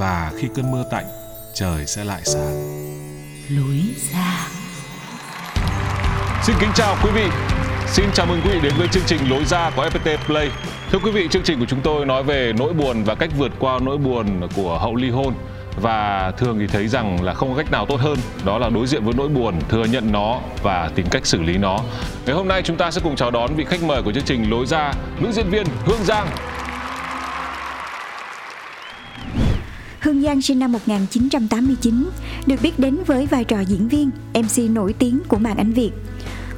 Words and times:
và 0.00 0.32
khi 0.36 0.48
cơn 0.54 0.70
mưa 0.70 0.84
tạnh, 0.90 1.04
trời 1.54 1.86
sẽ 1.86 2.04
lại 2.04 2.20
sáng. 2.24 2.54
lối 3.50 3.80
ra 4.12 4.48
Xin 6.42 6.56
kính 6.60 6.70
chào 6.74 6.96
quý 7.04 7.10
vị. 7.14 7.26
Xin 7.86 8.04
chào 8.14 8.26
mừng 8.26 8.40
quý 8.44 8.50
vị 8.52 8.60
đến 8.62 8.72
với 8.78 8.88
chương 8.88 9.02
trình 9.06 9.30
Lối 9.30 9.44
ra 9.44 9.70
của 9.76 9.88
FPT 9.88 10.16
Play. 10.26 10.50
Thưa 10.90 10.98
quý 10.98 11.10
vị, 11.10 11.28
chương 11.30 11.42
trình 11.42 11.60
của 11.60 11.66
chúng 11.68 11.80
tôi 11.80 12.06
nói 12.06 12.22
về 12.22 12.52
nỗi 12.58 12.72
buồn 12.72 13.04
và 13.04 13.14
cách 13.14 13.30
vượt 13.38 13.52
qua 13.58 13.78
nỗi 13.82 13.98
buồn 13.98 14.48
của 14.56 14.78
hậu 14.78 14.96
ly 14.96 15.10
hôn 15.10 15.34
và 15.80 16.32
thường 16.38 16.58
thì 16.58 16.66
thấy 16.66 16.88
rằng 16.88 17.22
là 17.22 17.34
không 17.34 17.50
có 17.50 17.56
cách 17.56 17.70
nào 17.70 17.86
tốt 17.86 18.00
hơn 18.00 18.18
đó 18.44 18.58
là 18.58 18.68
đối 18.68 18.86
diện 18.86 19.04
với 19.04 19.14
nỗi 19.16 19.28
buồn 19.28 19.54
thừa 19.68 19.84
nhận 19.84 20.12
nó 20.12 20.40
và 20.62 20.90
tìm 20.94 21.06
cách 21.10 21.26
xử 21.26 21.42
lý 21.42 21.58
nó 21.58 21.78
ngày 22.26 22.36
hôm 22.36 22.48
nay 22.48 22.62
chúng 22.62 22.76
ta 22.76 22.90
sẽ 22.90 23.00
cùng 23.04 23.16
chào 23.16 23.30
đón 23.30 23.54
vị 23.54 23.64
khách 23.64 23.82
mời 23.82 24.02
của 24.02 24.12
chương 24.12 24.24
trình 24.24 24.50
lối 24.50 24.66
ra 24.66 24.92
nữ 25.20 25.32
diễn 25.32 25.50
viên 25.50 25.66
hương 25.84 26.04
giang 26.04 26.28
Hương 30.00 30.22
Giang 30.22 30.42
sinh 30.42 30.58
năm 30.58 30.72
1989, 30.72 32.10
được 32.46 32.56
biết 32.62 32.78
đến 32.78 32.98
với 33.06 33.26
vai 33.26 33.44
trò 33.44 33.60
diễn 33.60 33.88
viên, 33.88 34.10
MC 34.34 34.70
nổi 34.70 34.92
tiếng 34.92 35.20
của 35.28 35.38
màn 35.38 35.56
ảnh 35.56 35.72
Việt. 35.72 35.90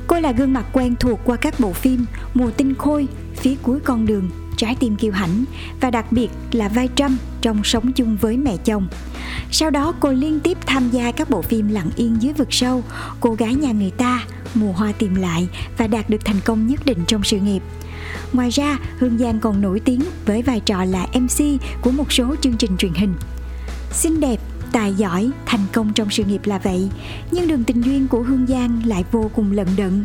Cô 0.06 0.20
là 0.20 0.32
gương 0.32 0.52
mặt 0.52 0.66
quen 0.72 0.94
thuộc 1.00 1.20
qua 1.24 1.36
các 1.36 1.60
bộ 1.60 1.72
phim 1.72 2.06
Mùa 2.34 2.50
tinh 2.50 2.74
khôi, 2.74 3.08
Phía 3.36 3.54
cuối 3.62 3.80
con 3.80 4.06
đường, 4.06 4.30
Trái 4.56 4.76
tim 4.80 4.96
kiêu 4.96 5.12
hãnh 5.12 5.44
và 5.80 5.90
đặc 5.90 6.12
biệt 6.12 6.28
là 6.52 6.68
vai 6.68 6.88
Trâm 6.96 7.16
trong 7.40 7.64
Sống 7.64 7.92
chung 7.92 8.16
với 8.20 8.36
mẹ 8.36 8.56
chồng. 8.56 8.88
Sau 9.50 9.70
đó 9.70 9.94
cô 10.00 10.12
liên 10.12 10.40
tiếp 10.40 10.58
tham 10.66 10.90
gia 10.90 11.12
các 11.12 11.30
bộ 11.30 11.42
phim 11.42 11.68
Lặng 11.68 11.90
yên 11.96 12.16
dưới 12.20 12.32
vực 12.32 12.52
sâu, 12.52 12.82
Cô 13.20 13.34
gái 13.34 13.54
nhà 13.54 13.72
người 13.72 13.90
ta, 13.90 14.24
Mùa 14.54 14.72
hoa 14.72 14.92
tìm 14.92 15.14
lại 15.14 15.48
và 15.78 15.86
đạt 15.86 16.10
được 16.10 16.24
thành 16.24 16.40
công 16.44 16.66
nhất 16.66 16.80
định 16.84 16.98
trong 17.06 17.24
sự 17.24 17.38
nghiệp. 17.38 17.62
Ngoài 18.32 18.50
ra, 18.50 18.78
Hương 18.98 19.18
Giang 19.18 19.40
còn 19.40 19.60
nổi 19.60 19.80
tiếng 19.80 20.02
với 20.26 20.42
vai 20.42 20.60
trò 20.60 20.84
là 20.84 21.06
MC 21.14 21.44
của 21.82 21.90
một 21.90 22.12
số 22.12 22.36
chương 22.40 22.56
trình 22.56 22.76
truyền 22.76 22.94
hình. 22.94 23.14
Xinh 23.92 24.20
đẹp, 24.20 24.40
tài 24.72 24.94
giỏi, 24.94 25.30
thành 25.46 25.66
công 25.72 25.92
trong 25.92 26.10
sự 26.10 26.24
nghiệp 26.24 26.40
là 26.44 26.58
vậy, 26.58 26.88
nhưng 27.30 27.48
đường 27.48 27.64
tình 27.64 27.82
duyên 27.82 28.08
của 28.08 28.22
Hương 28.22 28.46
Giang 28.46 28.82
lại 28.86 29.04
vô 29.12 29.30
cùng 29.34 29.52
lận 29.52 29.66
đận. 29.76 30.04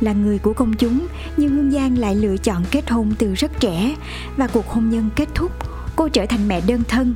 Là 0.00 0.12
người 0.12 0.38
của 0.38 0.52
công 0.52 0.74
chúng, 0.74 1.06
nhưng 1.36 1.56
Hương 1.56 1.70
Giang 1.70 1.98
lại 1.98 2.14
lựa 2.14 2.36
chọn 2.36 2.64
kết 2.70 2.90
hôn 2.90 3.12
từ 3.18 3.34
rất 3.34 3.60
trẻ 3.60 3.96
và 4.36 4.46
cuộc 4.46 4.68
hôn 4.68 4.90
nhân 4.90 5.10
kết 5.16 5.28
thúc, 5.34 5.52
cô 5.96 6.08
trở 6.08 6.26
thành 6.26 6.48
mẹ 6.48 6.60
đơn 6.66 6.82
thân. 6.88 7.14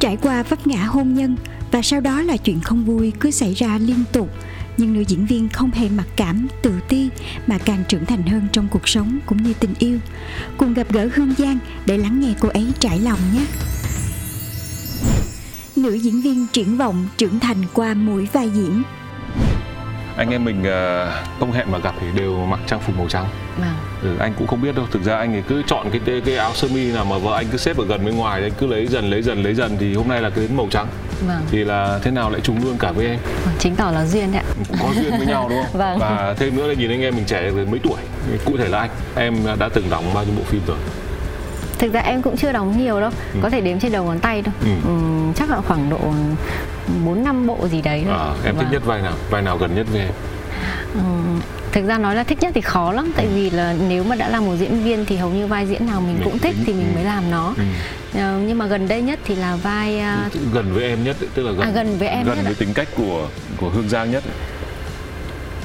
Trải 0.00 0.16
qua 0.16 0.42
vấp 0.42 0.66
ngã 0.66 0.84
hôn 0.84 1.14
nhân 1.14 1.36
và 1.70 1.82
sau 1.82 2.00
đó 2.00 2.22
là 2.22 2.36
chuyện 2.36 2.60
không 2.60 2.84
vui 2.84 3.12
cứ 3.20 3.30
xảy 3.30 3.54
ra 3.54 3.78
liên 3.78 4.04
tục, 4.12 4.30
nhưng 4.76 4.92
nữ 4.92 5.00
diễn 5.00 5.26
viên 5.26 5.48
không 5.48 5.70
hề 5.70 5.88
mặc 5.88 6.06
cảm, 6.16 6.46
tự 6.62 6.80
ti 6.88 7.08
mà 7.46 7.58
càng 7.58 7.84
trưởng 7.88 8.04
thành 8.04 8.22
hơn 8.22 8.42
trong 8.52 8.68
cuộc 8.70 8.88
sống 8.88 9.18
cũng 9.26 9.42
như 9.42 9.52
tình 9.60 9.74
yêu. 9.78 9.98
Cùng 10.58 10.74
gặp 10.74 10.92
gỡ 10.92 11.08
Hương 11.14 11.34
Giang 11.38 11.58
để 11.86 11.98
lắng 11.98 12.20
nghe 12.20 12.34
cô 12.40 12.48
ấy 12.48 12.66
trải 12.80 13.00
lòng 13.00 13.18
nhé. 13.34 13.46
Nữ 15.76 15.94
diễn 15.94 16.20
viên 16.20 16.46
triển 16.52 16.76
vọng 16.76 17.08
trưởng 17.16 17.40
thành 17.40 17.62
qua 17.72 17.94
mỗi 17.94 18.28
vai 18.32 18.50
diễn 18.54 18.82
anh 20.16 20.30
em 20.30 20.44
mình 20.44 20.64
ờ, 20.64 21.12
không 21.40 21.52
hẹn 21.52 21.72
mà 21.72 21.78
gặp 21.78 21.94
thì 22.00 22.06
đều 22.14 22.36
mặc 22.46 22.60
trang 22.66 22.80
phục 22.80 22.98
màu 22.98 23.08
trắng 23.08 23.26
Vâng. 23.58 23.74
ừ, 24.02 24.16
anh 24.18 24.32
cũng 24.38 24.46
không 24.46 24.62
biết 24.62 24.74
đâu 24.76 24.86
thực 24.90 25.02
ra 25.02 25.18
anh 25.18 25.32
ấy 25.34 25.42
cứ 25.48 25.62
chọn 25.66 25.86
cái 25.90 26.20
cái, 26.24 26.36
áo 26.36 26.52
sơ 26.54 26.68
mi 26.68 26.92
nào 26.92 27.04
mà 27.04 27.18
vợ 27.18 27.34
anh 27.36 27.46
cứ 27.52 27.58
xếp 27.58 27.76
ở 27.78 27.84
gần 27.86 28.04
bên 28.04 28.16
ngoài 28.16 28.42
anh 28.42 28.52
cứ 28.58 28.66
lấy 28.66 28.86
dần 28.86 29.10
lấy 29.10 29.22
dần 29.22 29.42
lấy 29.42 29.54
dần 29.54 29.76
thì 29.80 29.94
hôm 29.94 30.08
nay 30.08 30.20
là 30.22 30.30
cái 30.30 30.46
đến 30.48 30.56
màu 30.56 30.68
trắng 30.70 30.86
Vâng. 31.28 31.42
thì 31.50 31.64
là 31.64 31.98
thế 32.02 32.10
nào 32.10 32.30
lại 32.30 32.40
trùng 32.40 32.64
luôn 32.64 32.78
cả 32.78 32.92
với 32.92 33.06
em 33.06 33.18
Chứng 33.58 33.76
tỏ 33.76 33.90
là 33.90 34.06
duyên 34.06 34.32
đấy 34.32 34.42
ạ. 34.48 34.54
cũng 34.68 34.76
có 34.82 34.94
duyên 34.94 35.10
với 35.18 35.26
nhau 35.26 35.46
đúng 35.48 35.62
không? 35.62 35.72
Vâng. 35.80 35.98
Và 35.98 36.34
thêm 36.38 36.56
nữa 36.56 36.66
là 36.66 36.74
nhìn 36.74 36.90
anh 36.90 37.00
em 37.02 37.16
mình 37.16 37.24
trẻ 37.24 37.42
đến 37.42 37.70
mấy 37.70 37.80
tuổi. 37.82 37.98
Cụ 38.44 38.56
thể 38.56 38.68
là 38.68 38.78
anh, 38.78 38.90
em 39.16 39.34
đã 39.58 39.68
từng 39.68 39.90
đóng 39.90 40.04
bao 40.14 40.24
nhiêu 40.24 40.34
bộ 40.36 40.42
phim 40.44 40.60
rồi? 40.66 40.76
Thực 41.84 41.92
ra 41.92 42.00
em 42.00 42.22
cũng 42.22 42.36
chưa 42.36 42.52
đóng 42.52 42.78
nhiều 42.78 43.00
đâu, 43.00 43.10
Ừ. 43.34 43.38
có 43.42 43.50
thể 43.50 43.60
đếm 43.60 43.80
trên 43.80 43.92
đầu 43.92 44.04
ngón 44.04 44.18
tay 44.18 44.42
thôi. 44.42 44.54
Ừ. 44.64 44.68
Ừm, 44.88 45.32
chắc 45.36 45.50
là 45.50 45.60
khoảng 45.60 45.90
độ 45.90 45.98
4 47.04 47.24
năm 47.24 47.46
bộ 47.46 47.68
gì 47.68 47.82
đấy 47.82 48.02
thôi. 48.06 48.14
À, 48.18 48.26
em 48.44 48.54
thích 48.54 48.62
Vâng. 48.62 48.72
nhất 48.72 48.84
vai 48.84 49.02
nào? 49.02 49.12
Vai 49.30 49.42
nào 49.42 49.58
gần 49.58 49.74
nhất 49.74 49.86
với 49.92 50.00
em? 50.00 50.10
Ừm, 50.94 51.40
thực 51.72 51.86
ra 51.86 51.98
nói 51.98 52.14
là 52.16 52.24
thích 52.24 52.38
nhất 52.40 52.50
thì 52.54 52.60
khó 52.60 52.92
lắm 52.92 53.12
tại 53.16 53.26
vì 53.34 53.50
là 53.50 53.74
nếu 53.88 54.04
mà 54.04 54.16
đã 54.16 54.28
là 54.28 54.40
một 54.40 54.54
diễn 54.58 54.82
viên 54.84 55.04
thì 55.04 55.16
hầu 55.16 55.30
như 55.30 55.46
vai 55.46 55.66
diễn 55.66 55.86
nào 55.86 56.00
mình 56.00 56.14
Mình 56.14 56.24
cũng 56.24 56.38
thích 56.38 56.54
thì 56.66 56.72
mình 56.72 56.86
Ừ. 56.88 56.94
mới 56.94 57.04
làm 57.04 57.30
nó. 57.30 57.54
Ừ. 57.56 57.62
Ờ, 58.20 58.38
nhưng 58.46 58.58
mà 58.58 58.66
gần 58.66 58.88
đây 58.88 59.02
nhất 59.02 59.18
thì 59.24 59.34
là 59.36 59.56
vai 59.56 59.98
à, 59.98 60.28
Gần 60.52 60.72
với 60.74 60.84
em 60.84 61.04
nhất, 61.04 61.16
tức 61.34 61.42
là 61.42 61.52
gần 61.52 61.60
À, 61.60 61.70
gần 61.74 61.98
với 61.98 62.08
em 62.08 62.24
gần 62.26 62.36
nhất 62.36 62.44
với 62.44 62.52
ạ. 62.54 62.58
tính 62.58 62.74
cách 62.74 62.88
của 62.96 63.28
của 63.56 63.68
Hương 63.70 63.88
Giang 63.88 64.10
nhất. 64.10 64.22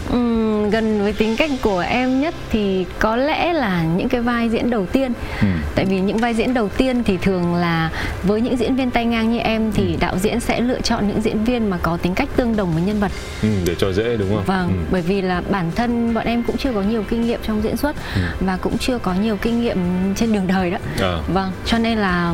Ừm, 0.10 0.70
gần 0.70 1.02
với 1.02 1.14
tính 1.14 1.36
cách 1.38 1.52
của 1.62 1.80
em 1.80 2.22
nhất 2.22 2.36
thì 2.50 2.86
có 3.00 3.16
lẽ 3.16 3.54
là 3.54 3.84
những 3.84 4.10
cái 4.10 4.22
vai 4.22 4.50
diễn 4.50 4.70
đầu 4.70 4.86
tiên. 4.86 5.14
Ừ. 5.42 5.48
Tại 5.76 5.86
vì 5.86 6.00
những 6.00 6.18
vai 6.18 6.34
diễn 6.34 6.54
đầu 6.54 6.70
tiên 6.70 7.04
thì 7.04 7.18
thường 7.18 7.56
là 7.56 7.90
với 8.24 8.42
những 8.42 8.58
diễn 8.58 8.76
viên 8.76 8.92
tay 8.92 9.06
ngang 9.06 9.32
như 9.32 9.40
em 9.40 9.72
thì 9.72 9.98
đạo 10.00 10.18
diễn 10.18 10.40
sẽ 10.40 10.62
lựa 10.62 10.82
chọn 10.82 11.08
những 11.08 11.22
diễn 11.22 11.44
viên 11.44 11.70
mà 11.70 11.78
có 11.82 11.98
tính 11.98 12.16
cách 12.16 12.30
tương 12.36 12.56
đồng 12.56 12.72
với 12.74 12.82
nhân 12.84 13.00
vật. 13.00 13.12
Ừ, 13.42 13.50
để 13.66 13.76
cho 13.78 13.94
dễ 13.94 14.18
đúng 14.18 14.30
không? 14.36 14.44
Vâng, 14.46 14.68
Ừ. 14.68 14.74
bởi 14.92 15.02
vì 15.02 15.22
là 15.22 15.42
bản 15.50 15.72
thân 15.76 16.14
bọn 16.14 16.26
em 16.26 16.44
cũng 16.44 16.58
chưa 16.58 16.74
có 16.74 16.82
nhiều 16.82 17.04
kinh 17.10 17.22
nghiệm 17.22 17.40
trong 17.48 17.64
diễn 17.64 17.78
xuất 17.78 17.96
Ừ. 18.16 18.22
và 18.40 18.58
cũng 18.58 18.78
chưa 18.78 18.98
có 18.98 19.14
nhiều 19.14 19.38
kinh 19.42 19.62
nghiệm 19.62 19.78
trên 20.16 20.34
đường 20.34 20.48
đời 20.48 20.72
đó. 20.72 20.78
À. 21.02 21.18
Vâng, 21.34 21.52
cho 21.66 21.78
nên 21.78 21.98
là 21.98 22.34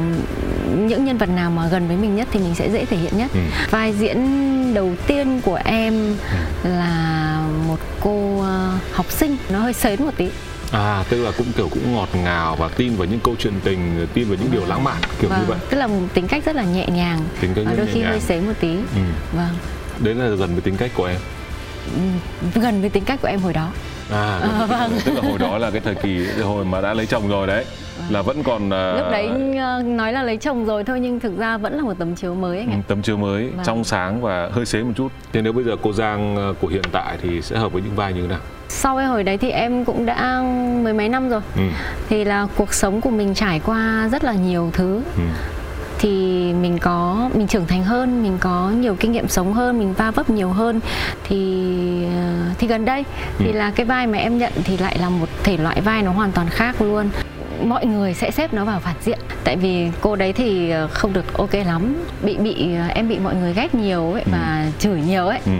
những 0.78 1.06
nhân 1.06 1.18
vật 1.18 1.30
nào 1.30 1.52
mà 1.52 1.68
gần 1.72 1.88
với 1.88 1.98
mình 1.98 2.16
nhất 2.16 2.28
thì 2.32 2.40
mình 2.40 2.56
sẽ 2.56 2.70
dễ 2.70 2.86
thể 2.86 2.98
hiện 2.98 3.18
nhất. 3.18 3.32
Ừ. 3.34 3.40
Vai 3.72 3.94
diễn 3.94 4.18
đầu 4.74 4.92
tiên 5.08 5.42
của 5.46 5.60
em 5.66 6.16
là 6.64 7.35
một 7.76 7.82
cô 8.02 8.42
ờ, 8.42 8.72
học 8.94 9.12
sinh, 9.12 9.38
nó 9.50 9.60
hơi 9.60 9.74
sến 9.74 10.04
một 10.04 10.12
tí. 10.18 10.30
À, 10.72 11.04
tức 11.10 11.24
là 11.24 11.32
cũng 11.38 11.52
kiểu 11.58 11.70
cũng 11.70 11.96
ngọt 11.96 12.10
ngào 12.24 12.56
và 12.56 12.68
tin 12.68 12.96
vào 12.96 13.08
những 13.08 13.20
câu 13.20 13.36
chuyện 13.40 13.54
tình, 13.64 14.08
tin 14.14 14.28
vào 14.28 14.38
những 14.42 14.52
điều 14.52 14.66
lãng 14.66 14.84
mạn 14.84 14.98
kiểu 15.22 15.30
vâng, 15.30 15.40
như 15.40 15.46
vậy. 15.48 15.58
tức 15.70 15.78
là 15.78 15.88
một 15.88 16.00
tính 16.14 16.28
cách 16.28 16.46
rất 16.46 16.56
là 16.56 16.64
nhẹ 16.64 16.88
nhàng, 16.88 17.20
Tính 17.42 17.54
cách 17.56 17.66
và 17.68 17.74
đôi 17.78 17.86
nhẹ 17.86 17.92
khi 17.94 18.00
nhàng. 18.00 18.10
hơi 18.10 18.20
sến 18.20 18.46
một 18.46 18.54
tí. 18.60 18.70
Ừ. 18.76 19.02
Vâng, 19.34 19.50
Đấy 20.00 20.16
là 20.16 20.28
gần 20.36 20.52
với 20.52 20.62
tính 20.62 20.78
cách 20.78 20.92
của 20.96 21.06
em. 21.06 21.18
gần 22.56 22.82
với 22.82 22.90
tính 22.90 23.06
cách 23.06 23.20
của 23.22 23.28
em 23.28 23.40
hồi 23.40 23.54
đó. 23.54 23.72
À, 24.12 24.40
tính 24.42 24.52
cách- 24.70 24.90
tức 25.06 25.14
là 25.16 25.22
hồi 25.30 25.40
đó 25.40 25.58
là 25.58 25.72
cái 25.72 25.82
thời 25.82 25.96
kỳ 25.96 26.28
hồi 26.44 26.66
mà 26.66 26.82
đã 26.82 26.94
lấy 26.94 27.06
chồng 27.06 27.28
rồi 27.28 27.48
đấy. 27.48 27.66
Là 28.10 28.22
vẫn 28.22 28.44
còn 28.44 28.70
à, 28.74 28.94
Lúc 28.94 29.06
đấy 29.12 29.30
ờ, 29.60 29.82
nói 29.86 30.14
là 30.14 30.24
lấy 30.24 30.38
chồng 30.38 30.66
rồi 30.66 30.84
thôi 30.84 31.00
nhưng 31.00 31.20
thực 31.20 31.38
ra 31.38 31.58
vẫn 31.58 31.74
là 31.78 31.84
một 31.84 31.94
tấm 32.00 32.16
chiếu 32.16 32.36
mới 32.36 32.58
anh 32.58 32.70
ạ. 32.72 32.76
Ừ, 32.76 32.82
tấm 32.88 33.02
chiếu 33.02 33.18
mới 33.18 33.50
Vâng. 33.50 33.66
trong 33.66 33.84
sáng 33.84 34.22
và 34.22 34.50
hơi 34.52 34.66
xế 34.66 34.84
một 34.84 34.92
chút 34.96 35.08
thế 35.34 35.42
nếu 35.42 35.54
bây 35.54 35.64
giờ 35.64 35.76
cô 35.82 35.94
Giang 35.94 36.36
ờ, 36.36 36.54
của 36.62 36.68
hiện 36.68 36.82
tại 36.92 37.18
thì 37.22 37.42
sẽ 37.42 37.58
hợp 37.58 37.72
với 37.74 37.82
những 37.82 37.96
vai 37.96 38.14
như 38.14 38.22
thế 38.22 38.28
nào 38.28 38.40
Sau 38.70 38.98
cái 38.98 39.06
hồi 39.06 39.24
đấy 39.24 39.38
thì 39.38 39.50
em 39.50 39.86
cũng 39.86 40.06
đã 40.06 40.42
mười 40.84 40.94
mấy 40.94 41.10
năm 41.10 41.30
rồi. 41.30 41.42
ừ. 41.56 41.62
Thì 42.10 42.24
là 42.24 42.48
cuộc 42.58 42.74
sống 42.74 43.02
của 43.02 43.10
mình 43.10 43.34
trải 43.34 43.62
qua 43.66 44.10
rất 44.12 44.24
là 44.24 44.34
nhiều 44.34 44.70
thứ 44.74 45.02
Ừ. 45.18 45.22
thì 46.06 46.54
mình 46.62 46.78
có 46.78 47.30
mình 47.34 47.48
trưởng 47.48 47.68
thành 47.68 47.84
hơn 47.84 48.24
mình 48.24 48.38
có 48.40 48.70
nhiều 48.70 48.96
kinh 49.00 49.12
nghiệm 49.12 49.28
sống 49.28 49.54
hơn 49.54 49.80
mình 49.80 49.94
va 49.94 50.12
vấp 50.12 50.30
nhiều 50.30 50.50
hơn. 50.50 50.80
Thì 51.24 51.64
ờ, 52.16 52.34
thì 52.60 52.68
gần 52.68 52.86
đây 52.86 53.04
thì 53.38 53.46
Ừ. 53.52 53.52
là 53.58 53.72
cái 53.72 53.86
vai 53.86 54.08
mà 54.08 54.18
em 54.18 54.38
nhận 54.38 54.54
thì 54.64 54.78
lại 54.78 54.98
là 55.02 55.10
một 55.10 55.30
thể 55.44 55.58
loại 55.58 55.82
vai 55.82 56.02
nó 56.02 56.12
hoàn 56.12 56.32
toàn 56.32 56.50
khác 56.50 56.82
luôn. 56.82 57.10
Mọi 57.64 57.86
người 57.86 58.14
sẽ 58.14 58.32
xếp 58.32 58.54
nó 58.54 58.66
vào 58.66 58.80
phản 58.80 58.96
diện. 59.06 59.20
Tại 59.44 59.56
vì 59.58 59.88
cô 60.02 60.16
đấy 60.16 60.34
thì 60.34 60.70
ờ, 60.70 60.88
không 60.88 61.14
được 61.14 61.34
ok 61.38 61.54
lắm. 61.54 61.96
Bị 62.24 62.38
bị 62.38 62.76
ờ, 62.76 62.88
em 62.88 63.10
bị 63.10 63.20
mọi 63.20 63.36
người 63.36 63.54
ghét 63.54 63.76
nhiều 63.76 64.12
ấy 64.14 64.24
và 64.32 64.66
chửi 64.80 65.02
nhiều 65.02 65.28
ấy. 65.28 65.40
Ừ. 65.46 65.52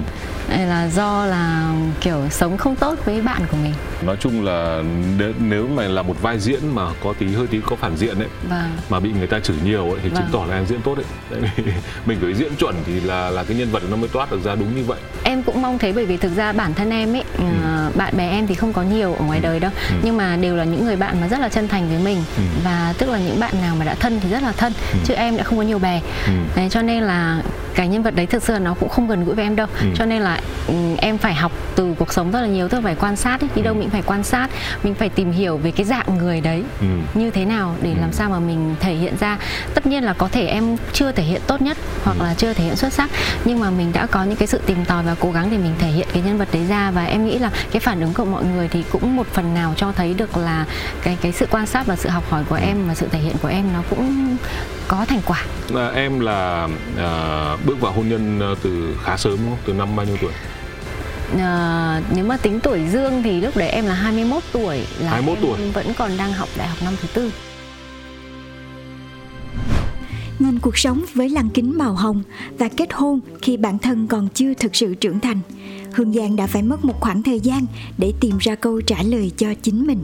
hay 0.50 0.66
là 0.68 0.88
do 0.88 1.26
là 1.26 1.74
kiểu 2.02 2.22
sống 2.32 2.58
không 2.58 2.76
tốt 2.76 2.96
với 3.06 3.22
bạn 3.22 3.42
của 3.52 3.58
mình. 3.64 3.74
Nói 4.06 4.16
chung 4.20 4.46
là 4.46 4.82
nếu, 5.18 5.34
nếu 5.40 5.68
mà 5.68 5.84
là 5.84 6.02
một 6.02 6.22
vai 6.22 6.40
diễn 6.40 6.60
mà 6.76 6.82
có 7.04 7.14
tí 7.20 7.28
hơi 7.36 7.48
tí 7.48 7.60
có 7.66 7.76
phản 7.76 7.98
diện 7.98 8.20
ấy 8.20 8.28
vâng. 8.50 8.72
mà 8.90 9.00
bị 9.00 9.12
người 9.12 9.28
ta 9.28 9.40
chửi 9.40 9.56
nhiều 9.64 9.84
ấy 9.84 10.00
thì 10.04 10.10
chứng 10.10 10.16
Vâng. 10.16 10.30
tỏ 10.32 10.46
là 10.50 10.56
em 10.56 10.66
diễn 10.66 10.82
tốt 10.82 10.98
tại 11.30 11.40
vì 11.42 11.64
mình 12.06 12.18
phải 12.22 12.34
diễn 12.34 12.56
chuẩn 12.56 12.76
thì 12.86 13.00
là 13.00 13.30
là 13.30 13.44
cái 13.44 13.58
nhân 13.58 13.72
vật 13.72 13.84
nó 13.90 13.96
mới 13.96 14.10
toát 14.10 14.32
được 14.32 14.40
ra 14.44 14.56
đúng 14.56 14.76
như 14.76 14.84
vậy. 14.84 15.00
Em 15.24 15.44
cũng 15.44 15.62
mong 15.62 15.78
thế 15.80 15.92
bởi 15.94 16.06
vì 16.06 16.18
thực 16.18 16.36
ra 16.36 16.54
bản 16.54 16.74
thân 16.74 16.90
em 16.90 17.16
ấy 17.16 17.24
ờ, 17.38 17.92
bạn 17.96 18.14
bè 18.18 18.30
em 18.30 18.48
thì 18.48 18.56
không 18.56 18.74
có 18.74 18.84
nhiều 18.84 19.14
ở 19.14 19.26
ngoài 19.26 19.40
đời 19.40 19.60
đâu. 19.60 19.72
Nhưng 20.04 20.18
mà 20.18 20.36
đều 20.36 20.56
là 20.56 20.64
những 20.64 20.86
người 20.86 20.96
bạn 20.96 21.22
mà 21.22 21.28
rất 21.28 21.40
là 21.40 21.50
chân 21.50 21.68
thành 21.68 21.90
với 21.90 22.00
mình. 22.00 22.24
Và 22.64 22.94
tức 22.98 23.10
là 23.10 23.20
những 23.20 23.40
bạn 23.40 23.54
nào 23.62 23.76
mà 23.80 23.86
đã 23.86 23.96
thân 23.96 24.20
thì 24.24 24.30
rất 24.30 24.44
là 24.44 24.52
thân 24.52 24.74
chứ 25.04 25.14
em 25.14 25.38
đã 25.38 25.44
không 25.44 25.58
có 25.58 25.64
nhiều 25.64 25.80
bè. 25.80 26.02
Đấy 26.56 26.68
cho 26.70 26.82
nên 26.82 27.04
là 27.04 27.42
cái 27.76 27.88
nhân 27.88 28.04
vật 28.04 28.16
đấy 28.16 28.26
thực 28.26 28.44
sự 28.44 28.54
là 28.54 28.60
nó 28.60 28.74
cũng 28.74 28.90
không 28.90 29.08
gần 29.08 29.26
gũi 29.26 29.36
với 29.36 29.44
em 29.44 29.56
đâu. 29.56 29.68
Cho 29.96 30.06
nên 30.06 30.22
là 30.22 30.35
ừ, 30.68 30.74
em 30.98 31.18
phải 31.18 31.34
học 31.34 31.52
từ 31.76 31.94
cuộc 32.00 32.14
sống 32.14 32.32
rất 32.32 32.42
là 32.42 32.48
nhiều 32.48 32.68
tức 32.70 32.78
là 32.78 32.82
phải 32.84 32.96
quan 32.96 33.16
sát 33.16 33.42
ấy. 33.42 33.50
đi 33.56 33.62
đâu 33.62 33.74
mình 33.74 33.90
phải 33.90 34.02
quan 34.06 34.24
sát 34.24 34.48
mình 34.84 34.94
phải 34.96 35.10
tìm 35.10 35.32
hiểu 35.32 35.58
về 35.58 35.72
cái 35.72 35.86
dạng 35.86 36.18
người 36.18 36.42
đấy 36.42 36.64
Ừ. 36.82 36.88
như 37.14 37.32
thế 37.32 37.46
nào 37.46 37.76
để 37.82 37.96
làm 38.02 38.12
sao 38.14 38.30
mà 38.30 38.40
mình 38.40 38.76
thể 38.80 38.94
hiện 38.94 39.14
ra. 39.20 39.38
Tất 39.74 39.86
nhiên 39.86 40.04
là 40.04 40.14
có 40.14 40.28
thể 40.28 40.46
em 40.48 40.78
chưa 40.94 41.12
thể 41.12 41.24
hiện 41.24 41.42
tốt 41.48 41.62
nhất 41.62 41.78
hoặc 42.04 42.18
là 42.22 42.34
chưa 42.38 42.54
thể 42.54 42.64
hiện 42.64 42.76
xuất 42.76 42.94
sắc 42.94 43.10
nhưng 43.46 43.60
mà 43.60 43.70
mình 43.70 43.92
đã 43.94 44.06
có 44.06 44.24
những 44.24 44.36
cái 44.36 44.48
sự 44.48 44.60
tìm 44.66 44.86
tòi 44.86 45.04
và 45.04 45.16
cố 45.20 45.32
gắng 45.32 45.48
để 45.52 45.58
mình 45.58 45.74
thể 45.80 45.88
hiện 45.88 46.08
cái 46.14 46.24
nhân 46.26 46.38
vật 46.38 46.48
đấy 46.54 46.66
ra. 46.70 46.92
Và 46.92 47.04
em 47.06 47.26
nghĩ 47.26 47.40
là 47.40 47.52
cái 47.72 47.80
phản 47.80 48.02
ứng 48.02 48.14
của 48.14 48.26
mọi 48.26 48.44
người 48.44 48.68
thì 48.68 48.84
cũng 48.92 49.16
một 49.16 49.28
phần 49.34 49.54
nào 49.54 49.74
cho 49.78 49.92
thấy 49.92 50.14
được 50.14 50.38
là 50.38 50.66
cái 51.04 51.18
cái 51.22 51.32
sự 51.32 51.48
quan 51.52 51.66
sát 51.66 51.86
và 51.88 51.96
sự 51.96 52.10
học 52.10 52.24
hỏi 52.30 52.44
của 52.50 52.56
em 52.56 52.88
và 52.88 52.96
sự 52.96 53.08
thể 53.12 53.20
hiện 53.20 53.36
của 53.42 53.48
em 53.48 53.66
nó 53.74 53.84
cũng 53.90 54.38
có 54.88 55.06
thành 55.06 55.22
quả. 55.26 55.46
À, 55.76 55.88
em 55.88 56.20
là 56.20 56.68
à, 56.98 57.58
bước 57.66 57.82
vào 57.82 57.92
hôn 57.92 58.10
nhân 58.10 58.40
à, 58.40 58.50
từ 58.64 58.98
khá 59.04 59.18
sớm 59.18 59.38
đúng 59.38 59.50
không? 59.50 59.60
Từ 59.66 59.74
năm 59.74 59.96
bao 59.96 60.06
nhiêu 60.06 60.18
tuổi? 60.22 60.32
Ờ, 61.40 62.02
nếu 62.16 62.26
mà 62.26 62.38
tính 62.38 62.60
tuổi 62.60 62.82
dương 62.92 63.24
thì 63.24 63.42
lúc 63.42 63.58
đấy 63.58 63.70
em 63.70 63.86
là 63.86 63.94
21 63.94 64.44
tuổi 64.52 64.78
là 65.00 65.12
21 65.12 65.38
em 65.38 65.58
tuổi. 65.58 65.72
vẫn 65.72 65.94
còn 65.98 66.18
đang 66.18 66.34
học 66.34 66.50
đại 66.58 66.68
học 66.68 66.78
năm 66.84 66.94
thứ 67.02 67.08
tư. 67.14 67.32
Nhìn 70.40 70.60
cuộc 70.60 70.78
sống 70.78 71.06
với 71.14 71.30
lăng 71.30 71.50
kính 71.50 71.78
màu 71.78 71.94
hồng 71.94 72.24
và 72.60 72.70
kết 72.78 72.94
hôn 72.94 73.20
khi 73.42 73.58
bản 73.58 73.80
thân 73.80 74.08
còn 74.08 74.28
chưa 74.34 74.54
thực 74.54 74.76
sự 74.76 74.96
trưởng 74.96 75.20
thành 75.20 75.40
hương 75.94 76.14
giang 76.14 76.36
đã 76.36 76.48
phải 76.48 76.62
mất 76.62 76.86
một 76.86 77.00
khoảng 77.00 77.24
thời 77.24 77.40
gian 77.40 77.66
để 77.98 78.14
tìm 78.20 78.38
ra 78.40 78.56
câu 78.56 78.82
trả 78.82 79.04
lời 79.04 79.32
cho 79.38 79.48
chính 79.62 79.88
mình 79.88 80.04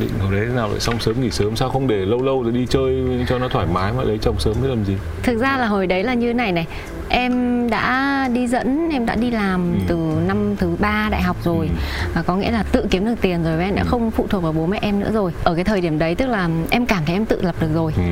định 0.00 0.10
hồi 0.20 0.32
đấy 0.32 0.46
thế 0.48 0.54
nào, 0.54 0.68
lại 0.68 0.80
xong 0.80 1.00
sớm 1.00 1.20
nghỉ 1.20 1.30
sớm, 1.30 1.56
sao 1.56 1.70
không 1.70 1.86
để 1.86 1.96
lâu 1.96 2.22
lâu 2.22 2.42
rồi 2.42 2.52
đi 2.52 2.66
chơi 2.66 3.04
cho 3.28 3.38
nó 3.38 3.48
thoải 3.48 3.66
mái 3.72 3.92
mà 3.92 4.04
lấy 4.04 4.18
chồng 4.22 4.36
sớm 4.38 4.54
mới 4.60 4.68
làm 4.70 4.84
gì? 4.84 4.96
Thực 5.22 5.38
ra 5.38 5.56
là 5.58 5.66
hồi 5.66 5.86
đấy 5.86 6.02
là 6.02 6.14
như 6.14 6.34
này 6.34 6.52
này 6.52 6.66
em 7.14 7.66
đã 7.70 8.28
đi 8.32 8.46
dẫn 8.46 8.88
em 8.92 9.06
đã 9.06 9.14
đi 9.14 9.30
làm 9.30 9.72
Ừ. 9.74 9.78
từ 9.88 9.96
năm 10.26 10.56
thứ 10.56 10.76
ba 10.78 11.08
đại 11.10 11.22
học 11.22 11.36
rồi 11.44 11.70
và 12.14 12.22
có 12.22 12.36
nghĩa 12.36 12.50
là 12.50 12.62
tự 12.72 12.86
kiếm 12.90 13.04
được 13.06 13.14
tiền 13.20 13.44
rồi 13.44 13.56
và 13.56 13.64
em 13.64 13.74
đã 13.74 13.82
Ừ. 13.82 13.88
không 13.90 14.10
phụ 14.10 14.26
thuộc 14.30 14.42
vào 14.42 14.52
bố 14.52 14.66
mẹ 14.66 14.78
em 14.82 15.00
nữa 15.00 15.10
rồi 15.14 15.32
ở 15.44 15.54
cái 15.54 15.64
thời 15.64 15.80
điểm 15.80 15.98
đấy 15.98 16.14
tức 16.14 16.26
là 16.26 16.48
em 16.70 16.86
cảm 16.86 17.02
thấy 17.06 17.16
em 17.16 17.24
tự 17.26 17.42
lập 17.42 17.54
được 17.60 17.68
rồi 17.74 17.92
ừ. 17.96 18.02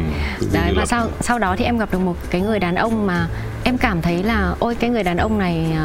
đấy 0.52 0.72
và 0.76 0.86
sau 0.86 1.08
sau 1.20 1.38
đó 1.38 1.54
thì 1.58 1.64
em 1.64 1.78
gặp 1.78 1.88
được 1.92 1.98
một 2.00 2.16
cái 2.30 2.40
người 2.40 2.58
đàn 2.58 2.74
ông 2.74 3.06
mà 3.06 3.26
em 3.64 3.78
cảm 3.78 4.02
thấy 4.02 4.22
là 4.22 4.54
ôi 4.58 4.74
cái 4.74 4.90
người 4.90 5.02
đàn 5.02 5.16
ông 5.16 5.38
này 5.38 5.76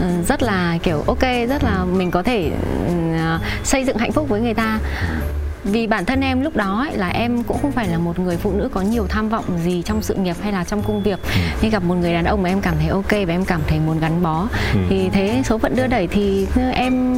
ừ, 0.00 0.06
rất 0.28 0.42
là 0.42 0.78
kiểu 0.82 1.02
ok 1.06 1.22
rất 1.48 1.64
là 1.64 1.84
mình 1.84 2.10
có 2.10 2.22
thể 2.22 2.50
ừ, 2.86 2.92
xây 3.64 3.84
dựng 3.84 3.96
hạnh 3.98 4.12
phúc 4.12 4.28
với 4.28 4.40
người 4.40 4.54
ta 4.54 4.78
vì 5.64 5.86
bản 5.86 6.04
thân 6.04 6.20
em 6.20 6.40
lúc 6.40 6.56
đó 6.56 6.84
ấy, 6.88 6.96
là 6.96 7.08
em 7.08 7.42
cũng 7.42 7.58
không 7.62 7.72
phải 7.72 7.88
là 7.88 7.98
một 7.98 8.18
người 8.18 8.36
phụ 8.36 8.52
nữ 8.52 8.68
có 8.72 8.80
nhiều 8.80 9.06
tham 9.08 9.28
vọng 9.28 9.44
gì 9.64 9.82
trong 9.82 10.02
sự 10.02 10.14
nghiệp 10.14 10.36
hay 10.42 10.52
là 10.52 10.64
trong 10.64 10.82
công 10.82 11.02
việc. 11.02 11.18
Nên 11.62 11.70
gặp 11.70 11.82
một 11.82 11.94
người 11.94 12.12
đàn 12.12 12.24
ông 12.24 12.42
mà 12.42 12.48
em 12.48 12.60
cảm 12.60 12.74
thấy 12.78 12.88
ok 12.88 13.10
và 13.10 13.34
em 13.34 13.44
cảm 13.44 13.60
thấy 13.66 13.78
muốn 13.86 14.00
gắn 14.00 14.22
bó 14.22 14.48
thì 14.88 15.08
thế 15.12 15.42
số 15.44 15.58
phận 15.58 15.76
đưa 15.76 15.86
đẩy 15.86 16.06
thì 16.06 16.46
em 16.74 17.14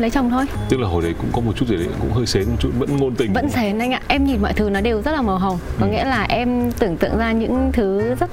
lấy 0.00 0.10
chồng 0.10 0.30
thôi. 0.30 0.44
Tức 0.68 0.80
là 0.80 0.88
hồi 0.88 1.02
đấy 1.02 1.14
cũng 1.20 1.30
có 1.32 1.40
một 1.40 1.52
chút 1.56 1.66
gì 1.68 1.76
đấy 1.76 1.86
cũng 2.00 2.12
hơi 2.12 2.26
xến 2.26 2.44
một 2.50 2.56
chút 2.60 2.70
vẫn 2.78 2.96
ngôn 2.96 3.14
tình. 3.14 3.32
Vẫn 3.32 3.50
xến 3.50 3.78
anh 3.78 3.92
ạ. 3.92 4.00
Em 4.08 4.24
nhìn 4.24 4.42
mọi 4.42 4.52
thứ 4.52 4.70
nó 4.70 4.80
đều 4.80 5.02
rất 5.02 5.12
là 5.12 5.22
màu 5.22 5.38
hồng. 5.38 5.58
Có 5.80 5.86
nghĩa 5.86 6.04
là 6.04 6.22
em 6.22 6.72
tưởng 6.78 6.96
tượng 6.96 7.18
ra 7.18 7.32
những 7.32 7.70
thứ 7.72 8.14
rất 8.14 8.30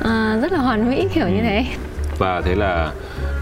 ờ, 0.00 0.38
rất 0.42 0.52
là 0.52 0.58
hoàn 0.58 0.90
mỹ 0.90 1.08
kiểu 1.14 1.28
như 1.28 1.40
thế. 1.42 1.64
Và 2.18 2.40
thế 2.44 2.54
là 2.54 2.92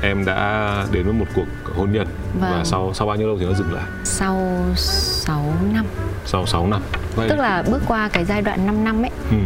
em 0.02 0.24
đã 0.24 0.72
đến 0.92 1.04
với 1.04 1.12
một 1.12 1.26
cuộc 1.34 1.44
hôn 1.76 1.92
nhân. 1.92 2.06
Và 2.40 2.50
Vâng. 2.50 2.64
sau 2.64 2.90
sau 2.94 3.06
bao 3.06 3.16
nhiêu 3.16 3.26
lâu 3.26 3.36
thì 3.40 3.46
nó 3.46 3.52
dừng 3.52 3.72
lại 3.72 3.84
sau 4.22 4.40
6 4.76 5.54
năm 5.72 5.84
sau 6.26 6.46
6 6.46 6.66
năm 6.66 6.82
vậy 7.14 7.28
tức 7.28 7.36
là 7.36 7.62
bước 7.70 7.82
qua 7.88 8.08
cái 8.08 8.24
giai 8.24 8.42
đoạn 8.42 8.66
5 8.66 8.84
năm 8.84 9.02
ấy 9.02 9.10
ừ. 9.30 9.36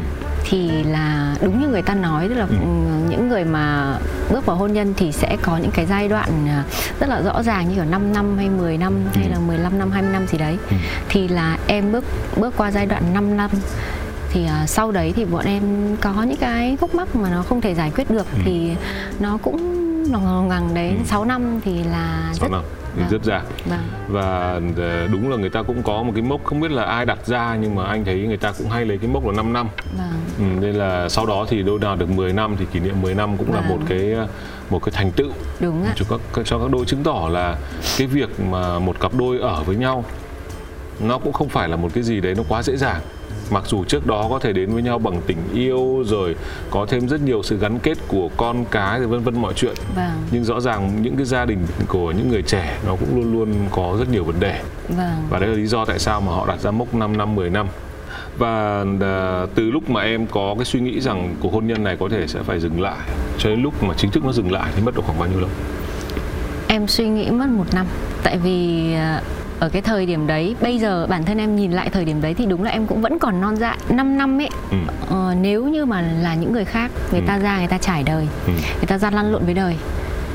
thì 0.44 0.84
là 0.84 1.34
đúng 1.42 1.60
như 1.60 1.68
người 1.68 1.82
ta 1.82 1.94
nói 1.94 2.28
tức 2.28 2.34
là 2.34 2.44
Ừ. 2.50 2.56
ừm, 2.60 3.08
những 3.10 3.28
người 3.28 3.44
mà 3.44 3.94
bước 4.30 4.46
vào 4.46 4.56
hôn 4.56 4.72
nhân 4.72 4.94
thì 4.96 5.12
sẽ 5.12 5.36
có 5.42 5.56
những 5.56 5.70
cái 5.70 5.86
giai 5.86 6.08
đoạn 6.08 6.28
à, 6.48 6.64
rất 7.00 7.08
là 7.08 7.22
rõ 7.22 7.42
ràng 7.42 7.68
như 7.74 7.78
ở 7.80 7.84
5 7.84 8.12
năm 8.12 8.36
hay 8.38 8.48
10 8.50 8.78
năm 8.78 8.94
hay 9.14 9.24
Ừ. 9.24 9.30
là 9.30 9.38
15 9.38 9.78
năm 9.78 9.90
20 9.90 10.12
năm 10.12 10.26
gì 10.26 10.38
đấy 10.38 10.58
Ừ. 10.70 10.76
thì 11.08 11.28
là 11.28 11.58
em 11.66 11.92
bước 11.92 12.04
bước 12.36 12.54
qua 12.56 12.70
giai 12.70 12.86
đoạn 12.86 13.02
5 13.14 13.36
năm 13.36 13.50
thì 14.30 14.46
à, 14.46 14.66
sau 14.66 14.92
đấy 14.92 15.12
thì 15.16 15.24
bọn 15.24 15.44
em 15.44 15.96
có 16.00 16.12
những 16.22 16.36
cái 16.40 16.76
khúc 16.80 16.94
mắc 16.94 17.16
mà 17.16 17.30
nó 17.30 17.42
không 17.42 17.60
thể 17.60 17.74
giải 17.74 17.90
quyết 17.94 18.10
được 18.10 18.26
Ừ. 18.32 18.38
thì 18.44 18.70
nó 19.20 19.38
cũng 19.42 19.56
ngằng 20.12 20.48
ngằng 20.48 20.74
đấy 20.74 20.88
Ừ. 20.98 21.04
6 21.06 21.24
năm 21.24 21.60
thì 21.64 21.84
là 21.84 22.30
6 22.32 22.48
năm 22.48 22.62
thì 22.64 22.85
Vâng. 22.96 23.08
rất 23.10 23.24
ra 23.24 23.42
vâng. 23.64 23.78
Và 24.08 24.60
ờ, 24.76 25.06
đúng 25.12 25.30
là 25.30 25.36
người 25.36 25.50
ta 25.50 25.62
cũng 25.62 25.82
có 25.82 26.02
một 26.02 26.12
cái 26.14 26.22
mốc 26.22 26.44
không 26.44 26.60
biết 26.60 26.70
là 26.70 26.84
ai 26.84 27.04
đặt 27.06 27.26
ra 27.26 27.56
nhưng 27.60 27.74
mà 27.74 27.84
anh 27.84 28.04
thấy 28.04 28.20
người 28.20 28.36
ta 28.36 28.52
cũng 28.58 28.68
hay 28.68 28.84
lấy 28.84 28.98
cái 28.98 29.10
mốc 29.10 29.26
là 29.26 29.32
5 29.32 29.52
năm. 29.52 29.68
Vâng. 29.98 30.06
Ừ, 30.38 30.60
nên 30.66 30.74
là 30.74 31.08
sau 31.08 31.26
đó 31.26 31.46
thì 31.48 31.62
đôi 31.62 31.78
nào 31.78 31.96
được 31.96 32.10
10 32.10 32.32
năm 32.32 32.56
thì 32.58 32.64
kỷ 32.72 32.80
niệm 32.80 33.02
10 33.02 33.14
năm 33.14 33.36
cũng 33.36 33.54
là 33.54 33.60
Vâng. 33.60 33.68
một 33.70 33.78
cái 33.88 34.12
ờ, 34.12 34.28
một 34.70 34.82
cái 34.84 34.92
thành 34.96 35.10
tựu 35.12 35.30
đúng 35.60 35.84
ạ. 35.84 35.92
cho 35.96 36.04
các 36.34 36.42
cho 36.44 36.58
các 36.58 36.70
đôi 36.70 36.84
chứng 36.84 37.02
tỏ 37.02 37.28
là 37.32 37.56
cái 37.98 38.06
việc 38.06 38.40
mà 38.40 38.78
một 38.78 39.00
cặp 39.00 39.14
đôi 39.14 39.38
ở 39.38 39.62
với 39.62 39.76
nhau 39.76 40.04
nó 41.00 41.18
cũng 41.18 41.32
không 41.32 41.48
phải 41.48 41.68
là 41.68 41.76
một 41.76 41.88
cái 41.94 42.02
gì 42.02 42.20
đấy 42.20 42.34
nó 42.34 42.42
quá 42.48 42.62
dễ 42.62 42.76
dàng 42.76 43.00
mặc 43.50 43.64
dù 43.66 43.84
trước 43.84 44.06
đó 44.06 44.26
có 44.30 44.38
thể 44.38 44.52
đến 44.52 44.72
với 44.72 44.82
nhau 44.82 44.98
bằng 44.98 45.20
tình 45.26 45.38
yêu 45.54 46.02
rồi 46.06 46.36
có 46.70 46.86
thêm 46.88 47.08
rất 47.08 47.20
nhiều 47.20 47.42
sự 47.42 47.58
gắn 47.58 47.78
kết 47.78 47.98
của 48.08 48.30
con 48.36 48.64
cái 48.70 48.98
rồi 48.98 49.08
vân 49.08 49.22
vân 49.22 49.42
mọi 49.42 49.54
chuyện. 49.54 49.74
Vâng. 49.96 50.10
Nhưng 50.30 50.44
rõ 50.44 50.60
ràng 50.60 51.02
những 51.02 51.16
cái 51.16 51.26
gia 51.26 51.44
đình 51.44 51.58
của 51.88 52.10
những 52.10 52.28
người 52.28 52.42
trẻ 52.42 52.78
nó 52.86 52.96
cũng 52.96 53.16
luôn 53.16 53.32
luôn 53.32 53.54
có 53.70 53.96
rất 53.98 54.10
nhiều 54.10 54.24
vấn 54.24 54.40
đề. 54.40 54.62
Vâng. 54.88 55.26
Và 55.30 55.38
đấy 55.38 55.48
là 55.48 55.56
lý 55.56 55.66
do 55.66 55.84
tại 55.84 55.98
sao 55.98 56.20
mà 56.20 56.32
họ 56.32 56.46
đặt 56.46 56.60
ra 56.60 56.70
mốc 56.70 56.94
5 56.94 57.16
năm 57.16 57.34
10 57.34 57.50
năm. 57.50 57.66
Và 58.38 58.84
à, 59.00 59.46
từ 59.54 59.70
lúc 59.70 59.90
mà 59.90 60.02
em 60.02 60.26
có 60.26 60.54
cái 60.58 60.64
suy 60.64 60.80
nghĩ 60.80 61.00
rằng 61.00 61.36
cuộc 61.40 61.52
hôn 61.52 61.66
nhân 61.66 61.84
này 61.84 61.96
có 62.00 62.08
thể 62.08 62.26
sẽ 62.26 62.42
phải 62.42 62.60
dừng 62.60 62.80
lại 62.80 62.98
cho 63.38 63.50
đến 63.50 63.62
lúc 63.62 63.82
mà 63.82 63.94
chính 63.96 64.10
thức 64.10 64.24
nó 64.24 64.32
dừng 64.32 64.52
lại 64.52 64.72
thì 64.76 64.82
mất 64.82 64.94
được 64.94 65.02
khoảng 65.06 65.18
bao 65.18 65.28
nhiêu 65.28 65.40
lâu? 65.40 65.50
Em 66.68 66.86
suy 66.86 67.08
nghĩ 67.08 67.30
mất 67.30 67.48
một 67.48 67.74
năm. 67.74 67.86
Tại 68.22 68.38
vì 68.38 68.92
ờ, 68.94 69.20
ở 69.60 69.68
cái 69.68 69.82
thời 69.82 70.06
điểm 70.06 70.26
đấy 70.26 70.56
Bây 70.60 70.78
giờ 70.78 71.06
bản 71.06 71.24
thân 71.24 71.38
em 71.38 71.56
nhìn 71.56 71.72
lại 71.72 71.90
thời 71.90 72.04
điểm 72.04 72.20
đấy 72.20 72.34
Thì 72.34 72.46
đúng 72.46 72.62
là 72.64 72.70
em 72.70 72.86
cũng 72.86 73.00
vẫn 73.02 73.18
còn 73.18 73.40
non 73.40 73.56
dại 73.56 73.78
5 73.88 74.18
năm 74.18 74.40
ấy 74.40 74.48
Ừ. 74.70 74.76
ờ, 75.10 75.34
Nếu 75.40 75.64
như 75.68 75.84
mà 75.84 76.00
là 76.00 76.34
những 76.34 76.52
người 76.52 76.64
khác 76.64 76.90
Người 77.12 77.20
ta 77.26 77.38
ra 77.38 77.58
người 77.58 77.68
ta 77.68 77.78
trải 77.78 78.02
đời 78.02 78.28
Ừ. 78.46 78.52
Người 78.52 78.86
ta 78.86 78.98
ra 78.98 79.10
lăn 79.10 79.32
lộn 79.32 79.44
với 79.44 79.54
đời 79.54 79.76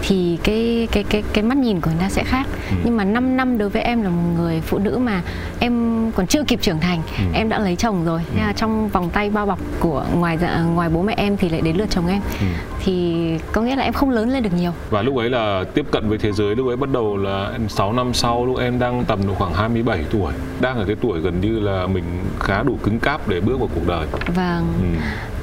thì 0.01 0.37
cái 0.43 0.87
cái 0.91 1.03
cái 1.03 1.23
cái 1.33 1.43
mắt 1.43 1.57
nhìn 1.57 1.81
của 1.81 1.91
người 1.91 1.99
ta 1.99 2.09
sẽ 2.09 2.23
khác 2.23 2.47
Ừ. 2.69 2.75
nhưng 2.83 2.97
mà 2.97 3.03
5 3.03 3.37
năm 3.37 3.57
đối 3.57 3.69
với 3.69 3.81
em 3.81 4.01
là 4.01 4.09
một 4.09 4.21
người 4.37 4.61
phụ 4.61 4.77
nữ 4.79 4.97
mà 4.97 5.21
em 5.59 6.01
còn 6.15 6.27
chưa 6.27 6.43
kịp 6.43 6.59
trưởng 6.61 6.79
thành 6.79 7.01
Ừ. 7.17 7.23
em 7.33 7.49
đã 7.49 7.59
lấy 7.59 7.75
chồng 7.75 8.05
rồi 8.05 8.21
là 8.37 8.53
trong 8.55 8.89
vòng 8.89 9.09
tay 9.09 9.29
bao 9.29 9.45
bọc 9.45 9.59
của 9.79 10.05
ngoài 10.15 10.37
dạ- 10.41 10.63
ngoài 10.75 10.89
bố 10.89 11.01
mẹ 11.01 11.13
em 11.17 11.37
thì 11.37 11.49
lại 11.49 11.61
đến 11.61 11.75
lượt 11.77 11.89
chồng 11.89 12.07
em 12.07 12.21
Ừ. 12.39 12.45
thì 12.83 13.15
có 13.51 13.61
nghĩa 13.61 13.75
là 13.75 13.83
em 13.83 13.93
không 13.93 14.09
lớn 14.09 14.29
lên 14.29 14.43
được 14.43 14.53
nhiều 14.57 14.71
và 14.89 15.01
lúc 15.01 15.17
ấy 15.17 15.29
là 15.29 15.63
tiếp 15.73 15.85
cận 15.91 16.09
với 16.09 16.17
thế 16.17 16.31
giới 16.31 16.55
lúc 16.55 16.67
ấy 16.67 16.77
bắt 16.77 16.89
đầu 16.91 17.17
là 17.17 17.49
em 17.53 17.69
6 17.69 17.93
năm 17.93 18.13
sau 18.13 18.45
lúc 18.45 18.57
em 18.59 18.79
đang 18.79 19.05
tầm 19.05 19.19
độ 19.27 19.33
khoảng 19.33 19.53
27 19.53 20.03
tuổi 20.11 20.33
đang 20.61 20.77
ở 20.77 20.85
cái 20.85 20.95
tuổi 21.01 21.19
gần 21.19 21.41
như 21.41 21.59
là 21.59 21.87
mình 21.87 22.03
khá 22.39 22.63
đủ 22.63 22.77
cứng 22.83 22.99
cáp 22.99 23.27
để 23.27 23.41
bước 23.41 23.59
vào 23.59 23.69
cuộc 23.75 23.87
đời 23.87 24.07
và 24.35 24.61
ừ. 24.81 24.85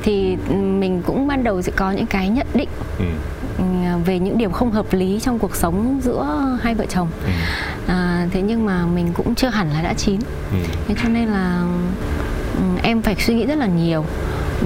thì 0.02 0.36
mình 0.54 1.02
cũng 1.06 1.26
ban 1.26 1.44
đầu 1.44 1.62
sẽ 1.62 1.72
có 1.76 1.90
những 1.90 2.06
cái 2.06 2.28
nhận 2.28 2.46
định 2.54 2.68
Ừ. 2.98 3.04
ừ, 3.58 3.64
về 4.04 4.18
những 4.18 4.38
điểm 4.38 4.52
không 4.52 4.70
hợp 4.70 4.92
lý 4.92 5.20
trong 5.22 5.38
cuộc 5.38 5.56
sống 5.56 6.00
giữa 6.04 6.56
hai 6.62 6.74
vợ 6.74 6.84
chồng. 6.88 7.08
Ừ. 7.24 7.30
à, 7.86 8.26
thế 8.32 8.42
nhưng 8.42 8.66
mà 8.66 8.86
mình 8.86 9.12
cũng 9.14 9.34
chưa 9.34 9.48
hẳn 9.48 9.70
là 9.72 9.82
đã 9.82 9.94
chín. 9.94 10.20
Ừ. 10.52 10.58
thế 10.88 10.94
cho 11.02 11.08
nên 11.08 11.28
là 11.28 11.62
ừ, 12.56 12.62
em 12.82 13.02
phải 13.02 13.16
suy 13.18 13.34
nghĩ 13.34 13.46
rất 13.46 13.58
là 13.58 13.66
nhiều 13.66 14.04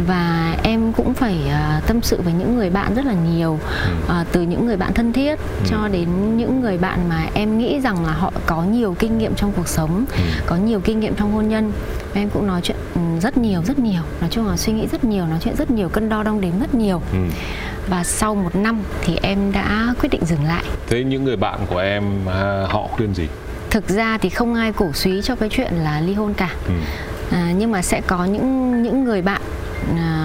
và 0.07 0.57
em 0.63 0.93
cũng 0.93 1.15
phải 1.15 1.37
à, 1.51 1.81
tâm 1.87 2.03
sự 2.03 2.21
với 2.25 2.33
những 2.33 2.57
người 2.57 2.71
bạn 2.71 2.95
rất 2.95 3.07
là 3.07 3.15
nhiều 3.33 3.59
à, 4.09 4.25
từ 4.33 4.43
những 4.43 4.67
người 4.67 4.77
bạn 4.77 4.95
thân 4.95 5.13
thiết 5.13 5.39
cho 5.67 5.89
đến 5.93 6.37
những 6.37 6.61
người 6.61 6.79
bạn 6.79 7.09
mà 7.09 7.27
em 7.35 7.59
nghĩ 7.59 7.81
rằng 7.81 8.07
là 8.07 8.13
họ 8.13 8.33
có 8.47 8.63
nhiều 8.63 8.97
kinh 8.99 9.19
nghiệm 9.19 9.35
trong 9.35 9.53
cuộc 9.57 9.69
sống 9.69 10.05
có 10.47 10.57
nhiều 10.57 10.81
kinh 10.81 11.01
nghiệm 11.01 11.15
trong 11.15 11.33
hôn 11.33 11.49
nhân. 11.49 11.73
Em 12.15 12.31
cũng 12.31 12.47
nói 12.47 12.61
chuyện 12.63 12.77
ừ, 12.77 12.82
rất 13.23 13.39
nhiều 13.39 13.63
rất 13.65 13.79
nhiều. 13.79 14.03
Nói 14.21 14.31
chung 14.31 14.47
là 14.49 14.57
suy 14.57 14.73
nghĩ 14.73 14.87
rất 14.93 15.05
nhiều 15.05 15.27
nói 15.27 15.39
chuyện 15.43 15.57
rất 15.57 15.71
nhiều 15.71 15.89
cân 15.89 16.09
đo 16.09 16.23
đong 16.23 16.41
đếm 16.41 16.61
rất 16.61 16.75
nhiều. 16.75 17.03
Ừ. 17.13 17.19
và 17.89 18.05
sau 18.05 18.35
một 18.35 18.57
năm 18.57 18.83
thì 19.05 19.17
em 19.23 19.53
đã 19.53 19.95
quyết 20.01 20.09
định 20.09 20.25
dừng 20.25 20.45
lại. 20.45 20.65
Thế 20.87 21.05
những 21.05 21.25
người 21.25 21.37
bạn 21.37 21.59
của 21.71 21.79
em 21.79 22.03
à, 22.29 22.67
họ 22.69 22.87
khuyên 22.87 23.15
gì? 23.15 23.29
Thực 23.71 23.89
ra 23.89 24.19
thì 24.19 24.29
không 24.29 24.55
ai 24.55 24.73
cổ 24.73 24.93
suý 24.93 25.23
cho 25.23 25.37
cái 25.37 25.49
chuyện 25.53 25.73
là 25.75 26.01
ly 26.01 26.15
hôn 26.15 26.35
cả. 26.35 26.51
Ừ. 26.67 26.73
à, 27.31 27.53
nhưng 27.57 27.71
mà 27.71 27.83
sẽ 27.83 28.01
có 28.07 28.25
những 28.25 28.83
những 28.83 29.05
người 29.05 29.23
bạn 29.23 29.43
à, 29.97 30.22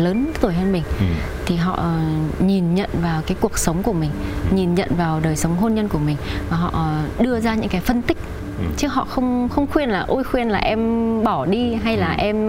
lớn 0.00 0.32
tuổi 0.40 0.52
hơn 0.52 0.72
mình 0.72 0.82
Ừ. 0.98 1.04
thì 1.46 1.56
họ 1.56 1.72
ờ, 1.76 1.92
nhìn 2.38 2.74
nhận 2.74 2.90
vào 3.02 3.22
cái 3.26 3.36
cuộc 3.40 3.58
sống 3.58 3.82
của 3.82 3.92
mình 3.92 4.10
nhìn 4.54 4.74
nhận 4.74 4.88
vào 4.98 5.20
đời 5.20 5.36
sống 5.36 5.56
hôn 5.56 5.74
nhân 5.74 5.88
của 5.88 5.98
mình 5.98 6.16
và 6.50 6.56
họ 6.56 6.70
ờ, 6.72 6.98
đưa 7.24 7.40
ra 7.40 7.54
những 7.54 7.68
cái 7.68 7.80
phân 7.80 8.02
tích 8.02 8.18
Ừ. 8.58 8.66
chứ 8.76 8.88
họ 8.88 9.04
không 9.10 9.48
không 9.48 9.66
khuyên 9.66 9.88
là 9.88 10.04
ôi 10.08 10.24
khuyên 10.24 10.48
là 10.48 10.58
em 10.58 10.80
bỏ 11.24 11.46
đi 11.46 11.74
hay 11.74 11.96
là 11.96 12.08
Ừ. 12.08 12.14
em 12.18 12.48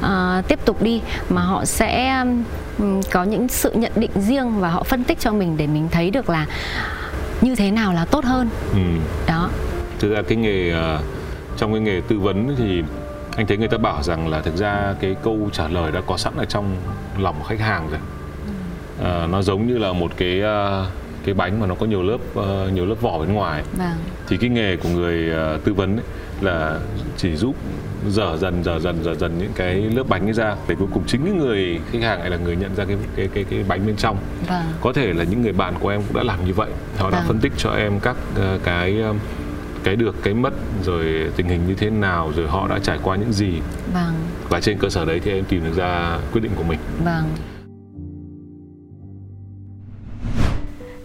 ờ, 0.00 0.42
tiếp 0.48 0.58
tục 0.64 0.82
đi 0.82 1.00
mà 1.28 1.42
họ 1.42 1.64
sẽ 1.64 2.16
ừm, 2.78 3.02
có 3.12 3.24
những 3.24 3.48
sự 3.48 3.72
nhận 3.74 3.92
định 3.96 4.10
riêng 4.14 4.60
và 4.60 4.68
họ 4.70 4.82
phân 4.82 5.04
tích 5.04 5.20
cho 5.20 5.32
mình 5.32 5.56
để 5.56 5.66
mình 5.66 5.88
thấy 5.90 6.10
được 6.10 6.30
là 6.30 6.46
như 7.40 7.54
thế 7.54 7.70
nào 7.70 7.92
là 7.92 8.04
tốt 8.04 8.24
hơn 8.24 8.48
Ừ. 8.72 8.78
đó 9.26 9.48
thực 9.98 10.14
ra 10.14 10.22
cái 10.22 10.36
nghề 10.36 10.70
ờ, 10.70 11.00
trong 11.56 11.72
cái 11.72 11.80
nghề 11.80 12.00
tư 12.08 12.18
vấn 12.18 12.54
thì 12.58 12.82
anh 13.36 13.46
thấy 13.46 13.56
người 13.56 13.68
ta 13.68 13.78
bảo 13.78 14.02
rằng 14.02 14.28
là 14.28 14.40
thực 14.40 14.56
ra 14.56 14.94
cái 15.00 15.16
câu 15.22 15.48
trả 15.52 15.68
lời 15.68 15.92
đã 15.92 16.00
có 16.06 16.16
sẵn 16.16 16.32
ở 16.36 16.44
trong 16.44 16.76
lòng 17.18 17.34
của 17.38 17.44
khách 17.44 17.60
hàng 17.60 17.88
rồi. 17.90 18.00
Ờ, 19.02 19.26
nó 19.30 19.42
giống 19.42 19.66
như 19.66 19.78
là 19.78 19.92
một 19.92 20.10
cái 20.16 20.40
ờ, 20.40 20.86
cái 21.24 21.34
bánh 21.34 21.60
mà 21.60 21.66
nó 21.66 21.74
có 21.74 21.86
nhiều 21.86 22.02
lớp 22.02 22.18
ờ, 22.34 22.70
nhiều 22.74 22.86
lớp 22.86 22.94
vỏ 23.00 23.18
bên 23.18 23.32
ngoài. 23.32 23.62
Vâng. 23.78 23.88
Thì 24.28 24.36
cái 24.36 24.50
nghề 24.50 24.76
của 24.76 24.88
người 24.88 25.30
tư 25.64 25.74
vấn 25.74 25.96
ấy 25.96 26.04
là 26.40 26.78
chỉ 27.16 27.36
giúp 27.36 27.56
dở 28.08 28.36
dần 28.36 28.64
dở 28.64 28.78
dần 28.78 29.04
dở 29.04 29.14
dần 29.14 29.38
những 29.38 29.52
cái 29.56 29.74
lớp 29.74 30.04
bánh 30.08 30.26
ấy 30.26 30.32
ra 30.32 30.56
để 30.68 30.74
cuối 30.78 30.88
cùng 30.94 31.02
chính 31.06 31.24
cái 31.24 31.34
người 31.34 31.80
khách 31.92 32.02
hàng 32.02 32.20
lại 32.20 32.30
là 32.30 32.36
người 32.36 32.56
nhận 32.56 32.74
ra 32.74 32.84
cái 32.84 32.96
cái 33.16 33.28
cái 33.34 33.44
cái 33.50 33.64
bánh 33.68 33.86
bên 33.86 33.96
trong. 33.96 34.16
Vâng. 34.48 34.62
Có 34.80 34.92
thể 34.92 35.12
là 35.12 35.24
những 35.24 35.42
người 35.42 35.52
bạn 35.52 35.74
của 35.80 35.88
em 35.88 36.02
cũng 36.08 36.16
đã 36.16 36.22
làm 36.22 36.44
như 36.44 36.52
vậy. 36.54 36.70
Họ 36.98 37.10
đã 37.10 37.18
Vâng. 37.18 37.28
phân 37.28 37.40
tích 37.40 37.52
cho 37.56 37.70
em 37.70 38.00
các 38.00 38.16
cái 38.64 39.02
cái 39.84 39.96
được 39.96 40.14
cái 40.22 40.34
mất 40.34 40.52
rồi 40.84 41.04
tình 41.36 41.46
hình 41.46 41.60
như 41.68 41.74
thế 41.74 41.90
nào 41.90 42.32
rồi 42.36 42.48
họ 42.48 42.68
đã 42.68 42.78
trải 42.78 42.98
qua 43.02 43.16
những 43.16 43.32
gì? 43.32 43.52
Vâng. 43.94 44.14
Và 44.48 44.60
trên 44.60 44.78
cơ 44.78 44.88
sở 44.88 45.04
đấy 45.04 45.20
thì 45.24 45.32
em 45.32 45.44
tìm 45.44 45.64
được 45.64 45.76
ra 45.76 46.18
quyết 46.32 46.40
định 46.40 46.52
của 46.56 46.62
mình. 46.62 46.78
Vâng. 47.04 47.24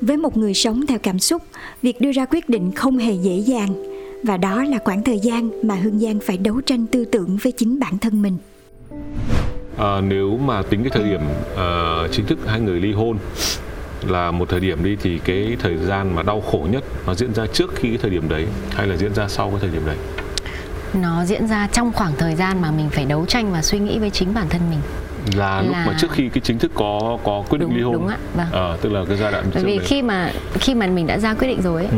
Với 0.01 0.17
một 0.17 0.37
người 0.37 0.53
sống 0.53 0.85
theo 0.85 0.99
cảm 0.99 1.19
xúc, 1.19 1.43
việc 1.81 2.01
đưa 2.01 2.11
ra 2.11 2.25
quyết 2.25 2.49
định 2.49 2.71
không 2.71 2.97
hề 2.97 3.13
dễ 3.13 3.37
dàng. 3.37 3.83
Và 4.23 4.37
đó 4.37 4.63
là 4.63 4.77
khoảng 4.85 5.03
thời 5.03 5.19
gian 5.19 5.67
mà 5.67 5.75
Hương 5.75 5.99
Giang 5.99 6.19
phải 6.19 6.37
đấu 6.37 6.61
tranh 6.61 6.85
tư 6.87 7.05
tưởng 7.05 7.37
với 7.43 7.51
chính 7.51 7.79
bản 7.79 7.97
thân 7.97 8.21
mình. 8.21 8.37
Ờ, 9.77 10.01
nếu 10.07 10.37
mà 10.37 10.61
tính 10.61 10.83
cái 10.83 10.91
thời 10.93 11.03
điểm 11.03 11.21
ờ, 11.55 12.07
chính 12.11 12.25
thức 12.25 12.39
hai 12.45 12.59
người 12.59 12.79
ly 12.79 12.93
hôn 12.93 13.17
là 14.07 14.31
một 14.31 14.49
thời 14.49 14.59
điểm 14.59 14.83
đi 14.83 14.95
thì 15.01 15.19
cái 15.25 15.57
thời 15.59 15.77
gian 15.77 16.15
mà 16.15 16.23
đau 16.23 16.41
khổ 16.41 16.67
nhất 16.71 16.83
nó 17.07 17.13
diễn 17.15 17.33
ra 17.33 17.45
trước 17.53 17.71
khi 17.75 17.89
cái 17.89 17.97
thời 18.01 18.11
điểm 18.11 18.29
đấy 18.29 18.45
hay 18.75 18.87
là 18.87 18.95
diễn 18.97 19.13
ra 19.13 19.27
sau 19.27 19.49
cái 19.49 19.59
thời 19.61 19.69
điểm 19.69 19.81
đấy? 19.85 19.97
Nó 20.93 21.25
diễn 21.25 21.47
ra 21.47 21.67
trong 21.73 21.91
khoảng 21.93 22.13
thời 22.17 22.35
gian 22.35 22.61
mà 22.61 22.71
mình 22.71 22.89
phải 22.89 23.05
đấu 23.05 23.25
tranh 23.25 23.51
và 23.51 23.61
suy 23.61 23.79
nghĩ 23.79 23.99
với 23.99 24.09
chính 24.09 24.33
bản 24.33 24.45
thân 24.49 24.61
mình. 24.69 24.79
Là, 25.35 25.61
lúc 25.61 25.71
Là- 25.71 25.85
mà 25.85 25.93
trước 25.99 26.11
khi 26.11 26.29
cái 26.29 26.41
chính 26.43 26.57
thức 26.59 26.71
có 26.75 27.17
có 27.23 27.43
quyết 27.49 27.57
định 27.59 27.69
Đúng- 27.69 27.77
ly 27.77 27.83
hôn. 27.83 27.93
đúng 27.93 28.07
ạ, 28.07 28.17
vâng. 28.35 28.47
Ờ, 28.51 28.77
tức 28.81 28.91
là 28.91 29.05
cái 29.07 29.17
giai 29.17 29.31
đoạn 29.31 29.45
bởi 29.53 29.63
vì 29.63 29.77
đấy. 29.77 29.85
khi 29.87 30.01
mà 30.01 30.31
khi 30.53 30.75
mà 30.75 30.87
mình 30.87 31.07
đã 31.07 31.17
ra 31.19 31.33
quyết 31.33 31.47
định 31.47 31.61
rồi 31.61 31.81
ấy 31.81 31.91
ừ, 31.91 31.97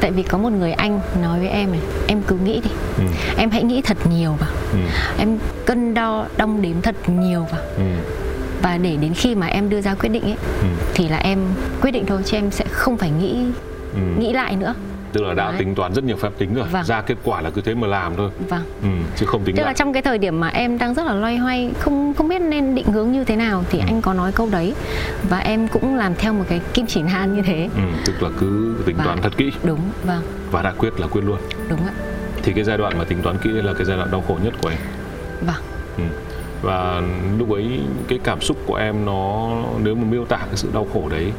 tại 0.00 0.10
vì 0.10 0.22
có 0.22 0.38
một 0.38 0.50
người 0.52 0.72
anh 0.72 1.00
nói 1.22 1.38
với 1.38 1.48
em 1.48 1.70
này 1.70 1.80
em 2.06 2.22
cứ 2.22 2.36
nghĩ 2.36 2.60
đi 2.64 2.70
ừ, 2.98 3.04
em 3.36 3.50
hãy 3.50 3.62
nghĩ 3.62 3.82
thật 3.82 3.96
nhiều 4.10 4.32
vào. 4.40 4.50
Ừ, 4.72 4.78
em 5.18 5.38
cân 5.64 5.94
đo 5.94 6.26
đong 6.36 6.62
đếm 6.62 6.80
thật 6.82 6.94
nhiều 7.08 7.46
vào. 7.52 7.60
Ừ, 7.76 7.82
và 8.64 8.78
để 8.78 8.96
đến 8.96 9.14
khi 9.14 9.34
mà 9.34 9.46
em 9.46 9.68
đưa 9.70 9.80
ra 9.80 9.94
quyết 9.94 10.08
định 10.08 10.22
ấy 10.22 10.36
ừ, 10.60 10.66
thì 10.94 11.08
là 11.08 11.16
em 11.18 11.38
quyết 11.82 11.90
định 11.90 12.06
thôi 12.06 12.22
chứ 12.24 12.36
em 12.36 12.50
sẽ 12.50 12.64
không 12.70 12.96
phải 12.96 13.10
nghĩ 13.10 13.36
ừ. 13.94 14.00
nghĩ 14.18 14.32
lại 14.32 14.56
nữa. 14.56 14.74
Tức 15.12 15.22
là 15.24 15.34
đã 15.34 15.48
Đấy. 15.48 15.54
tính 15.58 15.74
toán 15.74 15.94
rất 15.94 16.04
nhiều 16.04 16.16
phép 16.16 16.28
tính 16.38 16.54
rồi 16.54 16.66
Vâng. 16.72 16.84
ra 16.84 17.00
kết 17.00 17.14
quả 17.24 17.40
là 17.40 17.50
cứ 17.50 17.60
thế 17.60 17.74
mà 17.74 17.86
làm 17.86 18.12
thôi. 18.16 18.30
Vâng. 18.48 18.62
Ừ, 18.82 18.88
chứ 19.16 19.26
không 19.26 19.44
tính 19.44 19.56
tức 19.56 19.62
là 19.62 19.66
lại. 19.66 19.74
trong 19.74 19.92
cái 19.92 20.02
thời 20.02 20.18
điểm 20.18 20.40
mà 20.40 20.48
em 20.48 20.78
đang 20.78 20.94
rất 20.94 21.06
là 21.06 21.12
loay 21.14 21.36
hoay 21.36 21.70
không 21.78 22.14
không 22.14 22.28
biết 22.28 22.38
nên 22.38 22.74
định 22.74 22.86
hướng 22.86 23.12
như 23.12 23.24
thế 23.24 23.36
nào 23.36 23.64
thì 23.70 23.78
anh 23.78 24.02
có 24.02 24.14
nói 24.14 24.32
câu 24.32 24.48
đấy. 24.52 24.74
Và 25.28 25.38
em 25.38 25.68
cũng 25.68 25.96
làm 25.96 26.14
theo 26.14 26.32
một 26.32 26.44
cái 26.48 26.60
kim 26.72 26.86
chỉ 26.86 27.02
nam 27.02 27.36
như 27.36 27.42
thế. 27.42 27.68
Ừ, 27.76 27.82
tức 28.06 28.22
là 28.22 28.28
cứ 28.40 28.74
tính 28.86 28.96
Và- 28.96 29.04
toán 29.04 29.22
thật 29.22 29.32
kỹ. 29.36 29.52
Đúng 29.64 29.80
vâng. 30.04 30.22
Và 30.50 30.62
đã 30.62 30.72
quyết 30.78 31.00
là 31.00 31.06
quyết 31.06 31.22
luôn. 31.24 31.38
Đúng 31.68 31.86
ạ. 31.86 31.92
Thì 32.42 32.52
cái 32.52 32.64
giai 32.64 32.78
đoạn 32.78 32.98
mà 32.98 33.04
tính 33.04 33.18
toán 33.22 33.36
kỹ 33.38 33.50
là 33.50 33.72
cái 33.74 33.84
giai 33.84 33.96
đoạn 33.96 34.10
đau 34.10 34.24
khổ 34.28 34.38
nhất 34.44 34.54
của 34.62 34.68
em. 34.68 34.78
Vâng. 35.46 35.62
Ừ 35.96 36.04
và 36.64 37.02
lúc 37.38 37.50
ấy 37.50 37.80
cái 38.08 38.18
cảm 38.24 38.40
xúc 38.40 38.56
của 38.66 38.74
em 38.74 39.04
nó, 39.04 39.50
nếu 39.82 39.94
mà 39.94 40.04
miêu 40.04 40.24
tả 40.24 40.36
cái 40.36 40.56
sự 40.56 40.68
đau 40.74 40.86
khổ 40.92 41.08
đấy, 41.08 41.32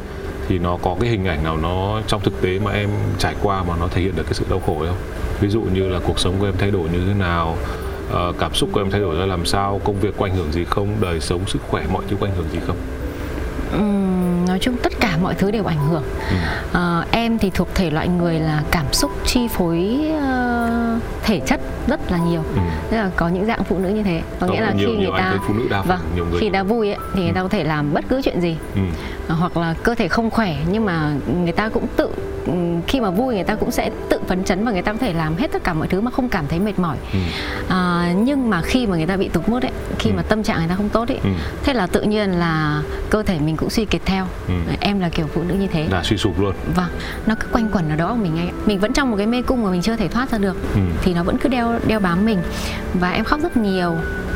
thì 0.48 0.60
nó 0.60 0.78
có 0.82 0.96
cái 1.00 1.10
hình 1.10 1.26
ảnh 1.26 1.44
nào 1.44 1.58
nó, 1.58 2.02
trong 2.08 2.22
thực 2.22 2.42
tế 2.42 2.60
mà 2.60 2.72
em 2.72 2.90
trải 3.18 3.36
qua 3.42 3.64
mà 3.64 3.74
nó 3.80 3.88
thể 3.88 4.02
hiện 4.02 4.16
được 4.16 4.24
cái 4.24 4.34
sự 4.34 4.46
đau 4.50 4.60
khổ 4.60 4.80
ấy 4.80 4.88
không? 4.88 4.98
Ví 5.40 5.50
dụ 5.50 5.62
như 5.62 5.90
là 5.90 6.00
cuộc 6.00 6.20
sống 6.20 6.36
của 6.40 6.46
em 6.46 6.56
thay 6.58 6.72
đổi 6.72 6.90
như 6.90 7.00
thế 7.08 7.14
nào 7.14 7.58
ờ, 8.12 8.34
cảm 8.40 8.54
xúc 8.54 8.70
của 8.74 8.82
em 8.82 8.92
thay 8.92 9.02
đổi 9.02 9.16
ra 9.16 9.26
làm 9.26 9.46
sao, 9.46 9.82
công 9.84 10.00
việc 10.00 10.14
có 10.18 10.26
ảnh 10.26 10.36
hưởng 10.36 10.52
gì 10.52 10.64
không, 10.64 10.88
đời 11.02 11.20
sống, 11.20 11.42
sức 11.48 11.60
khỏe 11.68 11.86
mọi 11.94 12.04
thứ 12.10 12.16
có 12.20 12.28
ảnh 12.28 12.36
hưởng 12.36 12.50
gì 12.52 12.60
không? 12.68 12.78
Uhm 13.78 14.25
nói 14.56 14.60
chung 14.60 14.78
tất 14.84 14.94
cả 15.00 15.18
mọi 15.22 15.34
thứ 15.36 15.52
đều 15.52 15.66
ảnh 15.66 15.88
hưởng 15.90 16.04
ừ. 16.30 16.36
Ờ, 16.74 17.06
em 17.12 17.38
thì 17.38 17.50
thuộc 17.50 17.68
thể 17.76 17.92
loại 17.92 18.08
người 18.08 18.40
là 18.40 18.64
cảm 18.72 18.86
xúc 18.94 19.12
chi 19.26 19.48
phối 19.48 20.00
ờ, 20.22 21.00
thể 21.24 21.40
chất 21.40 21.60
rất 21.88 22.12
là 22.12 22.18
nhiều 22.18 22.44
Ừ. 22.56 22.62
tức 22.90 22.98
là 22.98 23.10
có 23.16 23.28
những 23.30 23.46
dạng 23.46 23.64
phụ 23.64 23.78
nữ 23.80 23.90
như 23.90 24.04
thế 24.04 24.22
có 24.40 24.48
Có 24.48 24.54
nghĩa 24.54 24.62
là 24.62 24.72
nhiều- 24.72 24.90
khi 24.90 24.98
nhiều 24.98 25.12
người 25.12 25.20
ta 25.20 25.34
phụ 25.48 25.54
nữ 25.54 25.68
đa 25.70 25.82
vâng 25.82 26.00
nhiều 26.16 26.26
người 26.26 26.40
khi 26.42 26.50
đã 26.50 26.64
vui 26.64 26.90
ấy, 26.90 26.98
thì 27.16 27.24
người 27.24 27.34
ta 27.34 27.42
có 27.42 27.48
thể 27.50 27.64
làm 27.64 27.94
bất 27.94 28.06
cứ 28.10 28.22
chuyện 28.22 28.42
gì 28.42 28.58
Ừ. 28.76 28.82
Ờ, 29.28 29.36
hoặc 29.36 29.58
là 29.58 29.74
cơ 29.84 29.96
thể 29.96 30.08
không 30.08 30.30
khỏe 30.30 30.56
nhưng 30.72 30.86
mà 30.86 31.12
người 31.44 31.52
ta 31.52 31.70
cũng 31.70 31.88
tự 31.96 32.10
khi 32.88 33.00
mà 33.02 33.10
vui 33.10 33.36
người 33.36 33.44
ta 33.44 33.56
cũng 33.56 33.72
sẽ 33.72 33.92
tự 34.10 34.20
phấn 34.28 34.44
chấn 34.44 34.66
và 34.66 34.72
người 34.72 34.82
ta 34.82 34.92
có 34.92 34.98
thể 34.98 35.14
làm 35.14 35.36
hết 35.38 35.52
tất 35.52 35.64
cả 35.64 35.74
mọi 35.74 35.88
thứ 35.88 36.02
mà 36.02 36.12
không 36.12 36.30
cảm 36.30 36.46
thấy 36.48 36.60
mệt 36.60 36.80
mỏi 36.80 36.98
Ừ. 37.14 37.20
à, 37.70 38.14
nhưng 38.18 38.50
mà 38.50 38.62
khi 38.62 38.88
mà 38.88 38.98
người 38.98 39.06
ta 39.08 39.18
bị 39.18 39.28
tụt 39.30 39.50
mood 39.50 39.66
ấy 39.66 39.72
khi 40.00 40.10
Ừ. 40.10 40.14
mà 40.18 40.22
tâm 40.24 40.44
trạng 40.44 40.58
người 40.60 40.68
ta 40.68 40.76
không 40.76 40.90
tốt 40.90 41.08
ấy 41.08 41.20
Ừ. 41.24 41.30
thế 41.64 41.74
là 41.74 41.88
tự 41.88 42.02
nhiên 42.02 42.32
là 42.32 42.82
cơ 43.10 43.24
thể 43.24 43.40
mình 43.40 43.58
cũng 43.58 43.70
suy 43.70 43.86
kiệt 43.86 44.02
theo 44.06 44.28
Ừ. 44.48 44.54
em 44.80 45.00
là 45.00 45.10
kiểu 45.10 45.28
phụ 45.34 45.44
nữ 45.44 45.54
như 45.56 45.68
thế 45.68 45.88
là 45.92 46.04
suy 46.04 46.18
sụp 46.18 46.40
luôn 46.40 46.56
vâng 46.76 46.90
nó 47.26 47.36
cứ 47.40 47.48
quanh 47.52 47.70
quẩn 47.72 47.90
ở 47.90 47.96
đó 47.96 48.10
của 48.10 48.16
mình 48.24 48.38
ạ 48.38 48.48
mình 48.66 48.80
vẫn 48.80 48.94
trong 48.94 49.12
một 49.12 49.18
cái 49.18 49.28
mê 49.28 49.42
cung 49.42 49.64
mà 49.64 49.70
mình 49.72 49.82
chưa 49.82 49.96
thể 49.96 50.08
thoát 50.08 50.32
ra 50.32 50.38
được 50.38 50.56
Ừ. 50.74 50.80
thì 51.02 51.14
nó 51.14 51.24
vẫn 51.24 51.38
cứ 51.38 51.50
đeo 51.50 51.80
đeo 51.88 52.00
bám 52.00 52.26
mình 52.26 52.38
và 52.94 53.12
em 53.12 53.24
khóc 53.24 53.40
rất 53.44 53.58
nhiều 53.58 53.96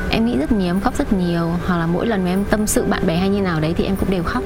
em 0.10 0.26
nghĩ 0.26 0.38
rất 0.38 0.52
nhiều 0.52 0.70
em 0.70 0.80
khóc 0.82 0.96
rất 0.98 1.14
nhiều 1.14 1.52
hoặc 1.68 1.78
là 1.78 1.86
mỗi 1.86 2.08
lần 2.08 2.24
mà 2.24 2.30
em 2.30 2.44
tâm 2.50 2.68
sự 2.68 2.84
bạn 2.86 3.08
bè 3.08 3.16
hay 3.16 3.30
như 3.30 3.42
nào 3.42 3.60
đấy 3.60 3.74
thì 3.78 3.84
em 3.84 3.96
cũng 3.96 4.10
đều 4.12 4.24
khóc 4.24 4.44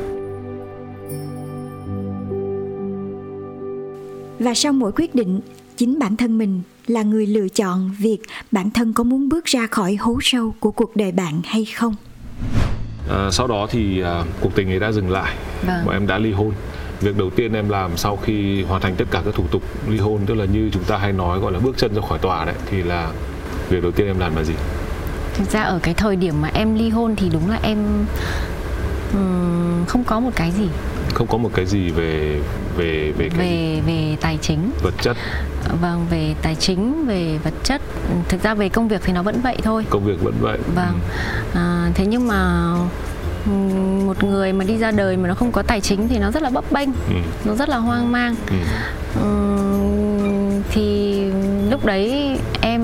Và 4.43 4.53
sau 4.53 4.73
mỗi 4.73 4.91
quyết 4.91 5.15
định, 5.15 5.39
chính 5.77 5.99
bản 5.99 6.15
thân 6.17 6.37
mình 6.37 6.61
là 6.87 7.03
người 7.03 7.25
lựa 7.27 7.47
chọn 7.47 7.91
việc 7.99 8.17
bản 8.51 8.71
thân 8.71 8.93
có 8.93 9.03
muốn 9.03 9.29
bước 9.29 9.45
ra 9.45 9.67
khỏi 9.67 9.95
hố 9.95 10.17
sâu 10.21 10.55
của 10.59 10.71
cuộc 10.71 10.95
đời 10.95 11.11
bạn 11.11 11.41
hay 11.45 11.65
không. 11.65 11.95
À, 13.09 13.29
sau 13.31 13.47
đó 13.47 13.67
thì 13.71 14.01
à, 14.01 14.23
cuộc 14.41 14.55
tình 14.55 14.69
ấy 14.69 14.79
đã 14.79 14.91
dừng 14.91 15.11
lại 15.11 15.35
Vâng. 15.67 15.83
và 15.85 15.93
em 15.93 16.07
đã 16.07 16.17
ly 16.17 16.31
hôn 16.31 16.51
việc 17.01 17.17
đầu 17.17 17.29
tiên 17.29 17.53
em 17.53 17.69
làm 17.69 17.97
sau 17.97 18.17
khi 18.17 18.63
hoàn 18.63 18.81
thành 18.81 18.95
tất 18.95 19.05
cả 19.11 19.21
các 19.25 19.33
thủ 19.35 19.43
tục 19.51 19.63
ly 19.89 19.97
hôn 19.97 20.19
tức 20.25 20.33
là 20.33 20.45
như 20.45 20.69
chúng 20.73 20.83
ta 20.83 20.97
hay 20.97 21.11
nói 21.13 21.39
gọi 21.39 21.51
là 21.51 21.59
bước 21.59 21.77
chân 21.77 21.93
ra 21.95 22.01
khỏi 22.09 22.19
tòa 22.19 22.45
đấy 22.45 22.55
thì 22.71 22.83
là 22.83 23.11
việc 23.69 23.83
đầu 23.83 23.91
tiên 23.91 24.07
em 24.07 24.19
làm 24.19 24.35
là 24.35 24.43
gì 24.43 24.53
thực 25.33 25.49
ra 25.51 25.61
ở 25.61 25.79
cái 25.83 25.93
thời 25.93 26.15
điểm 26.15 26.41
mà 26.41 26.51
em 26.53 26.75
ly 26.75 26.89
hôn 26.89 27.15
thì 27.15 27.29
đúng 27.29 27.49
là 27.49 27.59
em 27.63 27.77
ừm, 29.13 29.85
không 29.87 30.03
có 30.03 30.19
một 30.19 30.31
cái 30.35 30.51
gì 30.51 30.67
không 31.13 31.27
có 31.27 31.37
một 31.37 31.49
cái 31.53 31.65
gì 31.65 31.89
về 31.89 32.39
về 32.77 33.11
về 33.17 33.29
cái 33.29 33.39
về 33.39 33.81
về 33.85 34.17
tài 34.21 34.37
chính. 34.41 34.71
vật 34.83 34.93
chất. 35.01 35.17
Vâng 35.81 36.05
về 36.09 36.35
tài 36.41 36.55
chính 36.55 37.05
về 37.07 37.37
vật 37.43 37.53
chất. 37.63 37.81
Thực 38.29 38.43
ra 38.43 38.53
về 38.53 38.69
công 38.69 38.87
việc 38.87 39.01
thì 39.05 39.13
nó 39.13 39.23
vẫn 39.23 39.41
vậy 39.41 39.57
thôi. 39.63 39.85
Công 39.89 40.05
việc 40.05 40.21
vẫn 40.21 40.33
vậy. 40.39 40.57
Vâng. 40.75 40.99
À, 41.53 41.91
thế 41.95 42.05
nhưng 42.05 42.27
mà 42.27 42.71
một 44.05 44.23
người 44.23 44.53
mà 44.53 44.65
đi 44.65 44.77
ra 44.77 44.91
đời 44.91 45.17
mà 45.17 45.27
nó 45.27 45.33
không 45.35 45.51
có 45.51 45.61
tài 45.63 45.81
chính 45.81 46.07
thì 46.07 46.19
nó 46.19 46.31
rất 46.31 46.43
là 46.43 46.49
bấp 46.49 46.71
bênh 46.71 46.89
ừ. 47.09 47.15
nó 47.45 47.53
rất 47.55 47.69
là 47.69 47.77
hoang 47.77 48.11
mang. 48.11 48.35
Ừ. 48.49 48.55
Ừm, 49.21 50.61
thì 50.71 51.19
lúc 51.69 51.85
đấy 51.85 52.37
em 52.61 52.81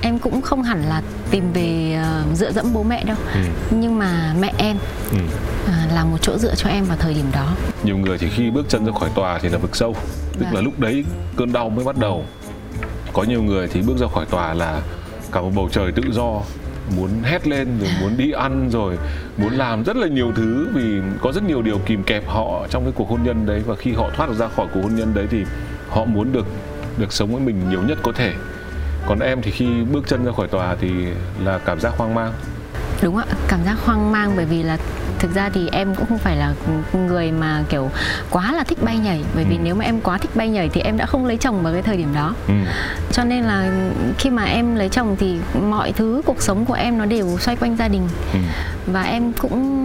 em 0.00 0.18
cũng 0.18 0.42
không 0.42 0.62
hẳn 0.62 0.82
là 0.88 1.02
tìm 1.30 1.52
về 1.52 1.98
ờ, 2.04 2.22
dựa 2.34 2.52
dẫm 2.52 2.72
bố 2.72 2.82
mẹ 2.82 3.04
đâu. 3.04 3.16
Ừ. 3.34 3.40
nhưng 3.70 3.98
mà 3.98 4.34
mẹ 4.40 4.52
em 4.58 4.76
Ừ. 5.10 5.18
à, 5.66 5.86
là 5.94 6.04
một 6.04 6.18
chỗ 6.20 6.38
dựa 6.38 6.54
cho 6.54 6.68
em 6.68 6.84
vào 6.84 6.96
thời 7.00 7.14
điểm 7.14 7.26
đó. 7.32 7.46
Nhiều 7.84 7.98
người 7.98 8.18
thì 8.18 8.28
khi 8.28 8.50
bước 8.50 8.66
chân 8.68 8.86
ra 8.86 8.92
khỏi 9.00 9.10
tòa 9.14 9.38
thì 9.38 9.48
là 9.48 9.58
vực 9.58 9.76
sâu 9.76 9.96
tức 10.32 10.44
Vâng. 10.44 10.54
là 10.54 10.60
lúc 10.60 10.80
đấy 10.80 11.04
cơn 11.36 11.52
đau 11.52 11.70
mới 11.70 11.84
bắt 11.84 11.96
đầu. 11.98 12.24
Có 13.12 13.22
nhiều 13.22 13.42
người 13.42 13.68
thì 13.68 13.82
bước 13.82 13.96
ra 13.98 14.06
khỏi 14.14 14.26
tòa 14.26 14.54
là 14.54 14.80
cả 15.32 15.40
một 15.40 15.50
bầu 15.54 15.68
trời 15.72 15.92
tự 15.92 16.02
do 16.12 16.40
muốn 16.96 17.10
hét 17.22 17.46
lên 17.46 17.68
rồi 17.80 17.88
muốn 18.00 18.16
đi 18.16 18.32
ăn 18.32 18.68
rồi 18.70 18.98
muốn 19.36 19.52
làm 19.52 19.84
rất 19.84 19.96
là 19.96 20.06
nhiều 20.06 20.32
thứ 20.36 20.68
vì 20.74 21.00
có 21.22 21.32
rất 21.32 21.42
nhiều 21.44 21.62
điều 21.62 21.78
kìm 21.78 22.02
kẹp 22.02 22.28
họ 22.28 22.66
trong 22.70 22.82
cái 22.84 22.92
cuộc 22.96 23.08
hôn 23.08 23.22
nhân 23.22 23.46
đấy 23.46 23.62
và 23.66 23.74
khi 23.74 23.92
họ 23.92 24.10
thoát 24.16 24.28
được 24.28 24.34
ra 24.38 24.48
khỏi 24.48 24.66
cuộc 24.74 24.80
hôn 24.82 24.94
nhân 24.94 25.14
đấy 25.14 25.26
thì 25.30 25.44
họ 25.88 26.04
muốn 26.04 26.32
được 26.32 26.46
được 26.98 27.12
sống 27.12 27.32
với 27.32 27.40
mình 27.40 27.70
nhiều 27.70 27.82
nhất 27.82 27.98
có 28.02 28.12
thể. 28.12 28.32
Còn 29.06 29.18
em 29.20 29.42
thì 29.42 29.50
khi 29.50 29.66
bước 29.92 30.04
chân 30.08 30.24
ra 30.24 30.32
khỏi 30.32 30.48
tòa 30.48 30.76
thì 30.80 30.90
là 31.44 31.58
cảm 31.58 31.80
giác 31.80 31.92
hoang 31.98 32.14
mang 32.14 32.32
đúng 33.02 33.16
ạ 33.16 33.24
cảm 33.48 33.60
giác 33.64 33.76
hoang 33.84 34.12
mang 34.12 34.32
bởi 34.36 34.44
vì 34.44 34.62
là 34.62 34.76
thực 35.18 35.34
ra 35.34 35.48
thì 35.54 35.68
em 35.72 35.94
cũng 35.94 36.06
không 36.06 36.18
phải 36.18 36.36
là 36.36 36.54
người 37.08 37.32
mà 37.32 37.64
kiểu 37.68 37.90
quá 38.30 38.52
là 38.52 38.64
thích 38.64 38.78
bay 38.82 38.98
nhảy 38.98 39.24
bởi 39.34 39.44
vì 39.44 39.56
Ừ. 39.56 39.60
nếu 39.64 39.74
mà 39.74 39.84
em 39.84 40.00
quá 40.00 40.18
thích 40.18 40.30
bay 40.36 40.48
nhảy 40.48 40.68
thì 40.68 40.80
em 40.80 40.96
đã 40.96 41.06
không 41.06 41.26
lấy 41.26 41.36
chồng 41.36 41.62
vào 41.62 41.72
cái 41.72 41.82
thời 41.82 41.96
điểm 41.96 42.14
đó 42.14 42.34
ừ. 42.48 42.54
cho 43.12 43.24
nên 43.24 43.44
là 43.44 43.70
khi 44.18 44.30
mà 44.30 44.44
em 44.44 44.74
lấy 44.74 44.88
chồng 44.88 45.16
thì 45.18 45.36
mọi 45.68 45.92
thứ 45.92 46.22
cuộc 46.24 46.42
sống 46.42 46.64
của 46.64 46.74
em 46.74 46.98
nó 46.98 47.04
đều 47.04 47.38
xoay 47.38 47.56
quanh 47.56 47.76
gia 47.76 47.88
đình 47.88 48.08
Ừ. 48.32 48.38
và 48.86 49.02
em 49.02 49.32
cũng 49.32 49.82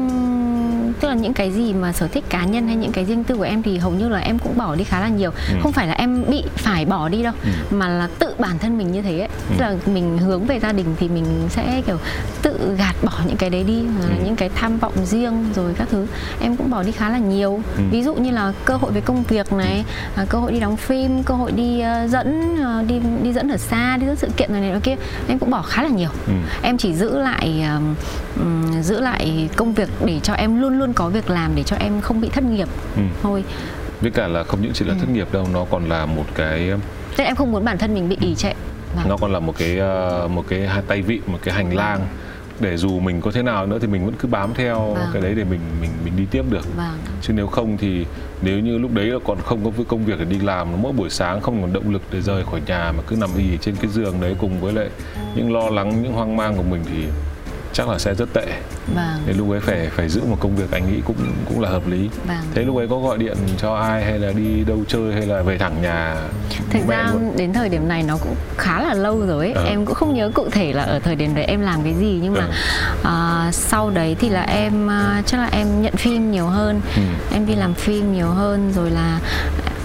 tức 1.00 1.08
là 1.08 1.14
những 1.14 1.34
cái 1.34 1.52
gì 1.52 1.74
mà 1.74 1.94
sở 1.94 2.08
thích 2.08 2.24
cá 2.30 2.44
nhân 2.46 2.68
hay 2.68 2.76
những 2.76 2.92
cái 2.92 3.06
riêng 3.06 3.24
tư 3.24 3.36
của 3.36 3.44
em 3.44 3.64
thì 3.64 3.78
hầu 3.78 3.92
như 3.92 4.10
là 4.10 4.20
em 4.20 4.40
cũng 4.40 4.58
bỏ 4.58 4.76
đi 4.76 4.84
khá 4.84 5.00
là 5.00 5.08
nhiều 5.08 5.32
Ừ. 5.52 5.56
không 5.64 5.72
phải 5.72 5.88
là 5.88 5.94
em 5.94 6.24
bị 6.30 6.44
phải 6.56 6.86
bỏ 6.86 7.10
đi 7.10 7.24
đâu 7.24 7.34
mà 7.72 7.88
là 7.88 8.08
tự 8.20 8.27
bản 8.40 8.60
thân 8.60 8.78
mình 8.78 8.92
như 8.92 9.02
thế 9.02 9.20
ấy 9.20 9.28
tức 9.50 9.56
là 9.60 9.76
mình 9.86 10.18
hướng 10.18 10.46
về 10.46 10.60
gia 10.60 10.72
đình 10.72 10.86
thì 11.00 11.10
mình 11.10 11.26
sẽ 11.50 11.82
kiểu 11.88 11.98
tự 12.42 12.76
gạt 12.78 12.96
bỏ 13.04 13.12
những 13.28 13.38
cái 13.38 13.50
đấy 13.50 13.64
đi 13.64 13.78
Ừ. 14.02 14.10
những 14.26 14.36
cái 14.36 14.50
tham 14.56 14.78
vọng 14.78 14.94
riêng 15.06 15.46
rồi 15.56 15.74
các 15.78 15.88
thứ 15.92 16.06
em 16.42 16.56
cũng 16.58 16.70
bỏ 16.70 16.84
đi 16.84 16.92
khá 16.92 17.10
là 17.10 17.18
nhiều 17.18 17.60
Ừ. 17.78 17.84
ví 17.92 18.04
dụ 18.04 18.16
như 18.16 18.32
là 18.32 18.54
cơ 18.66 18.76
hội 18.76 18.92
về 18.92 19.02
công 19.02 19.24
việc 19.24 19.54
này 19.54 19.86
à, 20.16 20.26
cơ 20.30 20.38
hội 20.40 20.52
đi 20.52 20.60
đóng 20.60 20.78
phim 20.78 21.24
cơ 21.24 21.34
hội 21.34 21.52
đi 21.52 21.80
ờ, 21.80 22.08
dẫn 22.08 22.58
ờ, 22.64 22.84
đi 22.88 23.00
đi 23.24 23.34
dẫn 23.34 23.50
ở 23.52 23.58
xa 23.58 23.98
đi 23.98 24.06
dẫn 24.08 24.16
sự 24.16 24.28
kiện 24.38 24.54
này 24.54 24.62
này 24.62 24.80
kia 24.84 24.96
em 25.28 25.40
cũng 25.40 25.50
bỏ 25.50 25.62
khá 25.62 25.84
là 25.84 25.90
nhiều 25.90 26.10
Ừ. 26.28 26.34
em 26.62 26.78
chỉ 26.78 26.94
giữ 26.96 27.18
lại 27.20 27.64
ừm, 28.40 28.82
giữ 28.84 29.00
lại 29.00 29.50
công 29.56 29.74
việc 29.74 29.90
để 30.06 30.20
cho 30.24 30.34
em 30.34 30.62
luôn 30.62 30.80
luôn 30.80 30.94
có 30.94 31.10
việc 31.10 31.30
làm 31.30 31.52
để 31.56 31.64
cho 31.64 31.76
em 31.80 32.02
không 32.02 32.22
bị 32.22 32.30
thất 32.30 32.44
nghiệp 32.44 32.68
Ừ. 32.96 33.02
thôi 33.24 33.44
với 34.02 34.12
cả 34.12 34.28
là 34.28 34.44
không 34.44 34.62
những 34.62 34.74
chỉ 34.74 34.86
là 34.86 34.94
Ừ. 34.94 34.98
thất 35.00 35.10
nghiệp 35.10 35.28
đâu 35.32 35.48
nó 35.54 35.66
còn 35.72 35.90
là 35.90 36.06
một 36.06 36.26
cái 36.36 36.72
nên 37.18 37.28
em 37.28 37.36
không 37.36 37.52
muốn 37.52 37.66
bản 37.66 37.78
thân 37.78 37.94
mình 37.94 38.10
bị 38.10 38.18
ỉ 38.22 38.36
trệ 38.36 38.54
Vâng. 38.96 39.10
nó 39.10 39.18
còn 39.18 39.34
là 39.34 39.40
một 39.40 39.54
cái 39.58 39.78
ờ, 39.80 40.28
một 40.34 40.44
cái 40.48 40.68
hai 40.68 40.82
tay 40.88 41.02
vị 41.02 41.20
một 41.28 41.38
cái 41.44 41.54
hành 41.56 41.76
lang 41.76 42.00
để 42.60 42.78
dù 42.78 43.00
mình 43.00 43.22
có 43.22 43.32
thế 43.32 43.42
nào 43.42 43.66
nữa 43.68 43.78
thì 43.82 43.88
mình 43.88 44.06
vẫn 44.06 44.16
cứ 44.20 44.28
bám 44.28 44.54
theo 44.54 44.80
Vâng. 44.94 45.10
cái 45.14 45.22
đấy 45.22 45.34
để 45.36 45.44
mình 45.44 45.60
mình 45.82 45.90
mình 46.06 46.14
đi 46.18 46.26
tiếp 46.32 46.44
được 46.50 46.76
vâng 46.78 46.98
chứ 47.22 47.34
nếu 47.34 47.48
không 47.48 47.78
thì 47.78 48.06
nếu 48.42 48.60
như 48.60 48.78
lúc 48.78 48.94
đấy 48.94 49.06
là 49.06 49.20
còn 49.26 49.38
không 49.46 49.72
có 49.78 49.84
công 49.88 50.06
việc 50.06 50.20
để 50.20 50.26
đi 50.26 50.40
làm 50.40 50.82
mỗi 50.82 50.92
buổi 50.94 51.10
sáng 51.10 51.42
không 51.42 51.62
còn 51.62 51.74
động 51.74 51.94
lực 51.94 52.02
để 52.12 52.22
rời 52.22 52.44
khỏi 52.52 52.62
nhà 52.68 52.92
mà 52.98 53.04
cứ 53.08 53.16
nằm 53.16 53.30
ì 53.38 53.58
trên 53.62 53.76
cái 53.76 53.92
giường 53.92 54.16
đấy 54.22 54.36
cùng 54.40 54.60
với 54.62 54.74
lại 54.74 54.90
những 55.36 55.54
lo 55.54 55.70
lắng 55.70 56.04
những 56.04 56.14
hoang 56.14 56.38
mang 56.38 56.58
của 56.58 56.64
mình 56.64 56.82
thì 56.86 57.04
chắc 57.78 57.90
là 57.90 57.98
sẽ 58.00 58.14
rất 58.16 58.34
tệ 58.34 58.46
vâng 58.96 59.24
nên 59.28 59.38
lúc 59.38 59.52
ấy 59.52 59.60
phải 59.60 59.90
phải 59.96 60.10
giữ 60.10 60.22
một 60.30 60.38
công 60.40 60.56
việc 60.56 60.72
anh 60.72 60.92
nghĩ 60.92 61.02
cũng 61.06 61.16
cũng 61.50 61.60
là 61.62 61.70
hợp 61.70 61.88
lý 61.88 62.10
vâng 62.28 62.38
thế 62.56 62.62
lúc 62.64 62.76
ấy 62.78 62.88
có 62.88 62.98
gọi 63.00 63.18
điện 63.18 63.38
cho 63.58 63.76
ai 63.76 64.04
hay 64.04 64.20
là 64.20 64.32
đi 64.32 64.64
đâu 64.64 64.80
chơi 64.88 65.14
hay 65.14 65.22
là 65.26 65.42
về 65.42 65.58
thẳng 65.58 65.82
nhà 65.82 66.16
thực 66.70 66.80
ra 66.88 67.10
luôn? 67.14 67.34
đến 67.38 67.54
thời 67.54 67.70
điểm 67.70 67.88
này 67.88 68.04
nó 68.04 68.18
cũng 68.18 68.36
khá 68.58 68.82
là 68.82 68.94
lâu 68.94 69.20
rồi 69.28 69.46
ấy. 69.46 69.54
Ờ. 69.54 69.64
em 69.64 69.86
cũng 69.86 69.96
không 69.96 70.14
nhớ 70.14 70.32
cụ 70.34 70.50
thể 70.52 70.74
là 70.74 70.84
ở 70.84 71.00
thời 71.00 71.16
điểm 71.16 71.36
đấy 71.36 71.46
em 71.46 71.62
làm 71.62 71.84
cái 71.84 71.94
gì 71.94 72.20
nhưng 72.24 72.34
mà 72.34 72.48
à, 73.04 73.50
sau 73.52 73.90
đấy 73.90 74.16
thì 74.20 74.30
là 74.30 74.42
em 74.42 74.90
à, 74.90 75.22
chắc 75.26 75.38
là 75.38 75.50
em 75.52 75.82
nhận 75.82 75.96
phim 75.96 76.32
nhiều 76.32 76.46
hơn 76.48 76.82
Ừ. 76.96 77.02
em 77.34 77.46
đi 77.46 77.56
làm 77.56 77.74
phim 77.74 78.14
nhiều 78.14 78.28
hơn 78.28 78.72
rồi 78.76 78.92
là 78.92 79.20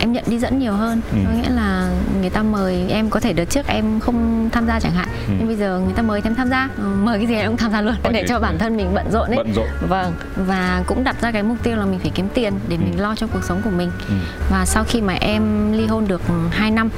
em 0.03 0.13
nhận 0.13 0.25
đi 0.27 0.39
dẫn 0.39 0.59
nhiều 0.59 0.73
hơn. 0.73 1.01
Ừ. 1.13 1.19
có 1.27 1.33
nghĩa 1.33 1.49
là 1.51 1.89
người 2.21 2.31
ta 2.31 2.43
mời 2.43 2.87
em 2.89 3.11
có 3.11 3.21
thể 3.21 3.33
đợt 3.33 3.45
trước 3.45 3.67
em 3.67 4.01
không 4.01 4.49
tham 4.53 4.67
gia 4.67 4.81
chẳng 4.81 4.93
hạn 4.93 5.09
Ừ. 5.29 5.33
nhưng 5.39 5.47
bây 5.47 5.57
giờ 5.57 5.81
người 5.85 5.93
ta 5.95 6.03
mời 6.03 6.21
em 6.25 6.35
tham 6.35 6.49
gia. 6.51 6.69
Ừ, 6.77 6.83
mời 6.83 7.19
cái 7.19 7.27
gì 7.27 7.35
em 7.35 7.49
cũng 7.51 7.57
tham 7.57 7.73
gia 7.73 7.81
luôn. 7.81 7.95
Ờ, 8.03 8.13
để 8.13 8.25
cho 8.29 8.39
bản 8.41 8.59
thân 8.59 8.77
mình 8.77 8.95
bận 8.95 9.07
rộn 9.13 9.29
ấy. 9.31 9.37
bận 9.37 9.53
rộn. 9.55 9.67
Vâng 9.89 10.13
và 10.37 10.83
cũng 10.87 11.05
đặt 11.05 11.17
ra 11.23 11.31
cái 11.33 11.43
mục 11.43 11.57
tiêu 11.63 11.77
là 11.77 11.85
mình 11.85 11.99
phải 11.99 12.11
kiếm 12.15 12.29
tiền 12.35 12.53
để 12.69 12.77
mình 12.77 13.01
lo 13.01 13.15
cho 13.15 13.27
cuộc 13.27 13.45
sống 13.45 13.61
của 13.65 13.71
mình. 13.71 13.91
Ừ. 14.09 14.15
và 14.51 14.67
sau 14.67 14.85
khi 14.85 15.01
mà 15.01 15.13
em 15.15 15.73
ly 15.73 15.87
hôn 15.87 16.09
được 16.09 16.23
2 16.51 16.71
năm 16.71 16.89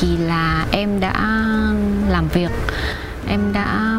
thì 0.00 0.16
là 0.16 0.66
em 0.70 1.00
đã 1.00 1.12
làm 2.08 2.28
việc. 2.32 2.50
Em 3.28 3.52
đã 3.52 3.98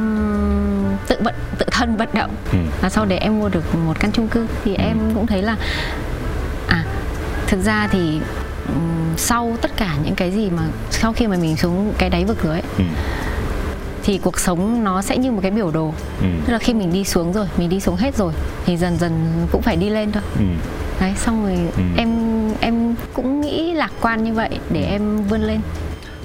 tự 1.07 1.15
vận 1.23 1.35
tự 1.57 1.65
thân 1.71 1.97
vận 1.97 2.09
động. 2.13 2.31
Ừ. 2.51 2.57
và 2.81 2.89
sau 2.89 3.05
đấy 3.05 3.17
em 3.19 3.39
mua 3.39 3.49
được 3.49 3.75
một 3.75 3.99
căn 3.99 4.11
chung 4.11 4.27
cư 4.27 4.47
thì 4.65 4.75
em 4.75 4.97
cũng 5.15 5.27
thấy 5.27 5.41
là 5.41 5.55
à 6.67 6.83
thực 7.47 7.59
ra 7.65 7.87
thì 7.91 8.19
sau 9.17 9.57
tất 9.61 9.71
cả 9.77 9.95
những 10.03 10.15
cái 10.15 10.31
gì 10.31 10.49
mà 10.49 10.63
sau 10.91 11.13
khi 11.13 11.27
mà 11.27 11.37
mình 11.37 11.55
xuống 11.57 11.93
cái 11.97 12.09
đáy 12.09 12.25
vực 12.25 12.43
rồi 12.43 12.53
ấy 12.53 12.63
Ừ. 12.77 12.83
thì 14.03 14.17
cuộc 14.17 14.39
sống 14.39 14.83
nó 14.83 15.01
sẽ 15.01 15.17
như 15.17 15.31
một 15.31 15.39
cái 15.41 15.51
biểu 15.51 15.71
đồ 15.71 15.93
Ừ. 16.21 16.27
tức 16.45 16.53
là 16.53 16.59
khi 16.59 16.73
mình 16.73 16.93
đi 16.93 17.03
xuống 17.03 17.33
rồi 17.33 17.47
mình 17.57 17.69
đi 17.69 17.79
xuống 17.79 17.95
hết 17.95 18.15
rồi 18.17 18.33
thì 18.65 18.77
dần 18.77 18.97
dần 18.97 19.11
cũng 19.51 19.61
phải 19.61 19.75
đi 19.75 19.89
lên 19.89 20.11
thôi 20.11 20.23
Ừ. 20.39 20.43
đấy 21.01 21.13
xong 21.17 21.43
rồi 21.43 21.57
Ừ. 21.77 21.83
em 21.97 22.09
em 22.59 22.95
cũng 23.13 23.41
nghĩ 23.41 23.73
lạc 23.73 23.91
quan 24.01 24.23
như 24.23 24.33
vậy 24.33 24.49
để 24.69 24.83
em 24.85 25.23
vươn 25.23 25.41
lên 25.41 25.59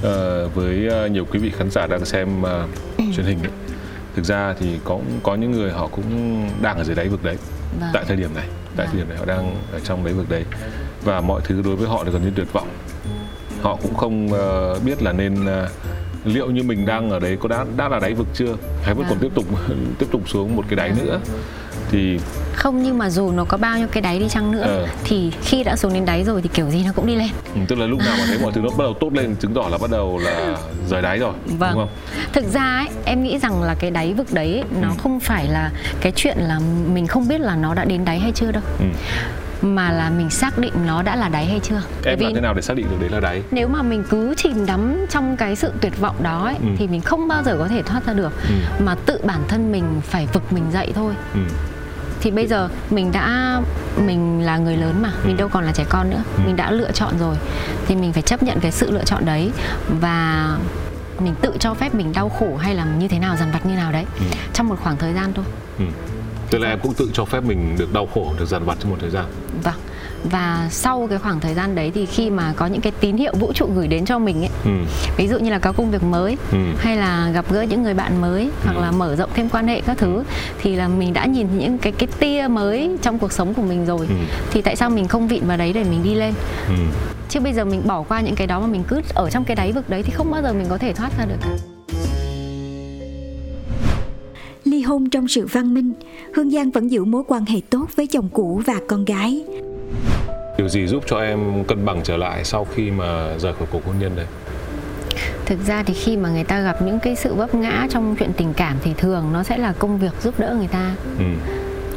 Ờ, 0.03 0.49
với 0.49 0.87
ờ, 0.89 1.07
nhiều 1.07 1.25
quý 1.31 1.39
vị 1.39 1.53
khán 1.59 1.71
giả 1.71 1.87
đang 1.87 2.05
xem 2.05 2.43
ờ, 2.43 2.67
truyền 2.99 3.27
hình 3.27 3.39
ấy, 3.43 3.51
thực 4.17 4.25
ra 4.25 4.55
thì 4.61 4.79
có 4.85 4.99
có 5.23 5.35
những 5.35 5.51
người 5.51 5.71
họ 5.73 5.87
cũng 5.87 6.05
đang 6.63 6.79
ở 6.79 6.85
dưới 6.85 6.95
đáy 6.97 7.09
vực 7.09 7.25
đấy 7.25 7.37
Vâng. 7.81 7.91
tại 7.93 8.05
thời 8.09 8.17
điểm 8.17 8.35
này 8.35 8.47
tại 8.77 8.87
thời 8.87 8.97
điểm 8.97 9.09
này 9.09 9.19
họ 9.19 9.25
đang 9.25 9.57
ở 9.73 9.81
trong 9.81 10.05
đáy 10.05 10.15
vực 10.15 10.29
đấy 10.31 10.45
và 11.05 11.21
mọi 11.21 11.41
thứ 11.45 11.63
đối 11.65 11.77
với 11.77 11.89
họ 11.89 12.05
thì 12.05 12.11
gần 12.11 12.23
như 12.23 12.31
tuyệt 12.37 12.53
vọng 12.53 12.69
họ 13.63 13.77
cũng 13.83 13.95
không 13.95 14.33
ờ, 14.33 14.79
biết 14.85 15.03
là 15.03 15.13
nên 15.13 15.47
ờ, 15.47 15.69
liệu 16.25 16.51
như 16.51 16.63
mình 16.63 16.87
đang 16.87 17.11
ở 17.11 17.19
đấy 17.19 17.37
có 17.41 17.49
đã 17.49 17.65
đã 17.77 17.89
là 17.89 17.99
đáy 18.01 18.15
vực 18.15 18.27
chưa 18.35 18.55
hay 18.83 18.95
vẫn 18.95 19.07
còn 19.09 19.19
Vâng. 19.19 19.31
tiếp 19.31 19.35
tục 19.35 19.45
tiếp 19.99 20.07
tục 20.13 20.29
xuống 20.29 20.57
một 20.57 20.65
cái 20.69 20.77
đáy 20.77 20.93
nữa 21.05 21.21
thì 21.91 22.19
không 22.55 22.83
nhưng 22.83 22.99
mà 22.99 23.11
dù 23.11 23.31
nó 23.33 23.45
có 23.45 23.57
bao 23.57 23.79
nhiêu 23.79 23.89
cái 23.93 24.01
đáy 24.03 24.19
đi 24.19 24.29
chăng 24.29 24.51
nữa 24.53 24.61
Ờ. 24.63 24.87
thì 25.05 25.33
khi 25.43 25.65
đã 25.65 25.77
xuống 25.77 25.95
đến 25.95 26.05
đáy 26.05 26.25
rồi 26.25 26.43
thì 26.43 26.49
kiểu 26.55 26.71
gì 26.71 26.83
nó 26.87 26.93
cũng 26.93 27.07
đi 27.07 27.15
lên 27.17 27.29
ừ, 27.55 27.61
tức 27.69 27.79
là 27.79 27.87
lúc 27.87 27.99
nào 27.99 28.17
mà 28.19 28.25
thấy 28.29 28.39
mọi 28.43 28.53
thứ 28.53 28.61
nó 28.61 28.69
bắt 28.71 28.79
đầu 28.85 28.95
tốt 29.01 29.13
lên 29.13 29.37
chứng 29.37 29.55
tỏ 29.55 29.69
là 29.71 29.79
bắt 29.79 29.91
đầu 29.91 30.19
là 30.19 30.57
rời 30.89 31.03
đáy 31.03 31.19
rồi 31.19 31.33
Vâng. 31.47 31.75
đúng 31.75 31.83
không 31.87 31.97
thực 32.33 32.45
ra 32.53 32.63
ấy, 32.79 32.89
em 33.05 33.23
nghĩ 33.23 33.39
rằng 33.39 33.63
là 33.63 33.75
cái 33.75 33.91
đáy 33.91 34.15
vực 34.15 34.27
đấy 34.33 34.53
ấy, 34.53 34.65
nó 34.81 34.89
Ừ. 34.89 34.95
không 34.99 35.21
phải 35.21 35.49
là 35.49 35.71
cái 36.01 36.13
chuyện 36.17 36.39
là 36.39 36.59
mình 36.95 37.07
không 37.07 37.29
biết 37.29 37.41
là 37.41 37.57
nó 37.57 37.75
đã 37.75 37.85
đến 37.85 38.05
đáy 38.05 38.19
hay 38.19 38.33
chưa 38.33 38.53
đâu 38.53 38.63
ừ. 38.79 38.85
Mà 39.63 39.91
là 39.93 40.11
mình 40.11 40.31
xác 40.31 40.59
định 40.59 40.73
nó 40.87 41.03
đã 41.03 41.17
là 41.17 41.29
đáy 41.29 41.47
hay 41.47 41.61
chưa 41.63 41.83
em 42.05 42.19
làm 42.21 42.35
thế 42.35 42.41
nào 42.41 42.55
để 42.55 42.63
xác 42.63 42.77
định 42.77 42.87
được 42.91 42.97
đấy 43.01 43.09
là 43.11 43.21
đáy 43.21 43.43
nếu 43.51 43.69
mà 43.69 43.83
mình 43.83 44.05
cứ 44.11 44.35
chìm 44.37 44.67
đắm 44.67 45.07
trong 45.11 45.37
cái 45.37 45.57
sự 45.57 45.73
tuyệt 45.81 46.01
vọng 46.01 46.17
đó 46.23 46.45
ấy, 46.45 46.55
Ừ. 46.63 46.67
thì 46.79 46.87
mình 46.89 47.01
không 47.01 47.29
bao 47.29 47.43
giờ 47.43 47.57
có 47.59 47.69
thể 47.69 47.83
thoát 47.83 48.07
ra 48.07 48.13
được 48.13 48.33
Ừ. 48.49 48.55
mà 48.85 48.95
tự 49.07 49.21
bản 49.25 49.41
thân 49.49 49.73
mình 49.73 49.85
phải 50.05 50.27
vực 50.33 50.53
mình 50.53 50.65
dậy 50.73 50.93
thôi 50.95 51.15
ừ. 51.35 51.41
thì 52.21 52.31
bây 52.31 52.47
giờ 52.47 52.69
mình 52.91 53.13
đã 53.13 53.61
mình 54.07 54.43
là 54.43 54.57
người 54.59 54.77
lớn 54.77 55.03
mà 55.03 55.13
mình 55.25 55.37
đâu 55.37 55.49
còn 55.49 55.65
là 55.65 55.73
trẻ 55.73 55.85
con 55.89 56.11
nữa 56.11 56.23
Ừ. 56.37 56.43
mình 56.47 56.57
đã 56.57 56.71
lựa 56.71 56.93
chọn 56.93 57.19
rồi 57.19 57.37
thì 57.87 57.97
mình 57.97 58.13
phải 58.13 58.23
chấp 58.23 58.43
nhận 58.43 58.61
cái 58.61 58.73
sự 58.73 58.91
lựa 58.91 59.05
chọn 59.05 59.25
đấy 59.25 59.51
và 60.01 60.49
mình 61.21 61.35
tự 61.41 61.53
cho 61.61 61.75
phép 61.75 61.95
mình 61.95 62.13
đau 62.13 62.29
khổ 62.29 62.57
hay 62.57 62.75
là 62.75 62.85
như 62.99 63.09
thế 63.09 63.19
nào 63.19 63.37
dằn 63.37 63.51
vặt 63.53 63.67
như 63.67 63.75
nào 63.75 63.93
đấy 63.93 64.05
Ừ. 64.19 64.25
trong 64.53 64.69
một 64.69 64.77
khoảng 64.83 64.97
thời 64.97 65.13
gian 65.15 65.33
thôi 65.35 65.45
Ừ. 65.79 65.85
Tức 66.51 66.59
là 66.59 66.69
em 66.69 66.79
cũng 66.83 66.95
tự 66.95 67.11
cho 67.13 67.25
phép 67.25 67.45
mình 67.45 67.77
được 67.79 67.93
đau 67.93 68.07
khổ, 68.15 68.33
được 68.39 68.47
dằn 68.47 68.65
vặt 68.65 68.77
trong 68.81 68.91
một 68.91 68.97
thời 69.01 69.11
gian. 69.11 69.25
vâng 69.65 69.75
và 70.25 70.69
sau 70.71 71.07
cái 71.11 71.19
khoảng 71.19 71.41
thời 71.41 71.55
gian 71.55 71.75
đấy 71.75 71.93
thì 71.95 72.07
khi 72.07 72.31
mà 72.31 72.53
có 72.57 72.67
những 72.67 72.81
cái 72.81 72.93
tín 73.01 73.17
hiệu 73.17 73.33
vũ 73.41 73.53
trụ 73.53 73.67
gửi 73.75 73.89
đến 73.89 74.05
cho 74.05 74.19
mình 74.19 74.41
ấy 74.43 74.49
Ừ. 74.65 74.71
ví 75.17 75.29
dụ 75.29 75.39
như 75.39 75.51
là 75.51 75.59
có 75.59 75.73
công 75.73 75.91
việc 75.91 76.03
mới 76.03 76.37
Ừ. 76.53 76.59
hay 76.79 76.97
là 76.97 77.31
gặp 77.35 77.45
gỡ 77.51 77.63
những 77.63 77.83
người 77.83 77.95
bạn 77.95 78.21
mới 78.21 78.51
hoặc 78.65 78.77
là 78.77 78.91
mở 78.91 79.17
rộng 79.17 79.31
thêm 79.35 79.49
quan 79.49 79.69
hệ 79.69 79.81
các 79.81 79.99
thứ 79.99 80.25
thì 80.63 80.77
là 80.77 80.89
mình 80.89 81.13
đã 81.13 81.27
nhìn 81.27 81.59
những 81.59 81.79
cái 81.79 81.93
cái 81.93 82.09
tia 82.19 82.47
mới 82.51 82.97
trong 83.03 83.19
cuộc 83.19 83.33
sống 83.33 83.55
của 83.55 83.63
mình 83.63 83.87
rồi 83.87 84.07
Ừ. 84.09 84.15
thì 84.51 84.63
tại 84.63 84.77
sao 84.77 84.91
mình 84.91 85.09
không 85.09 85.29
vịn 85.29 85.47
vào 85.47 85.57
đấy 85.57 85.73
để 85.73 85.85
mình 85.85 86.03
đi 86.03 86.15
lên 86.15 86.35
Ừ. 86.69 86.75
chứ 87.29 87.41
bây 87.41 87.53
giờ 87.53 87.65
mình 87.65 87.83
bỏ 87.87 88.03
qua 88.03 88.21
những 88.21 88.35
cái 88.35 88.47
đó 88.47 88.61
mà 88.61 88.67
mình 88.67 88.85
cứ 88.89 89.01
ở 89.15 89.31
trong 89.31 89.45
cái 89.45 89.57
đáy 89.57 89.73
vực 89.73 89.91
đấy 89.91 90.03
thì 90.03 90.11
không 90.15 90.31
bao 90.31 90.43
giờ 90.43 90.53
mình 90.53 90.67
có 90.71 90.79
thể 90.79 90.93
thoát 90.93 91.11
ra 91.19 91.25
được 91.25 91.37
hôn 94.91 95.11
trong 95.11 95.29
sự 95.29 95.47
văn 95.53 95.75
minh, 95.75 95.93
Hương 96.35 96.51
Giang 96.51 96.71
vẫn 96.71 96.89
giữ 96.91 97.05
mối 97.05 97.23
quan 97.29 97.45
hệ 97.47 97.61
tốt 97.71 97.87
với 97.97 98.07
chồng 98.07 98.29
cũ 98.33 98.63
và 98.67 98.75
con 98.89 99.05
gái. 99.05 99.45
Điều 100.59 100.69
gì 100.69 100.87
giúp 100.87 101.05
cho 101.07 101.19
em 101.21 101.65
cân 101.65 101.85
bằng 101.85 102.01
trở 102.05 102.17
lại 102.17 102.45
sau 102.45 102.67
khi 102.75 102.91
mà 102.91 103.39
rời 103.39 103.53
khỏi 103.53 103.69
cuộc 103.71 103.87
hôn 103.87 103.95
nhân 104.01 104.13
đây? 104.17 104.27
thực 105.47 105.67
ra 105.67 105.83
thì 105.83 105.95
khi 105.95 106.17
mà 106.17 106.29
người 106.31 106.45
ta 106.45 106.61
gặp 106.61 106.83
những 106.83 106.99
cái 106.99 107.17
sự 107.17 107.35
vấp 107.35 107.55
ngã 107.55 107.87
trong 107.91 108.17
chuyện 108.19 108.33
tình 108.37 108.53
cảm 108.57 108.77
thì 108.83 108.93
thường 108.99 109.33
nó 109.33 109.43
sẽ 109.43 109.59
là 109.59 109.73
công 109.79 109.99
việc 109.99 110.13
giúp 110.23 110.41
đỡ 110.41 110.55
người 110.59 110.67
ta 110.69 110.95
Ừ. 111.19 111.25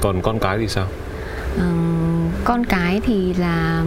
Còn 0.02 0.22
con 0.22 0.40
cái 0.40 0.58
thì 0.58 0.68
sao? 0.68 0.88
Ừm, 1.58 2.30
con 2.44 2.66
cái 2.66 3.02
thì 3.06 3.34
là 3.34 3.84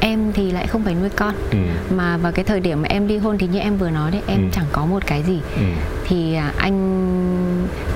em 0.00 0.32
thì 0.34 0.50
lại 0.52 0.66
không 0.66 0.82
phải 0.84 0.94
nuôi 0.94 1.08
con 1.16 1.34
Ừ. 1.50 1.58
mà 1.94 2.16
vào 2.16 2.32
cái 2.32 2.44
thời 2.44 2.60
điểm 2.60 2.82
mà 2.82 2.88
em 2.88 3.06
ly 3.08 3.18
hôn 3.18 3.38
thì 3.38 3.46
như 3.46 3.58
em 3.58 3.76
vừa 3.76 3.90
nói 3.90 4.10
đấy 4.10 4.22
em 4.26 4.38
Ừ. 4.38 4.44
chẳng 4.52 4.66
có 4.72 4.86
một 4.86 5.06
cái 5.06 5.22
gì 5.22 5.40
Ừ. 5.56 5.62
thì 6.10 6.34
à, 6.34 6.52
anh 6.56 6.76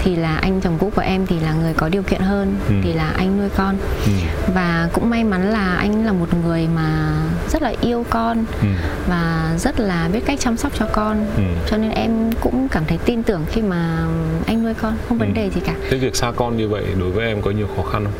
thì 0.03 0.17
là 0.17 0.37
anh 0.37 0.61
chồng 0.61 0.77
cũ 0.79 0.93
của 0.97 1.03
em 1.03 1.27
thì 1.27 1.41
là 1.41 1.53
người 1.55 1.75
có 1.75 1.89
điều 1.89 2.03
kiện 2.03 2.21
hơn 2.21 2.57
Ừ. 2.69 2.75
thì 2.83 2.93
là 2.93 3.13
anh 3.17 3.39
nuôi 3.39 3.49
con 3.57 3.77
Ừ. 4.07 4.13
và 4.55 4.89
cũng 4.93 5.11
may 5.11 5.25
mắn 5.25 5.51
là 5.51 5.75
anh 5.77 6.07
là 6.07 6.13
một 6.13 6.29
người 6.45 6.69
mà 6.75 7.13
rất 7.51 7.63
là 7.63 7.73
yêu 7.81 8.05
con 8.11 8.45
Ừ. 8.63 8.67
và 9.09 9.53
rất 9.59 9.81
là 9.81 10.09
biết 10.13 10.21
cách 10.27 10.41
chăm 10.41 10.57
sóc 10.57 10.73
cho 10.79 10.87
con 10.93 11.27
Ừ. 11.37 11.43
cho 11.71 11.77
nên 11.77 11.91
em 11.91 12.33
cũng 12.41 12.69
cảm 12.69 12.83
thấy 12.89 12.99
tin 13.05 13.23
tưởng 13.23 13.45
khi 13.51 13.63
mà 13.63 14.07
anh 14.47 14.63
nuôi 14.65 14.75
con 14.75 14.95
không 15.09 15.19
vấn 15.19 15.29
Ừ. 15.29 15.35
đề 15.35 15.51
gì 15.51 15.61
cả 15.67 15.75
Thế 15.91 15.97
việc 15.99 16.17
xa 16.17 16.33
con 16.37 16.57
như 16.57 16.69
vậy 16.69 16.85
đối 17.01 17.11
với 17.11 17.27
em 17.27 17.43
có 17.43 17.51
nhiều 17.51 17.69
khó 17.77 17.83
khăn 17.83 18.05
không? 18.05 18.13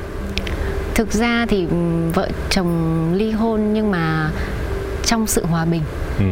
thực 0.95 1.13
ra 1.13 1.47
thì 1.49 1.67
ừm, 1.71 2.13
vợ 2.13 2.29
chồng 2.51 3.13
ly 3.15 3.31
hôn 3.31 3.73
nhưng 3.73 3.91
mà 3.91 4.31
trong 5.05 5.27
sự 5.27 5.47
hòa 5.47 5.65
bình 5.65 5.83
Ừ. 6.19 6.25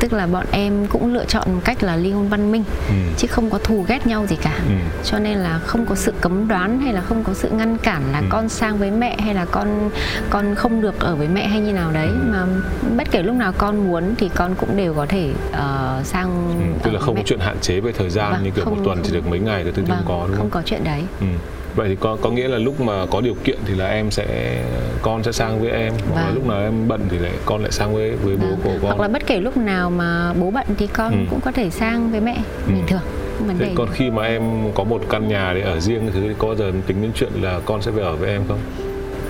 tức 0.00 0.12
là 0.12 0.26
bọn 0.26 0.46
em 0.50 0.86
cũng 0.86 1.14
lựa 1.14 1.24
chọn 1.24 1.54
một 1.54 1.60
cách 1.64 1.82
là 1.82 1.96
ly 1.96 2.10
hôn 2.12 2.28
văn 2.28 2.52
minh 2.52 2.64
Ừ. 2.88 2.94
chứ 3.16 3.26
không 3.28 3.50
có 3.50 3.58
thù 3.58 3.84
ghét 3.88 4.06
nhau 4.06 4.26
gì 4.26 4.36
cả 4.36 4.54
Ừ. 4.68 4.72
cho 5.04 5.18
nên 5.18 5.38
là 5.38 5.58
không 5.66 5.86
có 5.86 5.94
sự 5.94 6.12
cấm 6.20 6.48
đoán 6.48 6.80
hay 6.80 6.92
là 6.92 7.00
không 7.00 7.24
có 7.24 7.34
sự 7.34 7.48
ngăn 7.50 7.76
cản 7.78 8.02
là 8.12 8.18
Ừ. 8.18 8.24
con 8.30 8.48
sang 8.48 8.78
với 8.78 8.90
mẹ 8.90 9.16
hay 9.20 9.34
là 9.34 9.44
con 9.44 9.90
con 10.30 10.54
không 10.54 10.80
được 10.80 11.00
ở 11.00 11.16
với 11.16 11.28
mẹ 11.28 11.46
hay 11.48 11.60
như 11.60 11.72
nào 11.72 11.90
đấy 11.92 12.08
Ừ. 12.08 12.18
mà 12.32 12.46
bất 12.96 13.10
kể 13.10 13.22
lúc 13.22 13.34
nào 13.34 13.52
con 13.58 13.88
muốn 13.88 14.14
thì 14.18 14.30
con 14.34 14.54
cũng 14.54 14.76
đều 14.76 14.94
có 14.94 15.06
thể 15.06 15.30
ờ, 15.52 16.00
sang 16.04 16.48
Ừ. 16.48 16.80
tức 16.82 16.90
là 16.90 17.00
không 17.00 17.14
có 17.14 17.18
mẹ. 17.20 17.22
chuyện 17.26 17.40
hạn 17.40 17.56
chế 17.60 17.80
về 17.80 17.92
thời 17.92 18.10
gian 18.10 18.32
Vâng, 18.32 18.42
như 18.44 18.50
kiểu 18.50 18.64
một 18.64 18.70
không- 18.74 18.84
tuần 18.84 18.98
chỉ 19.04 19.12
được 19.12 19.26
mấy 19.26 19.38
ngày 19.38 19.62
cái 19.64 19.72
thứ 19.72 19.82
vâng, 19.82 19.96
không 19.96 20.06
có 20.08 20.26
đúng 20.26 20.36
không 20.36 20.38
không? 20.38 20.50
có 20.50 20.62
chuyện 20.64 20.84
đấy 20.84 21.02
Ừ. 21.20 21.26
Vậy 21.76 21.88
thì 21.88 21.96
có 22.00 22.16
có 22.22 22.30
nghĩa 22.30 22.48
là 22.48 22.58
lúc 22.58 22.80
mà 22.80 23.06
có 23.10 23.20
điều 23.20 23.34
kiện 23.44 23.58
thì 23.66 23.74
là 23.74 23.86
em 23.88 24.10
sẽ 24.10 24.26
con 25.02 25.22
sẽ 25.22 25.32
sang 25.32 25.60
với 25.60 25.70
em 25.70 25.92
hoặc 26.12 26.20
là 26.20 26.26
Vâng. 26.26 26.34
lúc 26.34 26.46
nào 26.46 26.60
em 26.60 26.88
bận 26.88 27.00
thì 27.10 27.18
lại 27.18 27.32
con 27.44 27.62
lại 27.62 27.72
sang 27.72 27.94
với 27.94 28.10
với 28.10 28.36
bố 28.36 28.46
Vâng. 28.46 28.58
của 28.64 28.70
con. 28.82 28.82
hoặc 28.82 29.00
là 29.00 29.08
bất 29.08 29.26
kể 29.26 29.40
lúc 29.40 29.56
nào 29.56 29.90
mà 29.90 30.32
bố 30.40 30.50
bận 30.50 30.66
thì 30.78 30.86
con 30.86 31.12
Ừ. 31.12 31.18
cũng 31.30 31.40
có 31.40 31.52
thể 31.52 31.70
sang 31.70 32.10
với 32.10 32.20
mẹ 32.20 32.36
Ừ. 32.66 32.72
bình 32.72 32.84
thường 32.86 33.00
vấn 33.46 33.58
Thế 33.58 33.64
đề 33.66 33.72
còn 33.74 33.88
khi 33.92 34.10
mà 34.10 34.22
em 34.22 34.42
có 34.74 34.84
một 34.84 35.02
căn 35.10 35.28
nhà 35.28 35.52
để 35.54 35.60
ở 35.60 35.80
riêng 35.80 36.10
thì 36.14 36.20
có 36.38 36.46
bao 36.46 36.56
giờ 36.56 36.72
tính 36.86 37.02
đến 37.02 37.10
chuyện 37.14 37.30
là 37.42 37.60
con 37.64 37.82
sẽ 37.82 37.90
về 37.90 38.02
ở 38.02 38.16
với 38.16 38.30
em 38.30 38.42
không? 38.48 38.58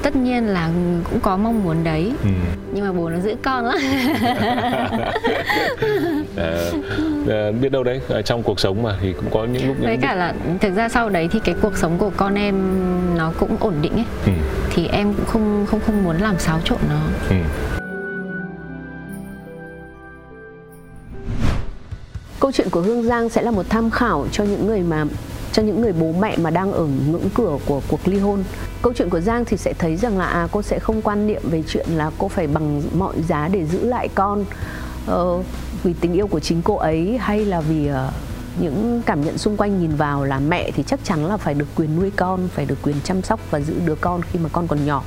tất 0.03 0.17
nhiên 0.17 0.47
là 0.47 0.71
cũng 1.11 1.21
có 1.21 1.37
mong 1.37 1.65
muốn 1.65 1.85
đấy 1.85 2.13
Ừ. 2.23 2.29
nhưng 2.73 2.85
mà 2.85 2.93
bố 2.93 3.09
nó 3.09 3.19
giữ 3.21 3.37
con 3.43 3.65
lắm 3.65 3.77
biết 7.53 7.73
đâu 7.73 7.85
đấy 7.85 8.01
ở 8.09 8.23
trong 8.23 8.43
cuộc 8.43 8.61
sống 8.61 8.83
mà 8.83 8.99
thì 9.01 9.13
cũng 9.13 9.31
có 9.31 9.45
những 9.45 9.67
lúc 9.67 9.77
những 9.81 9.87
với 9.87 9.97
cả 10.03 10.15
là 10.15 10.35
thực 10.61 10.75
ra 10.77 10.89
sau 10.89 11.09
đấy 11.09 11.29
thì 11.33 11.39
cái 11.45 11.55
cuộc 11.63 11.77
sống 11.77 11.99
của 11.99 12.11
con 12.17 12.35
em 12.35 12.55
nó 13.17 13.33
cũng 13.39 13.57
ổn 13.61 13.75
định 13.83 13.93
ấy 13.93 14.05
Ừ. 14.27 14.33
thì 14.71 14.87
em 14.87 15.13
cũng 15.15 15.27
không 15.27 15.67
không 15.71 15.81
không 15.87 16.05
muốn 16.05 16.17
làm 16.17 16.39
xáo 16.39 16.61
trộn 16.65 16.79
nó 16.89 17.01
Ừ. 17.31 17.37
câu 22.41 22.53
chuyện 22.53 22.71
của 22.71 22.81
Hương 22.81 23.03
Giang 23.03 23.29
sẽ 23.29 23.43
là 23.43 23.51
một 23.51 23.67
tham 23.69 23.91
khảo 23.91 24.27
cho 24.33 24.45
những 24.45 24.67
người 24.67 24.81
mà 24.81 25.05
cho 25.53 25.63
những 25.63 25.81
người 25.81 25.93
bố 25.93 26.13
mẹ 26.21 26.37
mà 26.37 26.51
đang 26.51 26.73
ở 26.73 26.87
ngưỡng 27.11 27.31
cửa 27.35 27.59
của 27.67 27.81
cuộc 27.89 28.01
ly 28.09 28.19
hôn. 28.19 28.45
Câu 28.83 28.93
chuyện 28.97 29.11
của 29.11 29.21
Giang 29.21 29.45
thì 29.45 29.57
sẽ 29.57 29.73
thấy 29.79 29.97
rằng 29.97 30.19
là 30.19 30.25
à 30.27 30.49
cô 30.53 30.63
sẽ 30.63 30.79
không 30.79 31.03
quan 31.03 31.27
niệm 31.27 31.43
về 31.51 31.63
chuyện 31.69 31.87
là 31.91 32.11
cô 32.19 32.29
phải 32.29 32.47
bằng 32.47 32.83
mọi 32.95 33.15
giá 33.29 33.49
để 33.53 33.65
giữ 33.65 33.85
lại 33.87 34.09
con 34.15 34.45
ờ, 35.07 35.43
vì 35.87 35.93
tình 36.01 36.13
yêu 36.13 36.27
của 36.27 36.41
chính 36.41 36.63
cô 36.63 36.77
ấy 36.77 37.19
hay 37.19 37.45
là 37.45 37.61
vì 37.61 37.87
ờ, 37.87 38.11
những 38.61 39.03
cảm 39.07 39.25
nhận 39.25 39.39
xung 39.39 39.57
quanh 39.57 39.81
nhìn 39.81 39.97
vào 39.97 40.25
là 40.25 40.39
mẹ 40.39 40.71
thì 40.71 40.83
chắc 40.87 41.01
chắn 41.05 41.27
là 41.27 41.37
phải 41.37 41.55
được 41.55 41.67
quyền 41.77 42.01
nuôi 42.01 42.11
con, 42.17 42.49
phải 42.55 42.65
được 42.65 42.79
quyền 42.83 42.97
chăm 43.05 43.23
sóc 43.23 43.41
và 43.51 43.61
giữ 43.61 43.75
đứa 43.87 43.95
con 43.95 44.23
khi 44.23 44.39
mà 44.39 44.49
con 44.53 44.67
còn 44.67 44.87
nhỏ. 44.87 45.03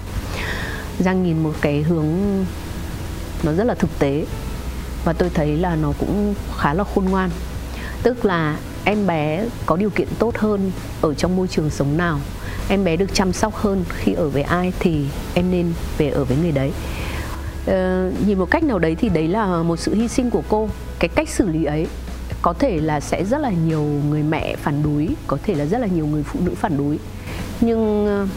Giang 1.00 1.24
nhìn 1.24 1.44
một 1.44 1.54
cái 1.62 1.82
hướng 1.82 2.06
nó 3.44 3.54
rất 3.54 3.64
là 3.64 3.74
thực 3.74 4.00
tế 4.00 4.26
và 5.06 5.14
tôi 5.14 5.30
thấy 5.34 5.58
là 5.58 5.76
nó 5.76 5.94
cũng 6.00 6.36
khá 6.58 6.74
là 6.74 6.84
khôn 6.96 7.06
ngoan 7.06 7.30
tức 8.04 8.26
là 8.26 8.58
em 8.86 9.08
bé 9.08 9.46
có 9.66 9.76
điều 9.76 9.90
kiện 9.90 10.08
tốt 10.20 10.38
hơn 10.38 10.72
ở 11.02 11.14
trong 11.14 11.36
môi 11.36 11.48
trường 11.48 11.70
sống 11.70 11.98
nào 11.98 12.20
em 12.70 12.84
bé 12.84 12.96
được 12.96 13.14
chăm 13.14 13.34
sóc 13.34 13.56
hơn 13.56 13.86
khi 13.90 14.14
ở 14.14 14.30
với 14.30 14.42
ai 14.42 14.74
thì 14.80 15.06
em 15.34 15.52
nên 15.52 15.74
về 15.98 16.10
ở 16.10 16.24
với 16.24 16.38
người 16.38 16.52
đấy 16.52 16.72
uh, 17.64 18.28
nhìn 18.28 18.40
một 18.40 18.52
cách 18.52 18.64
nào 18.64 18.80
đấy 18.80 18.96
thì 18.96 19.10
đấy 19.10 19.28
là 19.28 19.64
một 19.64 19.78
sự 19.78 19.94
hy 19.94 20.08
sinh 20.08 20.30
của 20.30 20.44
cô. 20.50 20.70
Cái 21.00 21.10
cách 21.10 21.30
xử 21.30 21.48
lý 21.48 21.64
ấy 21.64 21.88
có 22.42 22.54
thể 22.54 22.82
là 22.82 23.00
sẽ 23.00 23.26
rất 23.26 23.42
là 23.42 23.50
nhiều 23.50 23.82
người 23.82 24.24
mẹ 24.24 24.56
phản 24.56 24.84
đối 24.84 25.08
có 25.28 25.38
thể 25.44 25.56
là 25.56 25.66
rất 25.66 25.78
là 25.78 25.88
nhiều 25.88 26.08
người 26.08 26.24
phụ 26.24 26.40
nữ 26.44 26.56
phản 26.56 26.78
đối. 26.78 27.00
Nhưng 27.62 28.06
uh, 28.24 28.30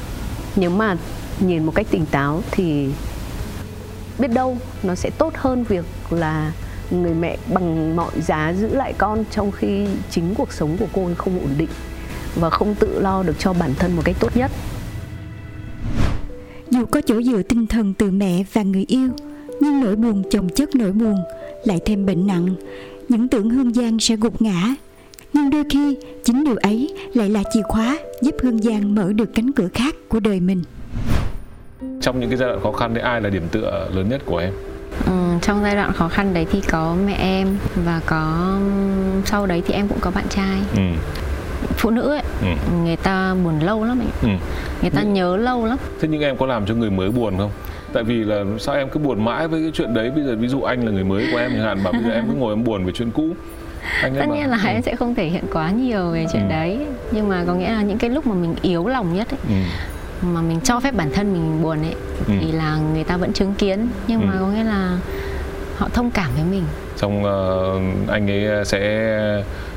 nếu 0.56 0.70
mà 0.70 0.96
nhìn 1.40 1.64
một 1.66 1.72
cách 1.74 1.86
tỉnh 1.90 2.06
táo 2.06 2.42
thì 2.50 2.88
biết 4.18 4.28
đâu 4.28 4.56
nó 4.82 4.94
sẽ 4.94 5.10
tốt 5.18 5.32
hơn 5.36 5.64
việc 5.64 5.84
là 6.10 6.52
người 6.90 7.14
mẹ 7.14 7.36
bằng 7.52 7.96
mọi 7.96 8.20
giá 8.20 8.52
giữ 8.52 8.74
lại 8.74 8.92
con 8.98 9.24
trong 9.30 9.52
khi 9.52 9.86
chính 10.10 10.34
cuộc 10.34 10.52
sống 10.52 10.76
của 10.76 10.86
cô 10.92 11.04
ấy 11.06 11.14
không 11.14 11.40
ổn 11.40 11.54
định 11.58 11.68
và 12.34 12.50
không 12.50 12.74
tự 12.74 13.00
lo 13.00 13.22
được 13.22 13.38
cho 13.38 13.52
bản 13.52 13.74
thân 13.78 13.96
một 13.96 14.02
cách 14.04 14.16
tốt 14.20 14.36
nhất. 14.36 14.50
Dù 16.72 16.84
có 16.90 17.00
chỗ 17.00 17.22
dựa 17.22 17.42
tinh 17.42 17.66
thần 17.66 17.94
từ 17.94 18.10
mẹ 18.10 18.44
và 18.52 18.62
người 18.62 18.84
yêu, 18.88 19.08
nhưng 19.60 19.80
nỗi 19.80 19.96
buồn 19.96 20.22
chồng 20.30 20.48
chất 20.48 20.74
nỗi 20.74 20.92
buồn, 20.92 21.14
lại 21.64 21.80
thêm 21.84 22.06
bệnh 22.06 22.26
nặng, 22.26 22.54
những 23.08 23.28
tưởng 23.28 23.50
Hương 23.50 23.74
Giang 23.74 23.98
sẽ 24.00 24.16
gục 24.16 24.42
ngã. 24.42 24.74
Nhưng 25.32 25.50
đôi 25.50 25.64
khi, 25.70 25.96
chính 26.24 26.44
điều 26.44 26.56
ấy 26.56 26.94
lại 27.14 27.28
là 27.30 27.42
chìa 27.52 27.62
khóa 27.62 27.98
giúp 28.22 28.34
Hương 28.42 28.58
Giang 28.62 28.94
mở 28.94 29.12
được 29.12 29.34
cánh 29.34 29.52
cửa 29.52 29.68
khác 29.74 29.94
của 30.08 30.20
đời 30.20 30.40
mình. 30.40 30.62
Trong 32.00 32.20
những 32.20 32.30
cái 32.30 32.38
giai 32.38 32.48
đoạn 32.48 32.60
khó 32.62 32.72
khăn 32.72 32.94
đấy 32.94 33.04
ai 33.04 33.20
là 33.20 33.28
điểm 33.30 33.42
tựa 33.52 33.88
lớn 33.94 34.08
nhất 34.08 34.22
của 34.26 34.38
em? 34.38 34.52
ừ, 35.06 35.12
trong 35.42 35.62
giai 35.62 35.74
đoạn 35.74 35.92
khó 35.92 36.08
khăn 36.08 36.34
đấy 36.34 36.46
thì 36.52 36.60
có 36.70 36.96
mẹ 37.06 37.14
em 37.14 37.56
và 37.84 38.00
có 38.06 38.52
sau 39.24 39.46
đấy 39.46 39.62
thì 39.66 39.74
em 39.74 39.88
cũng 39.88 39.98
có 40.00 40.10
bạn 40.10 40.24
trai 40.30 40.58
Ừ. 40.76 40.82
phụ 41.76 41.90
nữ 41.90 42.10
ấy 42.12 42.22
Ừ. 42.42 42.46
người 42.84 42.96
ta 42.96 43.34
buồn 43.44 43.60
lâu 43.60 43.84
lắm 43.84 44.00
ấy. 44.00 44.06
Ừ. 44.22 44.28
người 44.80 44.90
ta 44.90 45.02
nhớ 45.02 45.36
lâu 45.36 45.66
lắm 45.66 45.78
Thế 46.00 46.08
nhưng 46.08 46.20
em 46.22 46.36
có 46.36 46.46
làm 46.46 46.66
cho 46.66 46.74
người 46.74 46.90
mới 46.90 47.10
buồn 47.10 47.38
không? 47.38 47.50
Tại 47.92 48.04
vì 48.04 48.14
là 48.24 48.44
sao 48.58 48.74
em 48.74 48.88
cứ 48.88 48.98
buồn 49.00 49.24
mãi 49.24 49.48
với 49.48 49.62
cái 49.62 49.70
chuyện 49.74 49.94
đấy 49.94 50.10
Bây 50.10 50.24
giờ 50.24 50.36
ví 50.38 50.48
dụ 50.48 50.62
anh 50.62 50.84
là 50.84 50.90
người 50.92 51.04
mới 51.04 51.28
của 51.32 51.38
em 51.38 51.50
chẳng 51.50 51.62
hạn 51.64 51.84
Bảo 51.84 51.92
bây 51.92 52.02
giờ 52.02 52.10
em 52.10 52.24
cứ 52.28 52.34
ngồi 52.34 52.52
em 52.52 52.64
buồn 52.64 52.84
về 52.84 52.92
chuyện 52.92 53.10
cũ 53.10 53.28
anh 54.02 54.14
tất 54.18 54.26
nhiên 54.34 54.50
là 54.50 54.58
em 54.66 54.82
sẽ 54.82 54.96
không 54.96 55.14
thể 55.14 55.24
hiện 55.26 55.44
quá 55.52 55.70
nhiều 55.70 56.10
về 56.10 56.26
chuyện 56.32 56.42
Ừ. 56.42 56.48
đấy 56.50 56.78
nhưng 57.10 57.28
mà 57.28 57.44
có 57.46 57.54
nghĩa 57.54 57.68
là 57.72 57.82
những 57.82 57.98
cái 57.98 58.10
lúc 58.10 58.26
mà 58.26 58.34
mình 58.34 58.54
yếu 58.62 58.86
lòng 58.86 59.14
nhất 59.14 59.28
ấy, 59.30 59.38
ừ. 59.48 59.54
mà 60.26 60.40
mình 60.42 60.60
cho 60.60 60.80
phép 60.80 60.94
bản 60.94 61.10
thân 61.14 61.32
mình 61.32 61.62
buồn 61.62 61.78
ấy 61.82 61.94
Ừ. 62.28 62.34
thì 62.40 62.52
là 62.52 62.76
người 62.94 63.04
ta 63.04 63.16
vẫn 63.16 63.32
chứng 63.32 63.54
kiến 63.54 63.88
nhưng 64.08 64.26
mà 64.26 64.32
Ừ. 64.32 64.38
có 64.40 64.46
nghĩa 64.46 64.64
là 64.64 64.98
họ 65.76 65.88
thông 65.92 66.10
cảm 66.10 66.30
với 66.36 66.44
mình 66.50 66.62
Xong 66.96 67.24
ờ, 67.24 67.74
anh 68.08 68.30
ấy 68.30 68.64
sẽ 68.64 69.08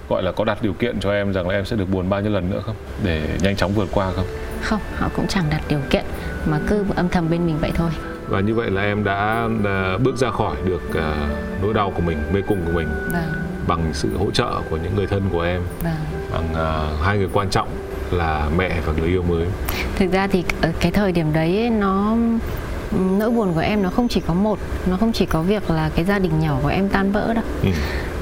gọi 0.09 0.23
là 0.23 0.31
có 0.31 0.43
đặt 0.45 0.57
điều 0.61 0.73
kiện 0.73 0.99
cho 0.99 1.11
em 1.11 1.33
rằng 1.33 1.47
là 1.47 1.55
em 1.55 1.65
sẽ 1.65 1.75
được 1.75 1.89
buồn 1.89 2.09
bao 2.09 2.21
nhiêu 2.21 2.31
lần 2.31 2.49
nữa 2.49 2.61
không? 2.65 2.75
Để 3.03 3.21
nhanh 3.41 3.55
chóng 3.55 3.71
vượt 3.73 3.87
qua 3.91 4.11
không? 4.15 4.25
không 4.61 4.79
họ 4.95 5.09
cũng 5.15 5.27
chẳng 5.27 5.45
đặt 5.49 5.61
điều 5.69 5.79
kiện 5.89 6.03
mà 6.45 6.59
cứ 6.67 6.85
âm 6.95 7.09
thầm 7.09 7.29
bên 7.29 7.45
mình 7.45 7.57
vậy 7.61 7.71
thôi 7.75 7.89
Và 8.27 8.39
như 8.39 8.55
vậy 8.55 8.71
là 8.71 8.81
em 8.81 9.03
đã 9.03 9.47
ờ, 9.63 9.97
bước 9.97 10.17
ra 10.17 10.31
khỏi 10.31 10.55
được 10.65 10.81
ờ, 10.93 11.13
nỗi 11.61 11.73
đau 11.73 11.91
của 11.95 12.01
mình, 12.01 12.17
mê 12.33 12.41
cung 12.47 12.65
của 12.65 12.71
mình 12.71 12.87
vâng 13.13 13.33
bằng 13.67 13.89
sự 13.93 14.17
hỗ 14.17 14.31
trợ 14.31 14.61
của 14.69 14.77
những 14.77 14.95
người 14.95 15.07
thân 15.07 15.21
của 15.31 15.41
em 15.41 15.61
vâng 15.83 15.93
bằng 16.33 16.53
ờ, 16.53 16.89
hai 17.03 17.17
người 17.17 17.29
quan 17.33 17.49
trọng 17.49 17.67
là 18.11 18.49
mẹ 18.57 18.79
và 18.85 18.93
người 18.99 19.07
yêu 19.09 19.23
mới. 19.29 19.45
thực 19.95 20.11
ra 20.11 20.27
thì 20.27 20.43
ở 20.61 20.71
cái 20.79 20.91
thời 20.91 21.11
điểm 21.11 21.33
đấy 21.33 21.57
ấy, 21.59 21.69
nó 21.69 22.15
nỗi 22.91 23.29
buồn 23.31 23.53
của 23.53 23.59
em 23.59 23.81
nó 23.83 23.89
không 23.89 24.07
chỉ 24.07 24.21
có 24.27 24.33
một 24.33 24.59
nó 24.89 24.97
không 24.97 25.11
chỉ 25.13 25.25
có 25.25 25.41
việc 25.41 25.69
là 25.71 25.89
cái 25.95 26.05
gia 26.05 26.19
đình 26.19 26.39
nhỏ 26.39 26.57
của 26.63 26.67
em 26.67 26.89
tan 26.89 27.11
vỡ 27.11 27.33
đâu 27.33 27.43
Ừ. 27.63 27.69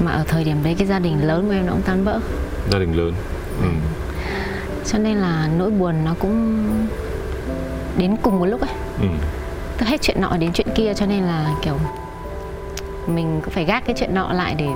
mà 0.04 0.12
ở 0.12 0.24
thời 0.28 0.44
điểm 0.44 0.56
đấy 0.62 0.74
cái 0.78 0.86
gia 0.86 0.98
đình 0.98 1.26
lớn 1.26 1.44
của 1.46 1.52
em 1.52 1.66
nó 1.66 1.72
cũng 1.72 1.82
tan 1.82 2.04
vỡ 2.04 2.20
Gia 2.70 2.78
đình 2.78 2.96
lớn. 2.96 3.12
Ừ. 3.62 3.68
cho 4.86 4.98
nên 4.98 5.16
là 5.16 5.48
nỗi 5.58 5.70
buồn 5.70 5.94
nó 6.04 6.14
cũng 6.18 6.64
đến 7.98 8.16
cùng 8.22 8.38
một 8.38 8.46
lúc 8.46 8.60
ấy 8.60 8.70
Ừ. 9.00 9.06
Tức 9.78 9.86
hết 9.88 10.02
chuyện 10.02 10.20
nọ 10.20 10.36
đến 10.36 10.50
chuyện 10.52 10.66
kia 10.74 10.92
cho 10.96 11.06
nên 11.06 11.22
là 11.22 11.54
kiểu 11.62 11.74
mình 13.06 13.40
cũng 13.44 13.50
phải 13.54 13.64
gác 13.64 13.86
cái 13.86 13.96
chuyện 13.98 14.14
nọ 14.14 14.32
lại 14.32 14.54
để 14.58 14.68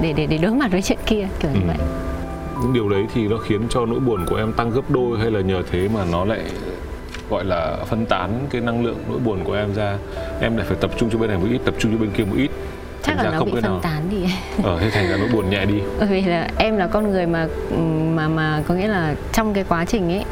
để 0.00 0.12
để 0.12 0.26
để 0.26 0.38
đối 0.38 0.50
mặt 0.54 0.70
với 0.72 0.82
chuyện 0.82 0.98
kia 1.06 1.28
kiểu 1.40 1.50
như 1.50 1.60
Ừ. 1.60 1.66
vậy 1.66 1.76
những 2.62 2.72
điều 2.72 2.88
đấy 2.88 3.06
thì 3.14 3.28
nó 3.28 3.36
khiến 3.36 3.60
cho 3.70 3.86
nỗi 3.86 4.00
buồn 4.00 4.26
của 4.26 4.36
em 4.36 4.52
tăng 4.52 4.70
gấp 4.70 4.90
đôi 4.90 5.18
hay 5.18 5.30
là 5.30 5.40
nhờ 5.40 5.62
thế 5.70 5.88
mà 5.94 6.04
nó 6.12 6.24
lại 6.24 6.40
gọi 7.30 7.44
là 7.44 7.76
phân 7.86 8.06
tán 8.06 8.30
cái 8.50 8.60
năng 8.60 8.84
lượng 8.84 8.96
nỗi 9.08 9.18
buồn 9.18 9.44
của 9.44 9.54
em 9.54 9.74
ra 9.74 9.96
em 10.40 10.56
lại 10.56 10.66
phải 10.68 10.76
tập 10.80 10.90
trung 10.98 11.10
cho 11.12 11.18
bên 11.18 11.28
này 11.30 11.38
một 11.38 11.46
ít 11.50 11.58
tập 11.64 11.74
trung 11.78 11.92
cho 11.92 11.98
bên 11.98 12.10
kia 12.10 12.24
một 12.24 12.34
ít 12.36 12.50
chắc 13.02 13.16
Thành 13.16 13.24
là 13.26 13.32
nó 13.32 13.38
không 13.38 13.46
bị 13.48 13.52
phân 13.54 13.62
nào. 13.62 13.80
tán 13.82 14.02
thì 14.10 14.24
ở 14.62 14.78
thế 14.80 14.90
thành 14.90 15.08
ra 15.08 15.16
nỗi 15.16 15.28
buồn 15.32 15.50
nhẹ 15.50 15.64
đi 15.66 15.80
bởi 15.98 16.08
vì 16.08 16.22
là 16.22 16.48
em 16.58 16.76
là 16.76 16.86
con 16.86 17.10
người 17.10 17.26
mà 17.26 17.48
mà 18.14 18.28
mà 18.28 18.62
có 18.68 18.74
nghĩa 18.74 18.88
là 18.88 19.14
trong 19.32 19.54
cái 19.54 19.64
quá 19.68 19.84
trình 19.84 20.12
ấy 20.12 20.24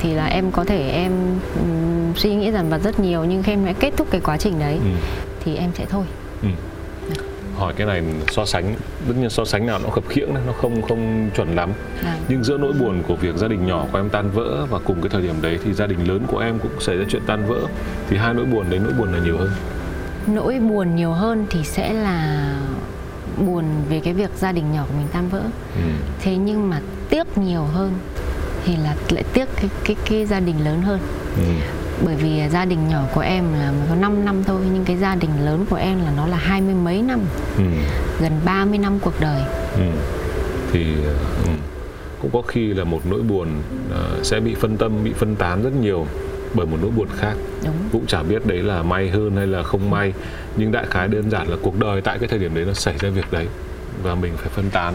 thì 0.00 0.14
là 0.14 0.26
em 0.26 0.50
có 0.52 0.64
thể 0.64 0.90
em 0.90 1.12
ừm, 1.56 2.14
suy 2.16 2.34
nghĩ 2.34 2.52
dần 2.52 2.68
vặt 2.70 2.78
rất 2.84 3.00
nhiều 3.00 3.24
nhưng 3.24 3.42
khi 3.42 3.52
em 3.52 3.64
đã 3.66 3.72
kết 3.80 3.92
thúc 3.96 4.06
cái 4.10 4.20
quá 4.20 4.36
trình 4.36 4.58
đấy 4.58 4.74
ừ. 4.74 4.90
thì 5.44 5.56
em 5.56 5.70
sẽ 5.74 5.84
thôi 5.90 6.04
Ừ. 6.42 6.48
hỏi 7.58 7.72
cái 7.76 7.86
này 7.86 8.02
so 8.30 8.44
sánh 8.46 8.74
tất 9.08 9.14
nhiên 9.20 9.30
so 9.30 9.44
sánh 9.44 9.66
nào 9.66 9.78
nó 9.84 9.90
khập 9.90 10.04
khiễng 10.08 10.34
đấy, 10.34 10.42
nó 10.46 10.52
không 10.52 10.82
không 10.82 11.30
chuẩn 11.36 11.54
lắm 11.56 11.70
Vâng. 12.04 12.12
nhưng 12.28 12.44
giữa 12.44 12.58
nỗi 12.58 12.72
buồn 12.72 13.02
của 13.08 13.16
việc 13.16 13.36
gia 13.36 13.48
đình 13.48 13.66
nhỏ 13.66 13.86
của 13.92 13.98
em 13.98 14.08
tan 14.10 14.30
vỡ 14.30 14.66
và 14.70 14.78
cùng 14.84 15.00
cái 15.02 15.08
thời 15.10 15.22
điểm 15.22 15.34
đấy 15.42 15.58
thì 15.64 15.72
gia 15.72 15.86
đình 15.86 16.08
lớn 16.08 16.22
của 16.26 16.38
em 16.38 16.58
cũng 16.58 16.80
xảy 16.80 16.96
ra 16.96 17.04
chuyện 17.08 17.22
tan 17.26 17.46
vỡ 17.46 17.60
thì 18.10 18.16
hai 18.16 18.34
nỗi 18.34 18.44
buồn 18.44 18.66
đấy 18.70 18.80
nỗi 18.84 18.92
buồn 18.92 19.12
là 19.12 19.18
nhiều 19.24 19.36
hơn 19.38 19.50
nỗi 20.26 20.58
buồn 20.58 20.96
nhiều 20.96 21.12
hơn 21.12 21.46
thì 21.50 21.64
sẽ 21.64 21.92
là 21.92 22.48
buồn 23.46 23.64
về 23.88 24.00
cái 24.04 24.14
việc 24.14 24.30
gia 24.36 24.52
đình 24.52 24.72
nhỏ 24.72 24.84
của 24.88 24.94
mình 24.98 25.06
tan 25.12 25.28
vỡ 25.28 25.40
ừ. 25.74 25.90
thế 26.20 26.36
nhưng 26.36 26.70
mà 26.70 26.80
tiếc 27.10 27.38
nhiều 27.38 27.62
hơn 27.62 27.92
thì 28.64 28.76
là 28.76 28.94
lại 29.10 29.24
tiếc 29.32 29.48
cái 29.56 29.70
cái 29.84 29.96
cái 30.10 30.26
gia 30.26 30.40
đình 30.40 30.64
lớn 30.64 30.82
hơn 30.82 31.00
Ừ. 31.36 31.42
bởi 32.04 32.14
vì 32.16 32.42
gia 32.50 32.64
đình 32.64 32.88
nhỏ 32.88 33.02
của 33.14 33.20
em 33.20 33.44
là 33.52 33.70
mới 33.72 33.88
có 33.88 33.94
5 33.94 34.24
năm 34.24 34.44
thôi 34.44 34.60
nhưng 34.72 34.84
cái 34.84 34.96
gia 34.96 35.14
đình 35.14 35.30
lớn 35.44 35.64
của 35.70 35.76
em 35.76 35.98
là 36.04 36.12
nó 36.16 36.26
là 36.26 36.36
hai 36.36 36.60
mươi 36.60 36.74
mấy 36.74 37.02
năm 37.02 37.20
Ừ. 37.56 37.64
gần 38.20 38.32
30 38.44 38.78
năm 38.78 38.98
cuộc 39.02 39.20
đời 39.20 39.42
Ừ. 39.74 39.82
thì 40.72 40.84
ừ. 41.44 41.50
cũng 42.22 42.30
có 42.32 42.42
khi 42.42 42.66
là 42.74 42.84
một 42.84 43.00
nỗi 43.10 43.22
buồn 43.22 43.48
ờ, 43.90 44.18
sẽ 44.22 44.40
bị 44.40 44.54
phân 44.54 44.76
tâm 44.76 45.04
bị 45.04 45.12
phân 45.12 45.36
tán 45.36 45.62
rất 45.62 45.72
nhiều 45.72 46.06
bởi 46.54 46.66
một 46.66 46.76
nỗi 46.82 46.90
buồn 46.90 47.08
khác 47.16 47.34
đúng 47.64 47.74
cũng 47.92 48.06
chả 48.06 48.22
biết 48.22 48.46
đấy 48.46 48.62
là 48.62 48.82
may 48.82 49.08
hơn 49.10 49.36
hay 49.36 49.46
là 49.46 49.62
không 49.62 49.90
may 49.90 50.12
nhưng 50.56 50.72
đại 50.72 50.84
khái 50.90 51.08
đơn 51.08 51.30
giản 51.30 51.48
là 51.48 51.56
cuộc 51.62 51.78
đời 51.78 52.00
tại 52.00 52.18
cái 52.18 52.28
thời 52.28 52.38
điểm 52.38 52.54
đấy 52.54 52.64
nó 52.66 52.72
xảy 52.72 52.98
ra 52.98 53.08
việc 53.08 53.32
đấy 53.32 53.46
và 54.02 54.14
mình 54.14 54.32
phải 54.36 54.48
phân 54.48 54.70
tán 54.70 54.94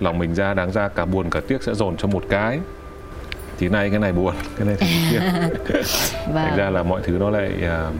lòng 0.00 0.18
mình 0.18 0.34
ra 0.34 0.54
đáng 0.54 0.72
ra 0.72 0.88
cả 0.88 1.04
buồn 1.04 1.30
cả 1.30 1.40
tiếc 1.48 1.62
sẽ 1.62 1.74
dồn 1.74 1.96
cho 1.96 2.08
một 2.08 2.22
cái 2.28 2.60
thì 3.58 3.68
nay 3.68 3.90
cái 3.90 3.98
này 3.98 4.12
buồn 4.12 4.34
cái 4.58 4.66
này 4.66 4.76
thì 4.78 4.86
tiếc. 5.10 5.20
Và 6.32 6.44
thành 6.48 6.56
ra 6.56 6.70
là 6.70 6.82
mọi 6.82 7.00
thứ 7.04 7.12
nó 7.12 7.30
lại 7.30 7.50
à, 7.62 7.90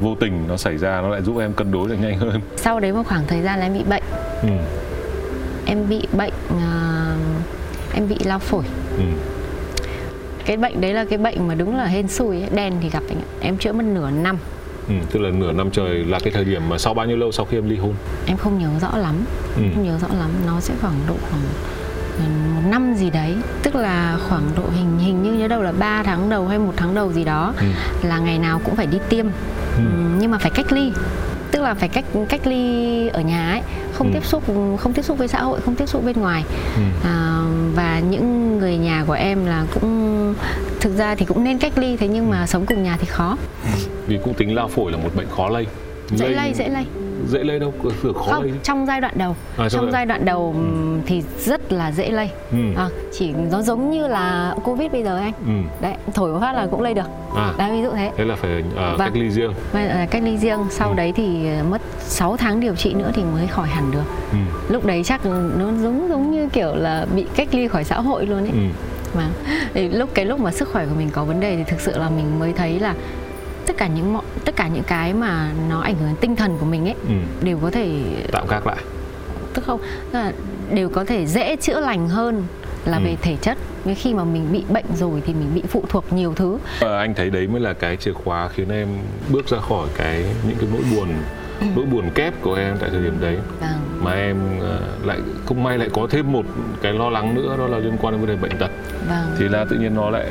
vô 0.00 0.14
tình 0.20 0.44
nó 0.48 0.56
xảy 0.56 0.78
ra 0.78 1.00
nó 1.00 1.08
lại 1.08 1.22
giúp 1.22 1.38
em 1.38 1.52
cân 1.52 1.72
đối 1.72 1.88
được 1.88 1.96
nhanh 2.00 2.18
hơn. 2.18 2.40
Sau 2.56 2.80
đấy 2.80 2.92
một 2.92 3.02
khoảng 3.06 3.26
thời 3.26 3.42
gian 3.42 3.58
là 3.58 3.66
em 3.66 3.74
bị 3.74 3.84
bệnh. 3.84 4.02
Ừ. 4.42 4.48
em 5.66 5.88
bị 5.88 6.02
bệnh 6.12 6.32
à, 6.50 7.14
em 7.94 8.08
bị 8.08 8.16
lao 8.24 8.38
phổi. 8.38 8.64
Ừ. 8.98 9.04
cái 10.44 10.56
bệnh 10.56 10.80
đấy 10.80 10.92
là 10.94 11.04
cái 11.04 11.18
bệnh 11.18 11.48
mà 11.48 11.54
đúng 11.54 11.76
là 11.76 11.84
hên 11.84 12.08
xui 12.08 12.40
ấy, 12.40 12.50
đen 12.54 12.74
thì 12.82 12.90
gặp 12.90 13.02
anh 13.08 13.20
em 13.40 13.56
chữa 13.58 13.72
mất 13.72 13.84
nửa 13.84 14.10
năm. 14.10 14.38
Ừ. 14.88 14.94
tức 15.12 15.20
là 15.20 15.30
nửa 15.30 15.52
năm 15.52 15.70
trời 15.70 16.04
là 16.04 16.18
cái 16.24 16.32
thời 16.32 16.44
điểm 16.44 16.68
mà 16.68 16.78
sau 16.78 16.94
bao 16.94 17.06
nhiêu 17.06 17.16
lâu 17.16 17.32
sau 17.32 17.46
khi 17.46 17.58
em 17.58 17.68
ly 17.70 17.76
hôn? 17.76 17.94
Em 18.26 18.36
không 18.36 18.58
nhớ 18.58 18.68
rõ 18.80 18.98
lắm. 18.98 19.14
Ừ. 19.56 19.62
không 19.74 19.84
nhớ 19.84 19.98
rõ 19.98 20.08
lắm. 20.18 20.30
Nó 20.46 20.60
sẽ 20.60 20.74
khoảng 20.80 20.94
độ 21.08 21.14
khoảng 21.30 21.42
một 22.24 22.60
năm 22.70 22.94
gì 22.94 23.10
đấy 23.10 23.36
tức 23.62 23.74
là 23.74 24.18
khoảng 24.28 24.42
độ 24.56 24.62
hình 24.76 24.98
hình 24.98 25.22
như 25.22 25.32
nhớ 25.32 25.48
đâu 25.48 25.62
là 25.62 25.72
3 25.72 26.02
tháng 26.02 26.30
đầu 26.30 26.48
hay 26.48 26.58
một 26.58 26.72
tháng 26.76 26.94
đầu 26.94 27.12
gì 27.12 27.24
đó 27.24 27.54
Ừ. 27.60 27.66
là 28.02 28.18
ngày 28.18 28.38
nào 28.38 28.60
cũng 28.64 28.76
phải 28.76 28.86
đi 28.86 28.98
tiêm 29.08 29.26
Ừ. 29.76 29.82
Ừm, 29.82 30.18
nhưng 30.18 30.30
mà 30.30 30.38
phải 30.38 30.50
cách 30.54 30.72
ly 30.72 30.92
tức 31.50 31.62
là 31.62 31.74
phải 31.74 31.88
cách 31.88 32.04
cách 32.28 32.46
ly 32.46 33.08
ở 33.08 33.20
nhà 33.20 33.50
ấy 33.50 33.60
không 33.92 34.06
Ừ. 34.06 34.12
tiếp 34.14 34.24
xúc 34.24 34.42
không 34.78 34.92
tiếp 34.92 35.02
xúc 35.02 35.18
với 35.18 35.28
xã 35.28 35.42
hội 35.42 35.60
không 35.60 35.74
tiếp 35.74 35.86
xúc 35.86 36.04
bên 36.04 36.16
ngoài 36.20 36.44
Ừ. 36.76 36.82
à, 37.04 37.40
và 37.74 38.00
những 38.00 38.58
người 38.58 38.76
nhà 38.76 39.04
của 39.06 39.12
em 39.12 39.46
là 39.46 39.64
cũng 39.74 40.34
thực 40.80 40.96
ra 40.98 41.14
thì 41.14 41.24
cũng 41.26 41.44
nên 41.44 41.58
cách 41.58 41.78
ly 41.78 41.96
thế 41.96 42.08
nhưng 42.08 42.30
mà 42.30 42.46
sống 42.46 42.66
cùng 42.66 42.82
nhà 42.82 42.96
thì 43.00 43.06
khó 43.06 43.36
vì 44.06 44.18
cũng 44.24 44.34
tính 44.34 44.54
lao 44.54 44.68
phổi 44.68 44.92
là 44.92 44.98
một 44.98 45.10
bệnh 45.16 45.26
khó 45.36 45.48
lây 45.48 45.66
dễ 46.10 46.28
lây 46.28 46.52
dễ 46.54 46.68
lây 46.68 46.86
dễ 47.28 47.44
lây 47.44 47.58
đâu? 47.58 47.72
Cửa 48.02 48.12
khó 48.12 48.20
không 48.32 48.42
lây 48.42 48.52
trong 48.62 48.86
giai 48.86 49.00
đoạn 49.00 49.14
đầu. 49.18 49.36
À, 49.56 49.68
trong 49.68 49.90
giai- 49.92 50.06
đoạn 50.06 50.24
đầu 50.24 50.52
ừm, 50.56 51.00
thì 51.06 51.22
rất 51.38 51.72
là 51.72 51.92
dễ 51.92 52.10
lây. 52.10 52.30
Ừ. 52.52 52.58
à, 52.76 52.88
chỉ 53.12 53.32
nó 53.50 53.62
giống 53.62 53.90
như 53.90 54.06
là 54.08 54.54
covid 54.64 54.92
bây 54.92 55.02
giờ 55.02 55.16
anh. 55.18 55.32
Ừ. 55.46 55.52
đấy 55.80 55.94
thổi 56.14 56.32
một 56.32 56.38
phát 56.40 56.52
là 56.52 56.66
cũng 56.70 56.82
lây 56.82 56.94
được. 56.94 57.06
À. 57.36 57.52
Đấy 57.58 57.70
ví 57.72 57.82
dụ 57.82 57.90
thế. 57.90 58.10
Thế 58.16 58.24
là 58.24 58.36
phải 58.36 58.50
à, 58.76 58.88
Vâng. 58.90 58.98
cách 58.98 59.16
ly 59.16 59.30
riêng. 59.30 59.52
Giờ 59.72 59.80
là 59.80 60.06
cách 60.10 60.22
ly 60.22 60.36
riêng. 60.38 60.60
Sau 60.70 60.88
Ừ. 60.88 60.94
đấy 60.96 61.12
thì 61.16 61.46
mất 61.70 61.80
6 62.00 62.36
tháng 62.36 62.60
điều 62.60 62.74
trị 62.74 62.94
nữa 62.94 63.10
thì 63.14 63.22
mới 63.24 63.46
khỏi 63.46 63.68
hẳn 63.68 63.90
được. 63.90 64.04
Ừ. 64.32 64.38
lúc 64.68 64.86
đấy 64.86 65.02
chắc 65.04 65.26
nó 65.26 65.66
giống 65.82 66.08
giống 66.08 66.30
như 66.30 66.48
kiểu 66.52 66.74
là 66.74 67.06
bị 67.14 67.26
cách 67.36 67.48
ly 67.52 67.68
khỏi 67.68 67.84
xã 67.84 68.00
hội 68.00 68.26
luôn 68.26 68.38
ấy. 68.38 68.50
Ừ. 68.52 68.58
mà 69.16 69.28
thì 69.74 69.88
lúc 69.88 70.10
cái 70.14 70.24
lúc 70.24 70.40
mà 70.40 70.50
sức 70.52 70.68
khỏe 70.72 70.86
của 70.86 70.94
mình 70.98 71.08
có 71.12 71.24
vấn 71.24 71.40
đề 71.40 71.56
thì 71.56 71.64
thực 71.64 71.80
sự 71.80 71.98
là 71.98 72.10
mình 72.10 72.38
mới 72.38 72.52
thấy 72.52 72.80
là 72.80 72.94
tất 73.66 73.76
cả 73.76 73.86
những 73.86 74.12
mọi 74.14 74.22
tất 74.46 74.56
cả 74.56 74.68
những 74.68 74.82
cái 74.86 75.14
mà 75.14 75.50
nó 75.70 75.80
ảnh 75.80 75.94
hưởng 75.98 76.06
đến 76.08 76.16
tinh 76.20 76.36
thần 76.36 76.56
của 76.58 76.66
mình 76.66 76.84
ấy 76.88 76.94
Ừ. 77.08 77.14
đều 77.44 77.58
có 77.62 77.70
thể 77.70 78.02
tạm 78.32 78.46
gác 78.48 78.66
lại. 78.66 78.76
Tức 79.54 79.64
không 79.66 79.80
tức 80.12 80.18
là 80.18 80.32
đều 80.74 80.88
có 80.88 81.04
thể 81.04 81.26
dễ 81.26 81.56
chữa 81.56 81.80
lành 81.80 82.08
hơn 82.08 82.42
là 82.84 82.96
Ừ. 82.98 83.02
về 83.04 83.16
thể 83.22 83.36
chất. 83.36 83.58
Vì 83.84 83.94
khi 83.94 84.14
mà 84.14 84.24
mình 84.24 84.52
bị 84.52 84.64
bệnh 84.68 84.84
rồi 84.96 85.22
thì 85.26 85.34
mình 85.34 85.54
bị 85.54 85.62
phụ 85.68 85.84
thuộc 85.88 86.12
nhiều 86.12 86.32
thứ. 86.36 86.58
Ờ, 86.80 86.98
anh 86.98 87.14
thấy 87.14 87.30
đấy 87.30 87.46
mới 87.46 87.60
là 87.60 87.72
cái 87.72 87.96
chìa 87.96 88.12
khóa 88.12 88.48
khiến 88.48 88.68
em 88.68 88.88
bước 89.28 89.48
ra 89.48 89.58
khỏi 89.58 89.88
cái 89.96 90.24
những 90.48 90.56
cái 90.60 90.68
nỗi 90.72 90.82
buồn 90.96 91.08
nỗi 91.76 91.84
buồn 91.86 92.10
kép 92.14 92.42
của 92.42 92.54
em 92.54 92.76
tại 92.80 92.90
thời 92.90 93.02
điểm 93.02 93.20
đấy. 93.20 93.38
Vâng. 93.60 93.70
Mà 94.04 94.12
em 94.12 94.36
ờ, 94.60 94.80
lại 95.04 95.18
không 95.46 95.62
may 95.62 95.78
lại 95.78 95.88
có 95.92 96.06
thêm 96.10 96.32
một 96.32 96.44
cái 96.82 96.92
lo 96.92 97.10
lắng 97.10 97.34
nữa 97.34 97.54
đó 97.58 97.66
là 97.66 97.78
liên 97.78 97.96
quan 98.00 98.14
đến 98.14 98.20
vấn 98.20 98.30
đề 98.30 98.36
bệnh 98.36 98.58
tật. 98.58 98.70
Vâng. 99.08 99.36
Thì 99.38 99.48
là 99.48 99.64
tự 99.70 99.76
nhiên 99.76 99.94
nó 99.94 100.10
lại 100.10 100.26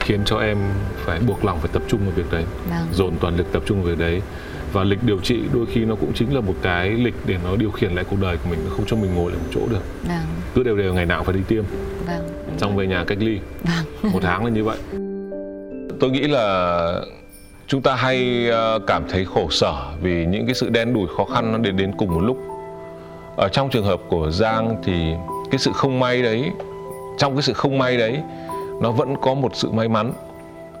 khiến 0.00 0.20
cho 0.24 0.38
em 0.38 0.58
phải 0.96 1.20
buộc 1.26 1.44
lòng 1.44 1.58
phải 1.58 1.70
tập 1.72 1.82
trung 1.88 2.00
vào 2.00 2.10
việc 2.10 2.32
đấy. 2.32 2.44
Vâng. 2.70 2.86
Dồn 2.92 3.14
toàn 3.20 3.36
lực 3.36 3.52
tập 3.52 3.62
trung 3.66 3.82
vào 3.82 3.90
việc 3.90 3.98
đấy. 3.98 4.22
Và 4.72 4.84
lịch 4.84 5.02
điều 5.02 5.18
trị 5.18 5.40
đôi 5.54 5.66
khi 5.66 5.84
nó 5.84 5.94
cũng 5.94 6.12
chính 6.14 6.34
là 6.34 6.40
một 6.40 6.54
cái 6.62 6.90
lịch 6.90 7.14
để 7.26 7.36
nó 7.44 7.56
điều 7.56 7.70
khiển 7.70 7.92
lại 7.92 8.04
cuộc 8.10 8.16
đời 8.20 8.36
của 8.36 8.50
mình 8.50 8.58
nó 8.64 8.70
không 8.76 8.86
cho 8.86 8.96
mình 8.96 9.14
ngồi 9.14 9.32
lại 9.32 9.40
một 9.44 9.50
chỗ 9.54 9.60
được. 9.70 9.82
Vâng. 10.08 10.24
Cứ 10.54 10.62
đều 10.62 10.76
đều 10.76 10.94
ngày 10.94 11.06
nào 11.06 11.24
phải 11.24 11.34
đi 11.34 11.40
tiêm. 11.48 11.64
Vâng. 12.06 12.28
Xong 12.58 12.76
về 12.76 12.86
nhà 12.86 13.04
cách 13.06 13.18
ly. 13.20 13.38
Vâng. 13.64 14.12
Một 14.12 14.20
tháng 14.22 14.44
là 14.44 14.50
như 14.50 14.64
vậy. 14.64 14.78
Tôi 16.00 16.10
nghĩ 16.10 16.20
là 16.20 16.94
chúng 17.66 17.82
ta 17.82 17.94
hay 17.94 18.48
ờ, 18.48 18.78
cảm 18.86 19.02
thấy 19.08 19.24
khổ 19.24 19.48
sở 19.50 19.74
vì 20.02 20.26
những 20.26 20.46
cái 20.46 20.54
sự 20.54 20.68
đen 20.68 20.94
đủi 20.94 21.06
khó 21.16 21.24
khăn 21.24 21.52
nó 21.52 21.58
đến 21.58 21.76
đến 21.76 21.92
cùng 21.98 22.14
một 22.14 22.20
lúc. 22.20 22.38
Ở 23.36 23.48
trong 23.48 23.70
trường 23.70 23.84
hợp 23.84 24.00
của 24.08 24.30
giang 24.30 24.76
thì 24.84 25.12
cái 25.50 25.58
sự 25.58 25.70
không 25.74 26.00
may 26.00 26.22
đấy 26.22 26.50
trong 27.18 27.34
cái 27.34 27.42
sự 27.42 27.52
không 27.52 27.78
may 27.78 27.96
đấy 27.96 28.18
nó 28.80 28.90
vẫn 28.90 29.16
có 29.16 29.34
một 29.34 29.56
sự 29.56 29.70
may 29.70 29.88
mắn. 29.88 30.12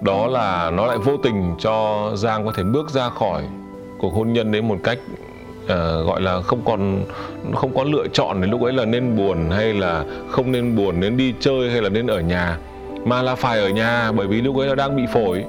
Đó 0.00 0.26
là 0.26 0.70
nó 0.70 0.86
lại 0.86 0.98
vô 0.98 1.16
tình 1.16 1.54
cho 1.58 2.10
giang 2.14 2.46
có 2.46 2.52
thể 2.52 2.62
bước 2.62 2.90
ra 2.90 3.08
khỏi 3.08 3.42
cuộc 3.98 4.14
hôn 4.14 4.32
nhân 4.32 4.52
đấy 4.52 4.62
một 4.62 4.76
cách 4.82 4.98
uh, 5.64 5.68
gọi 6.06 6.20
là 6.20 6.40
không 6.40 6.60
còn 6.64 7.04
không 7.54 7.74
có 7.74 7.84
lựa 7.84 8.06
chọn 8.12 8.40
đến 8.40 8.50
lúc 8.50 8.62
ấy 8.62 8.72
là 8.72 8.84
nên 8.84 9.16
buồn 9.16 9.50
hay 9.50 9.74
là 9.74 10.04
không 10.30 10.52
nên 10.52 10.76
buồn 10.76 11.00
nên 11.00 11.16
đi 11.16 11.34
chơi 11.40 11.70
hay 11.70 11.82
là 11.82 11.88
nên 11.88 12.06
ở 12.06 12.20
nhà. 12.20 12.58
Mà 13.04 13.22
là 13.22 13.34
phải 13.34 13.58
ở 13.58 13.68
nhà 13.68 14.12
bởi 14.12 14.26
vì 14.26 14.40
lúc 14.40 14.56
ấy 14.56 14.68
là 14.68 14.74
đang 14.74 14.96
bị 14.96 15.02
phổi. 15.12 15.44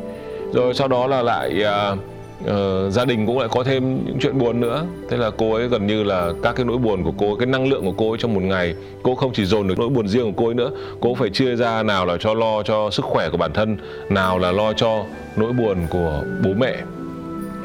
Rồi 0.54 0.74
sau 0.74 0.88
đó 0.88 1.08
là 1.08 1.22
lại 1.22 1.64
uh, 1.94 2.00
ờ, 2.46 2.90
gia 2.90 3.06
đình 3.06 3.26
cũng 3.26 3.40
lại 3.40 3.48
có 3.52 3.64
thêm 3.64 4.06
những 4.06 4.18
chuyện 4.20 4.38
buồn 4.38 4.60
nữa. 4.60 4.86
Thế 5.10 5.18
là 5.18 5.32
cô 5.38 5.54
ấy 5.54 5.68
gần 5.68 5.88
như 5.88 6.04
là 6.04 6.34
các 6.44 6.56
cái 6.56 6.66
nỗi 6.66 6.78
buồn 6.78 7.04
của 7.04 7.14
cô 7.18 7.28
ấy, 7.28 7.36
cái 7.40 7.46
năng 7.46 7.68
lượng 7.68 7.86
của 7.86 7.94
cô 7.98 8.10
ấy 8.10 8.18
trong 8.18 8.34
một 8.34 8.42
ngày 8.44 8.76
cô 9.04 9.16
không 9.16 9.34
chỉ 9.34 9.46
dồn 9.46 9.68
được 9.68 9.80
nỗi 9.80 9.90
buồn 9.90 10.08
riêng 10.08 10.26
của 10.26 10.44
cô 10.44 10.46
ấy 10.46 10.54
nữa. 10.54 10.72
Cô 11.00 11.16
phải 11.16 11.30
chia 11.30 11.56
ra 11.56 11.84
nào 11.84 12.06
là 12.06 12.18
cho 12.20 12.34
lo 12.34 12.64
cho 12.64 12.90
sức 12.92 13.06
khỏe 13.06 13.30
của 13.30 13.38
bản 13.38 13.54
thân 13.54 13.78
nào 14.10 14.40
là 14.40 14.52
lo 14.52 14.74
cho 14.74 15.04
nỗi 15.36 15.54
buồn 15.54 15.78
của 15.90 16.24
bố 16.44 16.50
mẹ. 16.58 16.76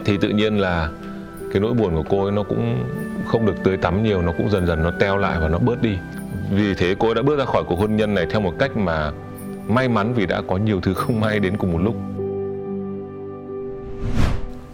Thì 0.04 0.16
tự 0.16 0.28
nhiên 0.28 0.58
là 0.58 0.88
cái 1.52 1.60
nỗi 1.60 1.72
buồn 1.72 1.94
của 1.96 2.04
cô 2.08 2.22
ấy 2.22 2.32
nó 2.32 2.42
cũng 2.42 2.84
không 3.26 3.46
được 3.46 3.54
tưới 3.64 3.76
tắm 3.76 4.02
nhiều 4.02 4.22
nó 4.22 4.32
cũng 4.38 4.50
dần 4.50 4.66
dần 4.66 4.82
nó 4.82 4.90
teo 5.00 5.16
lại 5.16 5.38
và 5.40 5.48
nó 5.48 5.58
bớt 5.58 5.82
đi. 5.82 5.92
Vì 6.50 6.74
thế 6.74 6.94
cô 6.98 7.08
ấy 7.08 7.14
đã 7.14 7.22
bước 7.22 7.38
ra 7.38 7.44
khỏi 7.44 7.62
cuộc 7.64 7.78
hôn 7.78 7.96
nhân 7.96 8.14
này 8.14 8.26
theo 8.30 8.40
một 8.40 8.52
cách 8.58 8.76
mà 8.76 9.10
may 9.68 9.88
mắn 9.88 10.14
vì 10.14 10.26
đã 10.26 10.42
có 10.48 10.56
nhiều 10.56 10.80
thứ 10.80 10.94
không 10.94 11.20
may 11.20 11.40
đến 11.40 11.56
cùng 11.56 11.72
một 11.72 11.78
lúc. 11.78 11.94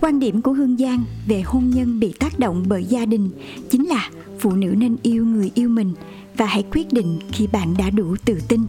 Quan 0.03 0.21
điểm 0.21 0.43
của 0.43 0.53
Hương 0.53 0.77
Giang 0.77 1.05
về 1.27 1.43
hôn 1.45 1.71
nhân 1.75 2.01
bị 2.01 2.15
tác 2.21 2.38
động 2.38 2.65
bởi 2.67 2.85
gia 2.85 3.05
đình 3.05 3.31
chính 3.71 3.88
là 3.88 4.09
phụ 4.38 4.53
nữ 4.53 4.75
nên 4.79 4.97
yêu 5.03 5.25
người 5.25 5.51
yêu 5.55 5.69
mình 5.69 5.95
và 6.37 6.47
hãy 6.47 6.65
quyết 6.73 6.93
định 6.93 7.19
khi 7.33 7.47
bạn 7.47 7.75
đã 7.79 7.91
đủ 7.91 8.17
tự 8.25 8.38
tin. 8.49 8.61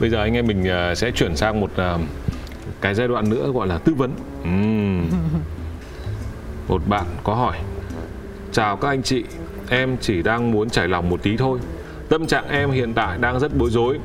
Bây 0.00 0.10
giờ 0.10 0.18
anh 0.18 0.34
em 0.34 0.46
mình 0.46 0.68
à, 0.68 0.94
sẽ 0.94 1.10
chuyển 1.10 1.36
sang 1.36 1.60
một 1.60 1.70
à, 1.76 1.98
cái 2.80 2.94
giai 2.94 3.08
đoạn 3.08 3.30
nữa 3.30 3.52
gọi 3.54 3.66
là 3.66 3.78
tư 3.78 3.94
vấn. 3.94 4.10
Ừm. 4.44 5.06
Một 6.68 6.82
bạn 6.88 7.04
có 7.24 7.34
hỏi: 7.34 7.56
Chào 8.52 8.76
các 8.76 8.88
anh 8.88 9.02
chị, 9.02 9.24
em 9.68 9.96
chỉ 10.00 10.22
đang 10.22 10.50
muốn 10.50 10.70
trải 10.70 10.88
lòng 10.88 11.08
một 11.08 11.22
tí 11.22 11.36
thôi. 11.36 11.58
Tâm 12.08 12.26
trạng 12.26 12.48
em 12.48 12.70
hiện 12.70 12.94
tại 12.94 13.18
đang 13.18 13.40
rất 13.40 13.56
bối 13.58 13.70
rối. 13.70 13.98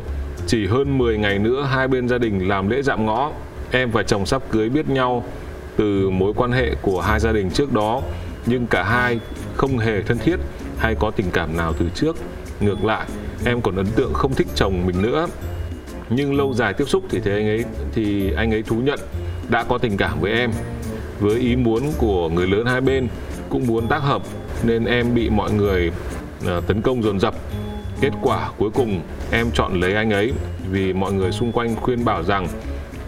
Chỉ 0.48 0.68
hơn 0.68 0.98
10 0.98 1.18
ngày 1.18 1.40
nữa 1.40 1.68
hai 1.72 1.88
bên 1.88 2.10
gia 2.10 2.18
đình 2.18 2.48
làm 2.48 2.70
lễ 2.70 2.82
dạm 2.82 3.06
ngõ. 3.06 3.32
Em 3.72 3.92
và 3.92 4.04
chồng 4.04 4.26
sắp 4.26 4.42
cưới 4.52 4.70
biết 4.70 4.90
nhau 4.90 5.24
từ 5.78 6.10
mối 6.10 6.34
quan 6.36 6.52
hệ 6.52 6.76
của 6.82 7.02
hai 7.02 7.20
gia 7.20 7.32
đình 7.32 7.50
trước 7.50 7.74
đó, 7.74 8.02
nhưng 8.46 8.68
cả 8.68 8.84
hai 8.84 9.20
không 9.56 9.78
hề 9.78 10.02
thân 10.02 10.18
thiết 10.18 10.36
hay 10.78 10.96
có 10.96 11.12
tình 11.12 11.32
cảm 11.34 11.58
nào 11.58 11.74
từ 11.80 11.86
trước. 11.96 12.16
Ngược 12.60 12.86
lại, 12.86 13.08
em 13.46 13.62
còn 13.62 13.76
ấn 13.76 13.86
tượng 13.86 14.14
không 14.14 14.34
thích 14.34 14.48
chồng 14.56 14.86
mình 14.86 15.02
nữa. 15.02 15.28
Nhưng 16.10 16.38
lâu 16.38 16.54
dài 16.54 16.74
tiếp 16.74 16.86
xúc 16.88 17.04
thì 17.10 17.20
thấy 17.20 17.34
anh 17.34 17.48
ấy 17.48 17.64
thì 17.94 18.34
anh 18.34 18.54
ấy 18.54 18.64
thú 18.64 18.76
nhận 18.76 19.00
đã 19.50 19.64
có 19.64 19.78
tình 19.78 19.98
cảm 19.98 20.20
với 20.22 20.32
em. 20.32 20.52
Với 21.20 21.40
ý 21.40 21.56
muốn 21.56 21.84
của 21.98 22.30
người 22.30 22.48
lớn 22.48 22.66
hai 22.66 22.82
bên 22.82 23.08
cũng 23.50 23.68
muốn 23.68 23.88
tác 23.88 24.04
hợp 24.04 24.22
nên 24.64 24.86
em 24.86 25.16
bị 25.16 25.30
mọi 25.30 25.52
người 25.52 25.92
ờ, 26.46 26.62
tấn 26.68 26.82
công 26.82 27.04
dồn 27.04 27.20
dập. 27.20 27.36
Kết 28.02 28.12
quả 28.22 28.50
cuối 28.58 28.70
cùng 28.70 29.02
em 29.32 29.52
chọn 29.54 29.80
lấy 29.80 29.96
anh 29.96 30.10
ấy 30.10 30.34
vì 30.72 30.94
mọi 30.94 31.14
người 31.14 31.32
xung 31.32 31.52
quanh 31.52 31.76
khuyên 31.76 32.06
bảo 32.06 32.24
rằng 32.24 32.48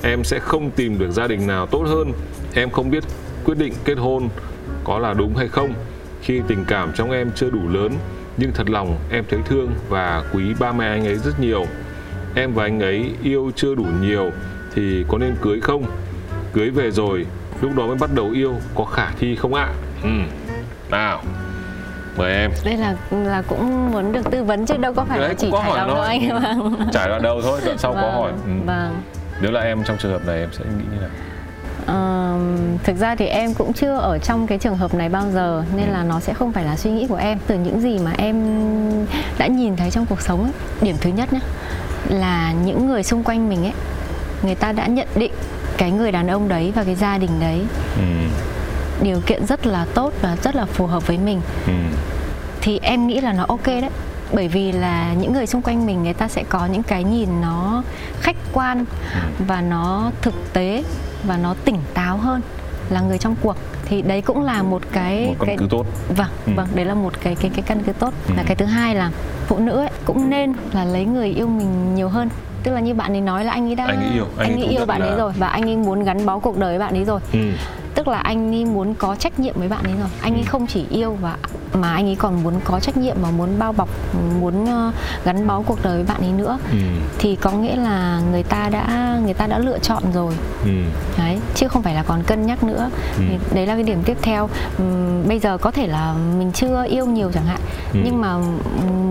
em 0.04 0.24
sẽ 0.24 0.40
không 0.40 0.72
tìm 0.72 1.00
được 1.00 1.12
gia 1.12 1.28
đình 1.28 1.48
nào 1.48 1.66
tốt 1.68 1.84
hơn 1.88 2.12
em 2.58 2.70
không 2.70 2.90
biết 2.92 3.04
quyết 3.46 3.58
định 3.58 3.74
kết 3.86 3.98
hôn 3.98 4.30
có 4.84 5.00
là 5.00 5.14
đúng 5.14 5.36
hay 5.36 5.48
không. 5.48 5.74
Khi 6.22 6.42
tình 6.48 6.66
cảm 6.68 6.92
trong 6.96 7.12
em 7.12 7.32
chưa 7.36 7.50
đủ 7.50 7.70
lớn 7.70 7.92
nhưng 8.38 8.52
thật 8.54 8.70
lòng 8.70 8.98
em 9.12 9.24
thấy 9.30 9.40
thương 9.46 9.72
và 9.90 10.24
quý 10.34 10.44
ba 10.60 10.72
mẹ 10.72 10.88
anh 10.88 11.06
ấy 11.06 11.16
rất 11.16 11.40
nhiều. 11.40 11.66
Em 12.36 12.54
và 12.54 12.64
anh 12.64 12.80
ấy 12.80 13.12
yêu 13.24 13.52
chưa 13.56 13.76
đủ 13.76 13.86
nhiều 14.02 14.32
thì 14.76 15.06
có 15.08 15.18
nên 15.18 15.36
cưới 15.42 15.60
không? 15.62 15.84
Cưới 16.54 16.70
về 16.70 16.92
rồi 16.92 17.26
lúc 17.62 17.72
đó 17.76 17.88
mới 17.88 17.96
bắt 17.96 18.10
đầu 18.16 18.30
yêu 18.30 18.56
có 18.76 18.86
khả 18.86 19.12
thi 19.20 19.36
không 19.36 19.54
ạ? 19.54 19.70
Ừ. 20.04 20.10
nào 20.92 21.22
mời 22.18 22.34
em. 22.34 22.52
Đây 22.66 22.78
là 22.78 22.96
là 23.12 23.42
cũng 23.42 23.92
muốn 23.92 24.12
được 24.12 24.32
tư 24.32 24.44
vấn 24.44 24.66
chứ 24.66 24.78
đâu 24.78 24.94
có 24.94 25.06
phải 25.06 25.20
Đấy, 25.20 25.28
là 25.30 25.34
chỉ 25.38 25.50
có 25.52 25.60
trải 25.60 25.70
hỏi 25.70 25.78
lòng 25.78 25.88
đâu 25.88 26.02
anh 26.02 26.30
vâng 26.30 26.76
trải 26.94 27.10
đoạn 27.10 27.22
đầu 27.22 27.42
thôi 27.42 27.62
đoạn 27.66 27.78
sau 27.78 27.94
có 27.94 28.02
Vâng, 28.02 28.14
hỏi. 28.14 28.32
Ừ. 28.46 28.52
vâng. 28.66 29.02
Nếu 29.42 29.52
là 29.52 29.62
em 29.62 29.84
trong 29.84 29.98
trường 29.98 30.12
hợp 30.12 30.26
này 30.28 30.40
em 30.40 30.50
sẽ 30.52 30.66
nghĩ 30.66 30.84
như 30.94 31.02
nào 31.02 31.10
Thực 32.84 32.98
ra 33.00 33.16
thì 33.16 33.26
em 33.26 33.54
cũng 33.54 33.74
chưa 33.74 33.96
ở 33.98 34.18
trong 34.20 34.48
cái 34.48 34.58
trường 34.58 34.78
hợp 34.78 34.94
này 34.94 35.10
bao 35.10 35.24
giờ 35.34 35.64
nên 35.76 35.88
là 35.90 36.04
nó 36.04 36.20
sẽ 36.20 36.34
không 36.34 36.52
phải 36.54 36.66
là 36.66 36.78
suy 36.78 36.92
nghĩ 36.92 37.08
của 37.10 37.16
em 37.16 37.38
từ 37.48 37.56
những 37.58 37.82
gì 37.82 38.00
mà 38.00 38.12
em 38.18 38.36
đã 39.38 39.48
nhìn 39.48 39.76
thấy 39.76 39.92
trong 39.92 40.06
cuộc 40.06 40.22
sống 40.22 40.44
ấy. 40.44 40.52
điểm 40.82 40.96
thứ 41.02 41.10
nhất 41.10 41.34
nhé 41.34 41.40
là 42.10 42.52
những 42.66 42.88
người 42.88 43.04
xung 43.04 43.24
quanh 43.24 43.50
mình 43.50 43.64
ấy 43.66 43.74
người 44.44 44.56
ta 44.56 44.72
đã 44.72 44.88
nhận 44.88 45.08
định 45.16 45.32
cái 45.78 45.92
người 45.92 46.12
đàn 46.12 46.28
ông 46.28 46.48
đấy 46.48 46.72
và 46.76 46.84
cái 46.84 46.96
gia 46.96 47.18
đình 47.18 47.32
đấy 47.40 47.62
ừ. 47.98 48.04
điều 49.04 49.22
kiện 49.26 49.46
rất 49.46 49.66
là 49.68 49.86
tốt 49.94 50.14
và 50.22 50.38
rất 50.44 50.56
là 50.56 50.66
phù 50.66 50.86
hợp 50.86 51.08
với 51.08 51.18
mình 51.18 51.42
Ừ. 51.68 51.74
thì 52.62 52.80
em 52.84 53.08
nghĩ 53.08 53.22
là 53.22 53.34
nó 53.34 53.46
ok 53.48 53.66
đấy 53.66 53.90
bởi 54.34 54.48
vì 54.48 54.72
là 54.72 55.14
những 55.14 55.34
người 55.34 55.48
xung 55.48 55.62
quanh 55.62 55.86
mình 55.86 56.04
người 56.04 56.14
ta 56.14 56.28
sẽ 56.28 56.44
có 56.50 56.66
những 56.66 56.84
cái 56.84 57.04
nhìn 57.04 57.30
nó 57.42 57.84
khách 58.22 58.36
quan 58.54 58.86
và 59.48 59.62
nó 59.62 60.12
thực 60.22 60.34
tế 60.54 60.84
và 61.28 61.38
nó 61.38 61.54
tỉnh 61.66 61.78
táo 61.94 62.18
hơn 62.18 62.42
là 62.90 63.02
người 63.02 63.18
trong 63.18 63.36
cuộc 63.42 63.56
thì 63.86 64.02
đấy 64.02 64.22
cũng 64.22 64.44
là 64.44 64.64
một 64.64 64.82
cái 64.92 65.26
một 65.28 65.36
căn 65.40 65.48
cái 65.48 65.58
cứ 65.60 65.68
tốt 65.70 65.86
vâng 66.16 66.28
Ừ. 66.46 66.52
vâng 66.56 66.68
đấy 66.76 66.86
là 66.86 66.94
một 66.94 67.14
cái 67.24 67.36
cái 67.36 67.52
cái 67.56 67.62
căn 67.68 67.84
cứ 67.86 67.92
tốt 67.94 68.14
Ừ. 68.28 68.34
và 68.38 68.44
cái 68.48 68.56
thứ 68.56 68.66
hai 68.66 68.96
là 68.96 69.12
phụ 69.48 69.58
nữ 69.58 69.72
ấy, 69.78 69.90
cũng 70.06 70.30
nên 70.30 70.54
là 70.74 70.84
lấy 70.86 71.06
người 71.06 71.28
yêu 71.30 71.48
mình 71.48 71.96
nhiều 71.96 72.10
hơn 72.10 72.30
tức 72.64 72.72
là 72.74 72.80
như 72.80 72.94
bạn 72.94 73.14
ấy 73.14 73.22
nói 73.22 73.46
là 73.46 73.52
anh 73.52 73.70
ấy 73.70 73.76
đã 73.76 73.86
Anh 73.86 73.98
ấy 74.04 74.14
yêu, 74.14 74.26
anh 74.38 74.48
ấy 74.50 74.54
ấy 74.54 74.62
cũng 74.62 74.70
yêu 74.72 74.86
bạn 74.86 75.02
ấy 75.02 75.10
là- 75.12 75.18
rồi 75.18 75.34
và 75.38 75.48
anh 75.48 75.64
ấy 75.70 75.76
muốn 75.78 76.04
gắn 76.04 76.26
bó 76.26 76.40
cuộc 76.40 76.58
đời 76.58 76.70
với 76.78 76.80
bạn 76.80 76.94
ấy 76.94 77.06
rồi 77.06 77.20
ừ. 77.34 77.40
Tức 77.98 78.08
là 78.08 78.18
anh 78.20 78.56
ấy 78.56 78.66
muốn 78.66 78.94
có 78.94 79.16
trách 79.16 79.40
nhiệm 79.40 79.54
với 79.60 79.68
bạn 79.68 79.84
ấy 79.84 79.94
rồi 80.00 80.08
anh 80.22 80.34
ấy 80.34 80.44
không 80.44 80.68
chỉ 80.68 80.86
yêu 80.90 81.18
và 81.22 81.38
mà 81.74 81.94
anh 81.94 82.06
ấy 82.06 82.16
còn 82.16 82.44
muốn 82.44 82.54
có 82.64 82.80
trách 82.80 82.98
nhiệm 82.98 83.16
và 83.22 83.32
muốn 83.32 83.50
bao 83.60 83.74
bọc 83.74 83.90
muốn 84.40 84.66
ờ, 84.66 84.92
gắn 85.26 85.48
bó 85.48 85.62
cuộc 85.62 85.80
đời 85.84 85.96
với 85.96 86.04
bạn 86.06 86.22
ấy 86.22 86.32
nữa 86.32 86.58
Ừ. 86.72 86.78
thì 87.20 87.36
có 87.36 87.52
nghĩa 87.52 87.76
là 87.76 88.22
người 88.32 88.44
ta 88.44 88.70
đã 88.70 89.18
người 89.26 89.34
ta 89.34 89.48
đã 89.48 89.60
lựa 89.60 89.80
chọn 89.80 90.04
rồi 90.14 90.34
Ừ. 90.64 90.70
đấy 91.18 91.40
chứ 91.56 91.68
không 91.68 91.82
phải 91.84 91.96
là 91.96 92.04
còn 92.04 92.24
cân 92.24 92.46
nhắc 92.46 92.64
nữa 92.64 92.90
Ừ. 93.18 93.24
đấy 93.54 93.66
là 93.66 93.74
cái 93.74 93.84
điểm 93.84 94.04
tiếp 94.06 94.18
theo 94.22 94.50
bây 95.28 95.40
giờ 95.40 95.58
có 95.58 95.72
thể 95.72 95.88
là 95.88 96.14
mình 96.38 96.52
chưa 96.52 96.86
yêu 96.90 97.06
nhiều 97.06 97.32
chẳng 97.34 97.46
hạn 97.46 97.60
Ừ. 97.94 98.00
nhưng 98.04 98.22
mà 98.22 98.36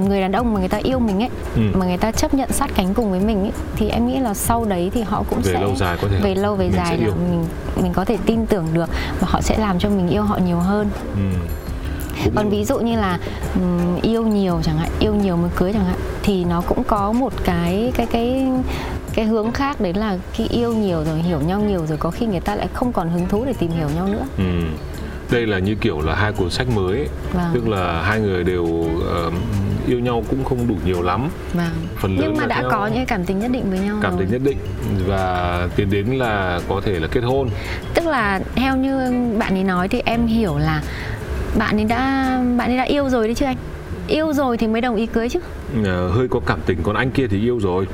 người 0.09 0.21
đàn 0.21 0.33
ông 0.33 0.55
mà 0.55 0.61
người 0.61 0.69
ta 0.69 0.79
yêu 0.83 0.99
mình 0.99 1.23
ấy 1.23 1.31
Ừ. 1.57 1.63
mà 1.75 1.87
người 1.87 1.97
ta 1.99 2.13
chấp 2.13 2.35
nhận 2.35 2.53
sát 2.53 2.71
cánh 2.75 2.95
cùng 2.95 3.11
với 3.11 3.21
mình 3.21 3.41
ấy 3.43 3.53
thì 3.77 3.89
em 3.89 4.07
nghĩ 4.07 4.19
là 4.19 4.35
sau 4.35 4.65
đấy 4.65 4.91
thì 4.95 5.03
họ 5.03 5.23
cũng 5.31 5.39
Về 5.43 5.53
sẽ 5.53 5.61
lâu 5.61 5.75
dài 5.77 5.97
có 6.03 6.09
thể 6.09 6.21
về 6.23 6.35
lâu 6.35 6.55
về 6.57 6.67
mình 6.67 6.77
dài 6.77 6.99
là 6.99 7.05
yêu. 7.07 7.15
mình 7.31 7.45
mình 7.83 7.93
có 7.93 8.05
thể 8.05 8.19
tin 8.27 8.47
tưởng 8.47 8.67
được 8.77 8.89
và 9.21 9.27
họ 9.31 9.41
sẽ 9.41 9.59
làm 9.59 9.79
cho 9.79 9.89
mình 9.89 10.09
yêu 10.09 10.23
họ 10.23 10.39
nhiều 10.47 10.59
hơn 10.59 10.91
Ừ. 11.15 11.21
Cũng- 12.25 12.35
còn 12.37 12.51
ví 12.51 12.65
dụ 12.65 12.79
như 12.79 12.97
là 12.97 13.19
ừm, 13.55 14.01
yêu 14.03 14.23
nhiều 14.27 14.61
chẳng 14.63 14.79
hạn 14.79 14.91
yêu 14.99 15.15
nhiều 15.15 15.37
mới 15.37 15.51
cưới 15.57 15.73
chẳng 15.73 15.85
hạn 15.85 15.97
thì 16.23 16.45
nó 16.45 16.61
cũng 16.61 16.85
có 16.85 17.13
một 17.13 17.33
cái 17.45 17.93
cái 17.97 18.07
cái 18.07 18.47
cái 19.15 19.25
hướng 19.25 19.53
khác 19.53 19.81
đấy 19.81 19.95
là 19.95 20.19
khi 20.33 20.47
yêu 20.49 20.75
nhiều 20.75 21.05
rồi 21.05 21.19
hiểu 21.19 21.41
nhau 21.41 21.61
nhiều 21.61 21.87
rồi 21.87 21.99
có 21.99 22.11
khi 22.11 22.27
người 22.27 22.41
ta 22.41 22.55
lại 22.55 22.69
không 22.75 22.93
còn 22.93 23.09
hứng 23.11 23.29
thú 23.29 23.45
để 23.47 23.53
tìm 23.59 23.71
hiểu 23.71 23.89
nhau 23.97 24.07
nữa 24.07 24.25
Ừ. 24.39 24.45
Đây 25.31 25.47
là 25.47 25.59
như 25.59 25.75
kiểu 25.81 26.01
là 26.01 26.15
hai 26.15 26.33
cuốn 26.33 26.51
sách 26.51 26.69
mới 26.69 26.97
ấy. 26.97 27.09
Vâng. 27.33 27.51
Tức 27.55 27.69
là 27.69 28.03
hai 28.03 28.21
người 28.21 28.45
đều 28.45 28.67
ờ, 29.09 29.31
yêu 29.87 29.99
nhau 29.99 30.25
cũng 30.31 30.45
không 30.45 30.69
đủ 30.69 30.75
nhiều 30.85 31.03
lắm. 31.03 31.29
Vâng. 31.55 31.67
Phần 31.97 32.17
lớn 32.17 32.21
nhưng 32.23 32.37
mà 32.37 32.47
đã 32.47 32.61
theo- 32.61 32.71
có 32.71 32.87
những 32.87 33.07
cảm 33.07 33.25
tình 33.25 33.39
nhất 33.39 33.51
định 33.51 33.71
với 33.71 33.79
nhau 33.79 33.99
Cảm 34.03 34.13
rồi. 34.13 34.21
tình 34.21 34.33
nhất 34.33 34.41
định 34.45 34.59
Và 35.07 35.69
tiến 35.77 35.91
đến 35.91 36.07
là 36.07 36.61
có 36.69 36.81
thể 36.85 37.01
là 37.01 37.07
kết 37.07 37.21
hôn. 37.21 37.49
Tức 37.95 38.07
là 38.07 38.41
theo 38.55 38.77
như 38.77 39.13
bạn 39.39 39.55
ấy 39.55 39.65
nói 39.65 39.89
thì 39.89 40.03
em 40.05 40.27
hiểu 40.27 40.59
là 40.59 40.83
bạn 41.59 41.77
ấy 41.79 41.85
đã 41.85 42.01
bạn 42.57 42.71
ấy 42.71 42.77
đã 42.77 42.83
yêu 42.83 43.09
rồi 43.09 43.27
đấy 43.29 43.35
chứ 43.35 43.47
anh. 43.47 43.57
Yêu 44.09 44.33
rồi 44.33 44.57
thì 44.59 44.67
mới 44.67 44.81
đồng 44.81 44.97
ý 44.97 45.07
cưới 45.07 45.29
chứ. 45.29 45.41
Ờ, 45.85 46.09
Hơi 46.09 46.29
có 46.29 46.41
cảm 46.47 46.59
tình 46.67 46.79
Còn 46.83 46.97
anh 46.97 47.11
kia 47.11 47.27
thì 47.31 47.41
yêu 47.41 47.59
rồi. 47.61 47.87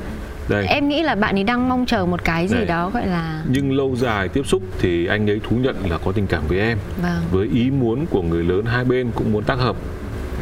Đây. 0.49 0.65
Em 0.67 0.89
nghĩ 0.89 1.01
là 1.03 1.15
bạn 1.15 1.35
ấy 1.37 1.43
đang 1.43 1.69
mong 1.69 1.85
chờ 1.85 2.05
một 2.05 2.23
cái 2.23 2.47
gì 2.47 2.55
Đây. 2.55 2.65
đó 2.65 2.89
gọi 2.89 3.07
là 3.07 3.41
Nhưng 3.47 3.71
lâu 3.77 3.95
dài 3.95 4.27
tiếp 4.29 4.41
xúc 4.45 4.61
thì 4.79 5.05
anh 5.05 5.29
ấy 5.29 5.41
thú 5.49 5.55
nhận 5.55 5.75
là 5.89 5.97
có 5.97 6.11
tình 6.11 6.27
cảm 6.27 6.43
với 6.47 6.59
em. 6.59 6.77
Vâng. 7.03 7.21
Với 7.31 7.47
ý 7.53 7.69
muốn 7.71 8.05
của 8.05 8.21
người 8.21 8.43
lớn 8.43 8.65
hai 8.65 8.83
bên 8.83 9.11
cũng 9.15 9.31
muốn 9.33 9.43
tác 9.43 9.55
hợp. 9.59 9.75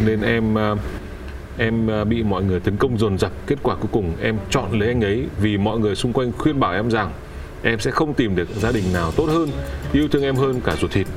Nên 0.06 0.22
em 0.22 0.56
ờ, 0.56 0.76
em 1.58 1.88
ờ, 1.88 2.06
bị 2.06 2.24
mọi 2.24 2.44
người 2.44 2.60
tấn 2.60 2.78
công 2.78 2.98
dồn 2.98 3.18
dập 3.18 3.32
Kết 3.48 3.56
quả 3.64 3.76
cuối 3.76 3.90
cùng 3.92 4.14
em 4.22 4.38
chọn 4.50 4.80
lấy 4.80 4.88
anh 4.90 5.02
ấy 5.02 5.26
Vì 5.42 5.58
mọi 5.58 5.80
người 5.80 5.96
xung 5.96 6.14
quanh 6.14 6.32
khuyên 6.38 6.60
bảo 6.60 6.74
em 6.74 6.90
rằng 6.92 7.12
Em 7.64 7.80
sẽ 7.80 7.92
không 7.92 8.14
tìm 8.14 8.36
được 8.36 8.50
gia 8.56 8.72
đình 8.72 8.84
nào 8.94 9.12
tốt 9.12 9.26
hơn 9.30 9.50
Yêu 9.94 10.08
thương 10.08 10.24
em 10.24 10.36
hơn 10.36 10.62
cả 10.66 10.76
ruột 10.82 10.92
thịt 10.92 11.08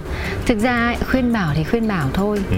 thực 0.47 0.59
ra 0.59 0.95
khuyên 1.11 1.33
bảo 1.33 1.53
thì 1.57 1.65
khuyên 1.65 1.89
bảo 1.89 2.09
thôi 2.13 2.41
ừ. 2.51 2.57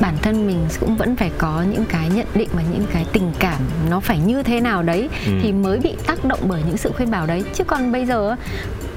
bản 0.00 0.14
thân 0.22 0.46
mình 0.46 0.58
cũng 0.80 0.96
vẫn 0.96 1.16
phải 1.16 1.30
có 1.38 1.64
những 1.72 1.84
cái 1.88 2.08
nhận 2.14 2.26
định 2.34 2.48
và 2.52 2.62
những 2.72 2.84
cái 2.92 3.06
tình 3.12 3.32
cảm 3.38 3.60
nó 3.90 4.00
phải 4.00 4.18
như 4.18 4.42
thế 4.42 4.60
nào 4.60 4.82
đấy 4.82 5.08
Ừ. 5.26 5.32
thì 5.42 5.52
mới 5.52 5.78
bị 5.78 5.94
tác 6.06 6.24
động 6.24 6.38
bởi 6.48 6.62
những 6.66 6.76
sự 6.76 6.92
khuyên 6.96 7.10
bảo 7.10 7.26
đấy 7.26 7.44
chứ 7.54 7.64
còn 7.64 7.92
bây 7.92 8.06
giờ 8.06 8.36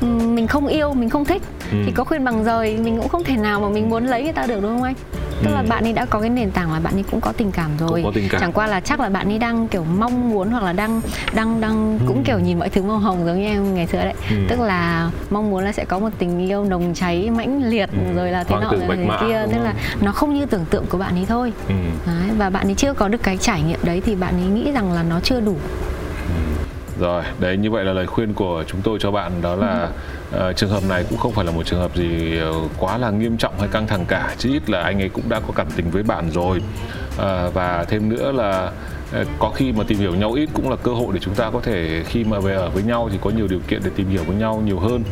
mình 0.01 0.47
không 0.47 0.67
yêu 0.67 0.93
mình 0.93 1.09
không 1.09 1.25
thích 1.25 1.41
Ừ. 1.71 1.77
thì 1.85 1.91
có 1.91 2.03
khuyên 2.03 2.23
bằng 2.25 2.43
rời 2.43 2.77
mình 2.77 2.97
cũng 2.97 3.07
không 3.09 3.23
thể 3.23 3.37
nào 3.37 3.59
mà 3.61 3.69
mình 3.69 3.89
muốn 3.89 4.05
lấy 4.07 4.23
người 4.23 4.33
ta 4.33 4.45
được 4.47 4.59
đúng 4.61 4.71
không 4.79 4.83
anh 4.83 4.95
tức 5.43 5.49
là 5.53 5.59
Ừ. 5.59 5.65
bạn 5.69 5.83
ấy 5.83 5.93
đã 5.93 6.05
có 6.05 6.19
cái 6.19 6.29
nền 6.29 6.51
tảng 6.51 6.73
là 6.73 6.79
bạn 6.79 6.93
ấy 6.93 7.03
cũng 7.11 7.21
có 7.21 7.31
tình 7.31 7.51
cảm 7.51 7.71
rồi 7.79 7.89
Cũng 7.89 8.03
có 8.03 8.11
tình 8.15 8.27
cảm. 8.29 8.41
chẳng 8.41 8.51
qua 8.51 8.67
là 8.67 8.79
chắc 8.79 8.99
là 8.99 9.09
bạn 9.09 9.27
ấy 9.31 9.39
đang 9.39 9.67
kiểu 9.67 9.83
mong 9.83 10.29
muốn 10.29 10.51
hoặc 10.51 10.63
là 10.63 10.73
đang 10.73 11.01
đang 11.33 11.61
đang 11.61 11.99
cũng 12.07 12.23
kiểu 12.23 12.39
nhìn 12.39 12.59
mọi 12.59 12.69
thứ 12.69 12.81
màu 12.83 12.97
hồng 12.97 13.25
giống 13.25 13.39
như 13.39 13.45
em 13.45 13.75
ngày 13.75 13.87
xưa 13.87 13.97
đấy 14.03 14.13
Ừ. 14.29 14.35
tức 14.49 14.59
là 14.59 15.09
mong 15.29 15.49
muốn 15.49 15.63
là 15.63 15.71
sẽ 15.71 15.85
có 15.85 15.99
một 15.99 16.09
tình 16.17 16.39
yêu 16.49 16.63
nồng 16.65 16.93
cháy 16.93 17.29
mãnh 17.29 17.63
liệt 17.63 17.89
Ừ. 17.91 18.13
rồi 18.15 18.31
là 18.31 18.43
thế 18.43 18.55
nọ 18.61 18.69
rồi 18.71 18.97
thế 18.97 19.07
kia 19.21 19.45
tức 19.51 19.57
là 19.63 19.73
nó 20.01 20.11
không 20.11 20.33
như 20.33 20.45
tưởng 20.45 20.65
tượng 20.69 20.85
của 20.89 20.97
bạn 20.97 21.15
ấy 21.15 21.25
thôi 21.29 21.53
Ừ. 21.67 21.73
đấy, 22.07 22.29
và 22.37 22.49
bạn 22.49 22.67
ấy 22.67 22.75
chưa 22.75 22.93
có 22.93 23.07
được 23.07 23.23
cái 23.23 23.37
trải 23.37 23.61
nghiệm 23.61 23.79
đấy 23.83 24.01
thì 24.05 24.15
bạn 24.15 24.33
ấy 24.43 24.45
nghĩ 24.49 24.71
rằng 24.71 24.91
là 24.93 25.03
nó 25.03 25.19
chưa 25.19 25.39
đủ 25.39 25.55
Rồi, 26.99 27.23
đấy 27.39 27.57
như 27.57 27.71
vậy 27.71 27.85
là 27.85 27.93
lời 27.93 28.07
khuyên 28.07 28.33
của 28.33 28.63
chúng 28.67 28.81
tôi 28.81 28.97
cho 29.01 29.11
bạn 29.11 29.31
đó 29.41 29.55
là 29.55 29.87
Ờ, 30.31 30.53
trường 30.53 30.69
hợp 30.69 30.83
này 30.89 31.05
cũng 31.09 31.17
không 31.17 31.31
phải 31.31 31.45
là 31.45 31.51
một 31.51 31.65
trường 31.65 31.79
hợp 31.79 31.95
gì 31.95 32.37
ờ, 32.37 32.53
quá 32.77 32.97
là 32.97 33.09
nghiêm 33.09 33.37
trọng 33.37 33.59
hay 33.59 33.67
căng 33.71 33.87
thẳng 33.87 34.05
cả, 34.07 34.35
chí 34.37 34.53
ít 34.53 34.69
là 34.69 34.81
anh 34.81 35.01
ấy 35.01 35.09
cũng 35.09 35.29
đã 35.29 35.39
có 35.39 35.53
cảm 35.55 35.67
tình 35.75 35.91
với 35.91 36.03
bạn 36.03 36.31
rồi. 36.31 36.61
Ờ, 37.17 37.51
và 37.53 37.83
thêm 37.83 38.09
nữa 38.09 38.31
là 38.31 38.71
ờ, 39.11 39.25
có 39.39 39.49
khi 39.49 39.71
mà 39.71 39.83
tìm 39.87 39.97
hiểu 39.97 40.15
nhau 40.15 40.33
ít 40.33 40.49
cũng 40.53 40.69
là 40.69 40.75
cơ 40.75 40.91
hội 40.91 41.07
để 41.13 41.19
chúng 41.19 41.35
ta 41.35 41.49
có 41.49 41.59
thể 41.61 42.03
khi 42.05 42.23
mà 42.23 42.39
về 42.39 42.55
ở 42.55 42.69
với 42.69 42.83
nhau 42.83 43.09
thì 43.11 43.17
có 43.21 43.29
nhiều 43.29 43.47
điều 43.47 43.59
kiện 43.67 43.81
để 43.83 43.91
tìm 43.95 44.09
hiểu 44.09 44.23
với 44.23 44.35
nhau 44.35 44.61
nhiều 44.65 44.79
hơn. 44.79 45.03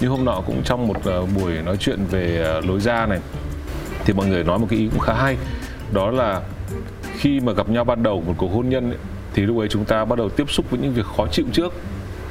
Như 0.00 0.08
hôm 0.08 0.24
nọ 0.24 0.40
cũng 0.46 0.62
trong 0.64 0.88
một 0.88 0.96
buổi 1.36 1.52
nói 1.64 1.76
chuyện 1.76 1.98
về 2.10 2.60
lối 2.64 2.80
ra 2.80 3.06
này 3.06 3.18
thì 4.04 4.12
mọi 4.12 4.26
người 4.26 4.44
nói 4.44 4.58
một 4.58 4.66
cái 4.70 4.78
ý 4.78 4.88
cũng 4.88 5.00
khá 5.00 5.14
hay 5.14 5.36
đó 5.92 6.10
là 6.10 6.40
khi 7.18 7.40
mà 7.40 7.52
gặp 7.52 7.68
nhau 7.68 7.84
ban 7.84 8.02
đầu 8.02 8.22
một 8.26 8.34
cuộc 8.36 8.48
hôn 8.48 8.68
nhân 8.68 8.90
ấy, 8.90 8.98
thì 9.34 9.42
lúc 9.42 9.58
ấy 9.58 9.68
chúng 9.68 9.84
ta 9.84 10.04
bắt 10.04 10.18
đầu 10.18 10.28
tiếp 10.28 10.50
xúc 10.50 10.70
với 10.70 10.80
những 10.80 10.92
việc 10.92 11.06
khó 11.16 11.26
chịu 11.32 11.44
trước 11.52 11.74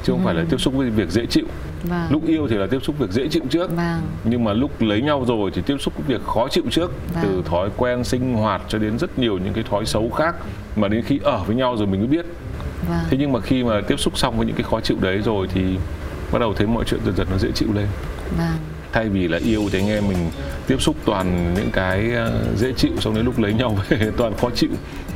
chứ 0.02 0.12
không 0.12 0.24
phải 0.24 0.34
là 0.34 0.44
tiếp 0.50 0.60
xúc 0.60 0.74
với 0.74 0.90
việc 0.90 1.10
dễ 1.10 1.26
chịu. 1.26 1.44
Vâng. 1.84 2.06
Lúc 2.10 2.26
yêu 2.26 2.48
thì 2.48 2.56
là 2.56 2.66
tiếp 2.66 2.78
xúc 2.82 2.98
việc 2.98 3.10
dễ 3.10 3.28
chịu 3.28 3.42
trước. 3.50 3.76
Vâng. 3.76 4.00
Nhưng 4.24 4.44
mà 4.44 4.52
lúc 4.52 4.82
lấy 4.82 5.02
nhau 5.02 5.24
rồi 5.28 5.50
thì 5.54 5.62
tiếp 5.66 5.76
xúc 5.80 5.94
với 5.96 6.18
việc 6.18 6.26
khó 6.26 6.48
chịu 6.48 6.64
trước. 6.70 6.92
Vâng. 7.14 7.22
từ 7.22 7.42
thói 7.44 7.70
quen 7.76 8.04
sinh 8.04 8.34
hoạt 8.34 8.62
cho 8.68 8.78
đến 8.78 8.98
rất 8.98 9.18
nhiều 9.18 9.38
những 9.38 9.52
cái 9.52 9.64
thói 9.70 9.86
xấu 9.86 10.10
khác 10.10 10.34
mà 10.76 10.88
đến 10.88 11.02
khi 11.02 11.20
ở 11.22 11.44
với 11.46 11.56
nhau 11.56 11.76
rồi 11.76 11.86
mình 11.86 12.00
mới 12.00 12.08
biết. 12.08 12.26
Vâng. 12.88 12.98
Thế 13.10 13.16
nhưng 13.20 13.32
mà 13.32 13.40
khi 13.40 13.64
mà 13.64 13.80
tiếp 13.80 13.96
xúc 13.96 14.18
xong 14.18 14.36
với 14.36 14.46
những 14.46 14.56
cái 14.56 14.64
khó 14.70 14.80
chịu 14.80 14.96
đấy 15.00 15.18
rồi 15.18 15.48
thì 15.54 15.76
bắt 16.32 16.38
đầu 16.38 16.54
thấy 16.54 16.66
mọi 16.66 16.84
chuyện 16.84 17.00
dần 17.04 17.16
dần 17.16 17.26
nó 17.30 17.38
dễ 17.38 17.50
chịu 17.54 17.68
lên. 17.74 17.86
Vâng. 18.38 18.56
Thay 18.92 19.08
vì 19.08 19.28
là 19.28 19.38
yêu 19.38 19.62
thì 19.72 19.78
anh 19.78 19.88
em 19.88 20.08
mình 20.08 20.30
tiếp 20.66 20.82
xúc 20.82 20.96
toàn 21.04 21.54
những 21.54 21.70
cái 21.72 22.12
ờ, 22.12 22.44
dễ 22.56 22.72
chịu 22.72 22.92
xong 23.00 23.14
đến 23.14 23.24
lúc 23.24 23.38
lấy 23.38 23.52
nhau 23.52 23.78
về 23.88 24.10
toàn 24.16 24.36
khó 24.36 24.50
chịu 24.54 24.70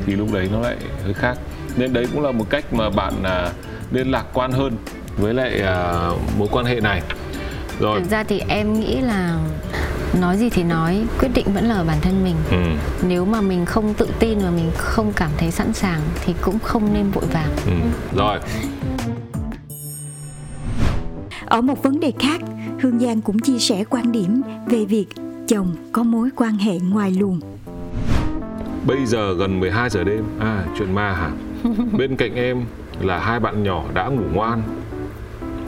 thì 0.07 0.17
lúc 0.17 0.33
đấy 0.33 0.49
nó 0.53 0.61
lại 0.61 0.77
hơi 1.05 1.15
khác. 1.15 1.39
Nên 1.77 1.93
đấy 1.93 2.07
cũng 2.13 2.23
là 2.23 2.33
một 2.33 2.51
cách 2.51 2.75
mà 2.75 2.91
bạn 2.91 3.23
à, 3.23 3.51
nên 3.93 4.11
lạc 4.11 4.25
quan 4.33 4.53
hơn 4.53 4.77
với 5.17 5.35
lại 5.35 5.61
à, 5.61 6.09
mối 6.39 6.49
quan 6.51 6.65
hệ 6.65 6.81
này. 6.81 7.03
Rồi. 7.81 8.01
Thực 8.01 8.11
ra 8.11 8.25
thì 8.25 8.43
em 8.49 8.81
nghĩ 8.81 9.01
là 9.01 9.39
nói 10.21 10.37
gì 10.37 10.51
thì 10.51 10.63
nói 10.63 11.05
quyết 11.21 11.29
định 11.35 11.47
vẫn 11.55 11.65
là 11.65 11.75
ở 11.75 11.85
bản 11.85 11.99
thân 12.03 12.25
mình. 12.25 12.37
Ừ, 12.51 12.57
nếu 13.09 13.25
mà 13.25 13.41
mình 13.41 13.65
không 13.65 13.95
tự 13.95 14.09
tin 14.19 14.39
và 14.39 14.51
mình 14.51 14.71
không 14.77 15.13
cảm 15.17 15.31
thấy 15.39 15.51
sẵn 15.51 15.73
sàng 15.73 16.01
thì 16.25 16.35
cũng 16.41 16.59
không 16.59 16.95
nên 16.95 17.11
vội 17.11 17.25
vàng. 17.33 17.51
Ừ. 17.67 17.73
rồi. 18.17 18.39
Ở 21.47 21.61
một 21.61 21.83
vấn 21.83 22.01
đề 22.01 22.13
khác, 22.19 22.41
Hương 22.81 22.99
Giang 22.99 23.21
cũng 23.21 23.39
chia 23.39 23.59
sẻ 23.59 23.85
quan 23.91 24.13
điểm 24.13 24.43
về 24.67 24.85
việc 24.85 25.07
chồng 25.49 25.77
có 25.93 26.03
mối 26.03 26.29
quan 26.37 26.55
hệ 26.55 26.79
ngoài 26.79 27.11
luồng. 27.11 27.41
Bây 28.87 29.07
giờ 29.07 29.35
gần 29.35 29.61
12 29.61 29.91
giờ 29.91 30.05
đêm. 30.05 30.25
À 30.41 30.65
chuyện 30.79 30.95
ma 30.95 31.13
hả? 31.13 31.31
Bên 31.99 32.17
cạnh 32.17 32.35
em 32.35 32.65
là 33.01 33.19
hai 33.19 33.41
bạn 33.41 33.63
nhỏ 33.63 33.85
đã 33.95 34.07
ngủ 34.09 34.25
ngoan. 34.33 34.63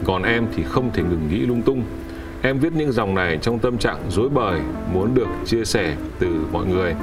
Còn 0.03 0.23
em 0.23 0.47
thì 0.55 0.63
không 0.63 0.89
thể 0.93 1.03
ngừng 1.03 1.27
nghĩ 1.29 1.39
lung 1.39 1.61
tung. 1.61 1.83
Em 2.41 2.59
viết 2.59 2.73
những 2.73 2.91
dòng 2.91 3.15
này 3.15 3.37
trong 3.41 3.59
tâm 3.59 3.77
trạng 3.77 3.97
rối 4.09 4.29
bời 4.29 4.59
Muốn 4.93 5.15
được 5.15 5.27
chia 5.45 5.65
sẻ 5.65 5.95
từ 6.19 6.45
mọi 6.51 6.65
người. 6.65 6.95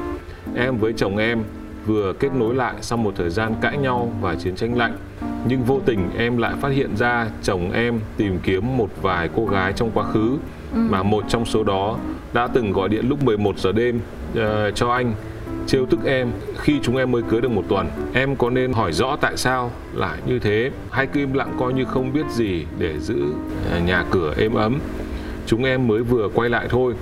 Em 0.56 0.76
với 0.76 0.92
chồng 0.92 1.16
em 1.16 1.42
vừa 1.86 2.12
kết 2.12 2.34
nối 2.34 2.54
lại 2.54 2.74
sau 2.80 2.98
một 2.98 3.14
thời 3.16 3.30
gian 3.30 3.54
cãi 3.60 3.76
nhau 3.76 4.12
và 4.20 4.34
chiến 4.34 4.56
tranh 4.56 4.78
lạnh. 4.78 4.96
Nhưng 5.46 5.62
vô 5.62 5.80
tình 5.86 6.10
em 6.16 6.36
lại 6.36 6.54
phát 6.60 6.68
hiện 6.68 6.96
ra 6.96 7.28
chồng 7.42 7.72
em 7.72 8.00
tìm 8.16 8.38
kiếm 8.42 8.76
một 8.76 8.88
vài 9.02 9.28
cô 9.36 9.46
gái 9.46 9.72
trong 9.72 9.90
quá 9.94 10.04
khứ 10.04 10.38
Mà 10.74 11.02
một 11.02 11.24
trong 11.28 11.44
số 11.44 11.64
đó 11.64 11.98
đã 12.32 12.46
từng 12.46 12.72
gọi 12.72 12.88
điện 12.88 13.08
lúc 13.08 13.24
11 13.24 13.58
giờ 13.58 13.72
đêm 13.72 14.00
ờ, 14.34 14.70
cho 14.70 14.90
anh 14.92 15.14
trêu 15.66 15.86
tức 15.86 15.98
em 16.04 16.32
khi 16.58 16.80
chúng 16.82 16.96
em 16.96 17.10
mới 17.10 17.22
cưới 17.22 17.40
được 17.40 17.50
một 17.50 17.64
tuần. 17.68 17.88
Em 18.12 18.36
có 18.36 18.50
nên 18.50 18.72
hỏi 18.72 18.92
rõ 18.92 19.16
tại 19.20 19.36
sao 19.36 19.70
lại 19.94 20.18
như 20.26 20.38
thế? 20.38 20.70
Hay 20.90 21.06
cứ 21.06 21.20
im 21.20 21.32
lặng 21.32 21.56
coi 21.58 21.72
như 21.72 21.84
không 21.84 22.12
biết 22.12 22.30
gì 22.30 22.66
để 22.78 22.98
giữ 22.98 23.22
ờ, 23.70 23.78
nhà 23.80 24.04
cửa 24.10 24.34
êm 24.38 24.54
ấm? 24.54 24.80
Chúng 25.46 25.64
em 25.64 25.88
mới 25.88 26.02
vừa 26.02 26.28
quay 26.34 26.50
lại 26.50 26.66
thôi. 26.70 26.94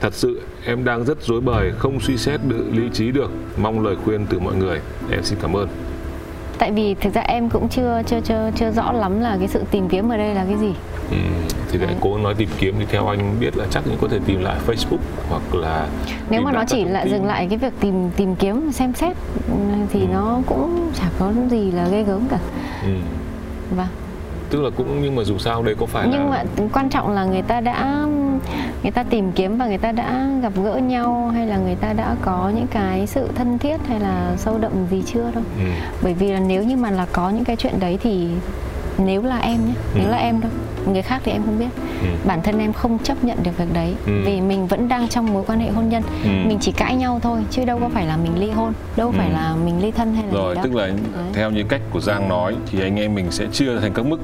Thật 0.00 0.14
sự, 0.14 0.40
em 0.64 0.84
đang 0.84 1.04
rất 1.04 1.22
rối 1.22 1.40
bời, 1.40 1.72
không 1.78 2.00
suy 2.00 2.16
xét 2.16 2.40
được 2.48 2.64
lý 2.72 2.88
trí 2.92 3.10
được. 3.10 3.30
Mong 3.56 3.84
lời 3.84 3.96
khuyên 4.04 4.26
từ 4.30 4.38
mọi 4.38 4.54
người. 4.54 4.80
Em 5.10 5.22
xin 5.22 5.38
cảm 5.42 5.56
ơn. 5.56 5.68
Tại 6.58 6.72
vì 6.72 6.94
thực 6.94 7.14
ra 7.14 7.20
em 7.20 7.50
cũng 7.50 7.68
chưa 7.68 8.02
chưa 8.06 8.20
chưa 8.20 8.50
chưa 8.56 8.70
rõ 8.70 8.92
lắm 8.92 9.20
là 9.20 9.36
cái 9.38 9.48
sự 9.48 9.62
tìm 9.70 9.88
kiếm 9.88 10.08
ở 10.08 10.16
đây 10.16 10.34
là 10.34 10.44
cái 10.44 10.56
gì. 10.60 10.74
Ừ. 11.10 11.16
Thì 11.72 11.78
để 11.78 11.86
cố 12.00 12.18
nói 12.18 12.34
tìm 12.34 12.48
kiếm 12.58 12.74
thì 12.78 12.84
theo 12.90 13.06
anh 13.08 13.36
biết 13.40 13.56
là 13.56 13.64
chắc 13.70 13.84
cũng 13.84 13.96
có 14.00 14.08
thể 14.08 14.18
tìm 14.26 14.40
lại 14.40 14.56
Facebook 14.66 14.98
hoặc 15.28 15.54
là 15.54 15.86
nếu 16.30 16.40
mà 16.42 16.52
nó 16.52 16.64
chỉ 16.68 16.84
tin. 16.84 17.10
dừng 17.10 17.24
lại 17.24 17.46
cái 17.48 17.58
việc 17.58 17.72
tìm 17.80 18.10
tìm 18.16 18.36
kiếm 18.36 18.72
xem 18.72 18.92
xét 18.94 19.16
ừ, 19.48 19.54
thì 19.92 20.06
nó 20.12 20.40
cũng 20.46 20.90
chả 20.94 21.04
có 21.18 21.32
gì 21.50 21.70
là 21.70 21.88
ghê 21.88 22.02
gớm 22.02 22.28
cả 22.30 22.38
Ừ. 22.82 22.88
vâng 23.76 23.86
Tức 24.50 24.60
là 24.62 24.70
cũng 24.76 25.02
nhưng 25.02 25.16
mà 25.16 25.22
dù 25.24 25.38
sao 25.38 25.62
đây 25.62 25.74
có 25.80 25.86
phải 25.86 26.08
nhưng 26.10 26.30
là 26.30 26.44
mà 26.58 26.64
quan 26.72 26.88
trọng 26.90 27.10
là 27.12 27.24
người 27.24 27.42
ta 27.42 27.60
đã 27.60 28.06
người 28.82 28.90
ta 28.94 29.02
tìm 29.02 29.32
kiếm 29.32 29.58
và 29.58 29.66
người 29.66 29.78
ta 29.78 29.92
đã 29.92 30.28
gặp 30.42 30.52
gỡ 30.64 30.76
nhau 30.76 31.30
hay 31.34 31.46
là 31.46 31.56
người 31.56 31.74
ta 31.74 31.92
đã 31.92 32.16
có 32.22 32.52
những 32.56 32.66
cái 32.66 33.06
sự 33.06 33.28
thân 33.34 33.58
thiết 33.58 33.76
hay 33.88 34.00
là 34.00 34.32
sâu 34.36 34.58
đậm 34.58 34.72
gì 34.90 35.02
chưa 35.06 35.30
đâu 35.34 35.42
ừ. 35.58 35.64
bởi 36.02 36.14
vì 36.14 36.30
là 36.32 36.40
nếu 36.40 36.62
như 36.62 36.76
mà 36.76 36.90
là 36.90 37.06
có 37.12 37.30
những 37.30 37.44
cái 37.44 37.56
chuyện 37.56 37.80
đấy 37.80 37.98
thì 38.02 38.28
nếu 38.98 39.22
là 39.22 39.38
em 39.38 39.66
nhé 39.66 39.74
nếu 39.94 40.04
Ừ. 40.06 40.10
là 40.10 40.16
em 40.16 40.40
đâu 40.40 40.50
người 40.92 41.02
khác 41.02 41.20
thì 41.24 41.32
em 41.32 41.42
không 41.44 41.58
biết 41.58 41.68
Ừ. 42.02 42.06
bản 42.26 42.42
thân 42.42 42.58
em 42.58 42.72
không 42.72 42.98
chấp 42.98 43.24
nhận 43.24 43.38
được 43.42 43.58
việc 43.58 43.72
đấy 43.74 43.94
Ừ. 44.06 44.12
vì 44.26 44.40
mình 44.40 44.66
vẫn 44.66 44.88
đang 44.88 45.08
trong 45.08 45.32
mối 45.32 45.44
quan 45.46 45.60
hệ 45.60 45.70
hôn 45.70 45.88
nhân 45.88 46.02
Ừ. 46.24 46.28
mình 46.46 46.58
chỉ 46.60 46.72
cãi 46.72 46.94
nhau 46.96 47.20
thôi 47.22 47.40
chứ 47.50 47.64
đâu 47.64 47.78
có 47.80 47.88
phải 47.88 48.06
là 48.06 48.16
mình 48.16 48.38
ly 48.40 48.50
hôn 48.50 48.72
đâu 48.96 49.12
phải 49.16 49.28
Ừ. 49.28 49.32
là 49.32 49.54
mình 49.64 49.82
ly 49.82 49.90
thân 49.90 50.14
hay 50.14 50.24
là 50.26 50.32
Rồi 50.32 50.54
gì 50.54 50.56
đó 50.56 50.62
tức 50.64 50.74
là 50.74 50.86
Đấy. 50.86 50.96
theo 51.34 51.50
như 51.50 51.64
cách 51.68 51.80
của 51.90 52.00
Giang 52.00 52.28
nói 52.28 52.54
thì 52.70 52.80
anh 52.80 52.96
em 52.96 53.14
mình 53.14 53.26
sẽ 53.30 53.46
chia 53.52 53.78
thành 53.80 53.92
các 53.94 54.06
mức 54.06 54.20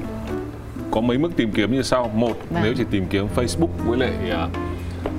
có 0.91 1.01
mấy 1.01 1.17
mức 1.17 1.29
tìm 1.37 1.51
kiếm 1.51 1.71
như 1.73 1.81
sau 1.81 2.11
một 2.15 2.37
Vâng. 2.49 2.63
nếu 2.63 2.73
chỉ 2.77 2.83
tìm 2.91 3.05
kiếm 3.09 3.27
Facebook 3.35 3.67
với 3.85 3.97
lại 3.97 4.11
à, 4.31 4.47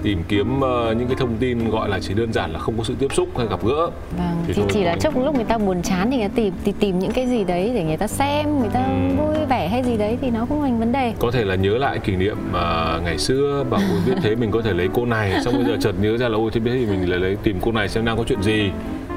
tìm 0.07 0.23
kiếm 0.29 0.61
ờ, 0.61 0.95
những 0.99 1.07
cái 1.09 1.17
thông 1.17 1.37
tin 1.41 1.71
gọi 1.71 1.89
là 1.89 1.99
chỉ 2.01 2.15
đơn 2.15 2.33
giản 2.33 2.53
là 2.53 2.59
không 2.59 2.75
có 2.79 2.85
sự 2.85 2.95
tiếp 2.99 3.13
xúc 3.15 3.29
hay 3.39 3.47
gặp 3.47 3.65
gỡ. 3.65 3.91
Vâng, 4.19 4.45
Thì 4.47 4.53
thì, 4.57 4.63
chỉ 4.73 4.85
là 4.85 4.97
chốc 5.01 5.25
lúc 5.25 5.35
người 5.35 5.45
ta 5.45 5.59
buồn 5.59 5.83
chán 5.83 6.11
thì 6.11 6.17
người 6.19 6.29
ta 6.29 6.33
tìm 6.37 6.53
thì 6.65 6.73
tìm 6.81 6.99
những 6.99 7.11
cái 7.13 7.27
gì 7.27 7.45
đấy 7.45 7.71
để 7.75 7.85
người 7.85 7.97
ta 7.97 8.07
xem, 8.07 8.61
người 8.61 8.69
ta 8.69 8.85
Ừ. 8.85 9.17
vui 9.17 9.47
vẻ 9.49 9.69
hay 9.69 9.83
gì 9.83 9.97
đấy 9.97 10.19
thì 10.21 10.31
nó 10.31 10.47
không 10.49 10.63
thành 10.63 10.79
vấn 10.79 10.93
đề. 10.93 11.13
có 11.19 11.31
thể 11.31 11.45
là 11.45 11.55
nhớ 11.55 11.79
lại 11.79 11.99
kỷ 11.99 12.17
niệm 12.17 12.37
mà 12.53 12.99
ngày 13.05 13.19
xưa 13.19 13.65
bảo 13.71 13.81
ôi 13.91 14.01
biết 14.07 14.13
thế 14.23 14.35
mình 14.37 14.51
có 14.51 14.63
thể 14.63 14.73
lấy 14.73 14.89
cô 14.95 15.05
này 15.07 15.33
xong 15.45 15.55
bây 15.57 15.65
giờ 15.65 15.77
chợt 15.81 15.93
nhớ 16.01 16.17
ra 16.19 16.29
là 16.29 16.37
ôi 16.37 16.51
thế 16.55 16.61
biết 16.61 16.71
thì 16.75 16.87
mình 16.87 17.11
lại 17.11 17.19
lấy 17.19 17.37
tìm 17.43 17.57
cô 17.61 17.73
này 17.73 17.89
xem 17.89 18.05
đang 18.05 18.17
có 18.17 18.25
chuyện 18.29 18.43
gì. 18.43 18.71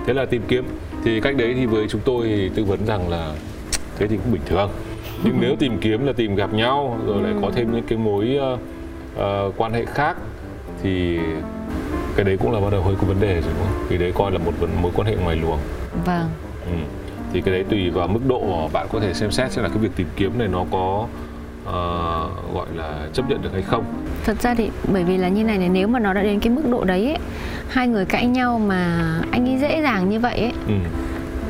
Thế 0.08 0.14
là 0.14 0.26
tìm 0.26 0.42
kiếm. 0.48 0.66
Thì 1.04 1.22
cách 1.22 1.36
đấy 1.38 1.54
thì 1.58 1.66
với 1.66 1.88
chúng 1.90 2.02
tôi 2.06 2.26
thì 2.28 2.50
tư 2.56 2.64
vấn 2.64 2.86
rằng 2.86 3.10
là 3.10 3.34
thế 4.00 4.08
thì 4.08 4.18
cũng 4.18 4.34
bình 4.34 4.42
thường. 4.46 4.70
Nhưng 5.24 5.36
nếu 5.42 5.56
tìm 5.56 5.78
kiếm 5.82 6.06
là 6.06 6.14
tìm 6.14 6.36
gặp 6.36 6.54
nhau 6.54 7.00
rồi 7.08 7.22
lại 7.24 7.34
có 7.42 7.52
thêm 7.56 7.72
những 7.76 7.84
cái 7.88 7.98
mối 7.98 8.38
ờ, 8.40 8.58
ờ, 9.18 9.52
quan 9.58 9.74
hệ 9.74 9.86
khác 9.86 10.18
thì 10.84 11.20
cái 12.16 12.26
đấy 12.26 12.38
cũng 12.38 12.52
là 12.52 12.60
bắt 12.60 12.70
đầu 12.72 12.82
hơi 12.82 12.96
có 13.02 13.08
vấn 13.08 13.22
đề 13.22 13.34
rồi 13.34 13.54
đúng 13.58 13.64
không? 13.68 13.86
Thì 13.90 13.98
đấy 13.98 14.12
coi 14.16 14.32
là 14.32 14.38
một 14.38 14.52
mối 14.82 14.92
quan 14.96 15.08
hệ 15.08 15.16
ngoài 15.16 15.36
luồng. 15.36 15.60
Vâng. 16.06 16.30
Ừ. 16.66 16.72
Thì 17.34 17.42
cái 17.42 17.54
đấy 17.54 17.66
tùy 17.70 17.90
vào 17.90 18.08
mức 18.08 18.20
độ 18.28 18.70
bạn 18.74 18.88
có 18.92 19.00
thể 19.00 19.14
xem 19.14 19.32
xét 19.32 19.52
xem 19.52 19.64
là 19.64 19.70
cái 19.70 19.78
việc 19.78 19.92
tìm 19.96 20.08
kiếm 20.16 20.38
này 20.40 20.48
nó 20.48 20.66
có 20.72 21.08
ờ, 21.66 22.28
gọi 22.54 22.68
là 22.76 23.08
chấp 23.14 23.30
nhận 23.30 23.42
được 23.42 23.50
hay 23.54 23.62
không. 23.62 23.84
Thật 24.26 24.42
ra 24.42 24.54
thì 24.56 24.70
bởi 24.94 25.04
vì 25.04 25.18
là 25.18 25.28
như 25.28 25.44
này 25.44 25.58
này 25.58 25.70
nếu 25.70 25.88
mà 25.88 26.00
nó 26.00 26.14
đã 26.14 26.24
đến 26.24 26.40
cái 26.40 26.50
mức 26.50 26.62
độ 26.72 26.84
đấy 26.84 27.06
ấy, 27.06 27.18
hai 27.70 27.88
người 27.88 28.06
cãi 28.06 28.26
nhau 28.26 28.60
mà 28.60 28.98
anh 29.32 29.50
ấy 29.50 29.58
dễ 29.60 29.82
dàng 29.82 30.10
như 30.10 30.20
vậy 30.20 30.40
ấy 30.40 30.52
Ừ. 30.68 30.74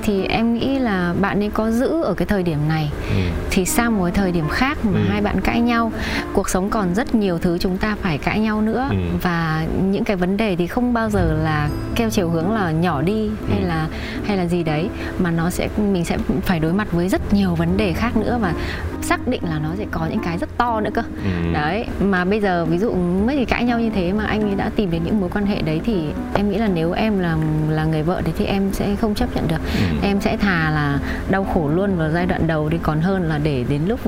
thì 0.03 0.25
em 0.25 0.53
nghĩ 0.53 0.79
là 0.79 1.13
bạn 1.21 1.43
ấy 1.43 1.49
có 1.53 1.71
giữ 1.71 2.01
ở 2.03 2.13
cái 2.13 2.25
thời 2.25 2.43
điểm 2.43 2.57
này 2.67 2.91
Ừ. 3.09 3.15
thì 3.51 3.65
sang 3.65 3.97
một 3.97 4.03
cái 4.03 4.11
thời 4.11 4.31
điểm 4.31 4.47
khác 4.49 4.77
mà 4.85 4.99
Ừ. 4.99 5.05
hai 5.09 5.21
bạn 5.21 5.41
cãi 5.41 5.59
nhau 5.61 5.91
cuộc 6.33 6.49
sống 6.49 6.69
còn 6.69 6.93
rất 6.95 7.15
nhiều 7.15 7.37
thứ 7.39 7.57
chúng 7.57 7.77
ta 7.77 7.95
phải 8.01 8.17
cãi 8.17 8.39
nhau 8.39 8.61
nữa 8.61 8.87
Ừ. 8.89 8.95
và 9.21 9.65
những 9.83 10.03
cái 10.03 10.15
vấn 10.15 10.37
đề 10.37 10.55
thì 10.55 10.67
không 10.67 10.93
bao 10.93 11.09
giờ 11.09 11.33
là 11.43 11.69
theo 11.95 12.09
chiều 12.09 12.29
hướng 12.29 12.51
là 12.51 12.71
nhỏ 12.71 13.01
đi 13.01 13.29
hay 13.49 13.59
Ừ. 13.61 13.67
là 13.67 13.87
hay 14.27 14.37
là 14.37 14.45
gì 14.47 14.63
đấy 14.63 14.89
mà 15.19 15.31
nó 15.31 15.49
sẽ 15.49 15.69
mình 15.77 16.05
sẽ 16.05 16.17
phải 16.41 16.59
đối 16.59 16.73
mặt 16.73 16.87
với 16.91 17.09
rất 17.09 17.33
nhiều 17.33 17.55
vấn 17.55 17.77
đề 17.77 17.93
khác 17.93 18.17
nữa 18.17 18.37
và 18.41 18.53
xác 19.01 19.27
định 19.27 19.41
là 19.49 19.59
nó 19.59 19.69
sẽ 19.77 19.85
có 19.91 20.05
những 20.09 20.19
cái 20.19 20.37
rất 20.37 20.49
to 20.57 20.81
nữa 20.81 20.89
cơ 20.93 21.01
Ừ. 21.23 21.53
đấy 21.53 21.85
mà 22.01 22.25
bây 22.25 22.39
giờ 22.39 22.65
ví 22.65 22.77
dụ 22.77 22.93
mới 23.25 23.35
chỉ 23.37 23.45
cãi 23.45 23.63
nhau 23.63 23.79
như 23.79 23.89
thế 23.89 24.13
mà 24.13 24.23
anh 24.25 24.41
ấy 24.41 24.55
đã 24.55 24.69
tìm 24.75 24.91
đến 24.91 25.01
những 25.05 25.19
mối 25.19 25.29
quan 25.33 25.45
hệ 25.45 25.61
đấy 25.61 25.81
thì 25.85 26.03
em 26.33 26.49
nghĩ 26.49 26.57
là 26.57 26.67
nếu 26.67 26.91
em 26.91 27.19
là 27.19 27.37
là 27.69 27.85
người 27.85 28.03
vợ 28.03 28.21
đấy 28.25 28.33
thì 28.37 28.45
em 28.45 28.69
sẽ 28.73 28.95
không 28.95 29.15
chấp 29.15 29.35
nhận 29.35 29.47
được 29.47 29.57
Ừ. 29.79 29.95
em 30.03 30.21
sẽ 30.21 30.37
thà 30.37 30.69
là 30.71 30.99
đau 31.29 31.43
khổ 31.53 31.69
luôn 31.75 31.95
vào 31.97 32.09
giai 32.11 32.25
đoạn 32.25 32.47
đầu 32.47 32.69
đi 32.69 32.77
còn 32.83 33.01
hơn 33.01 33.23
là 33.23 33.37
để 33.43 33.65
đến 33.69 33.81
lúc 33.87 33.99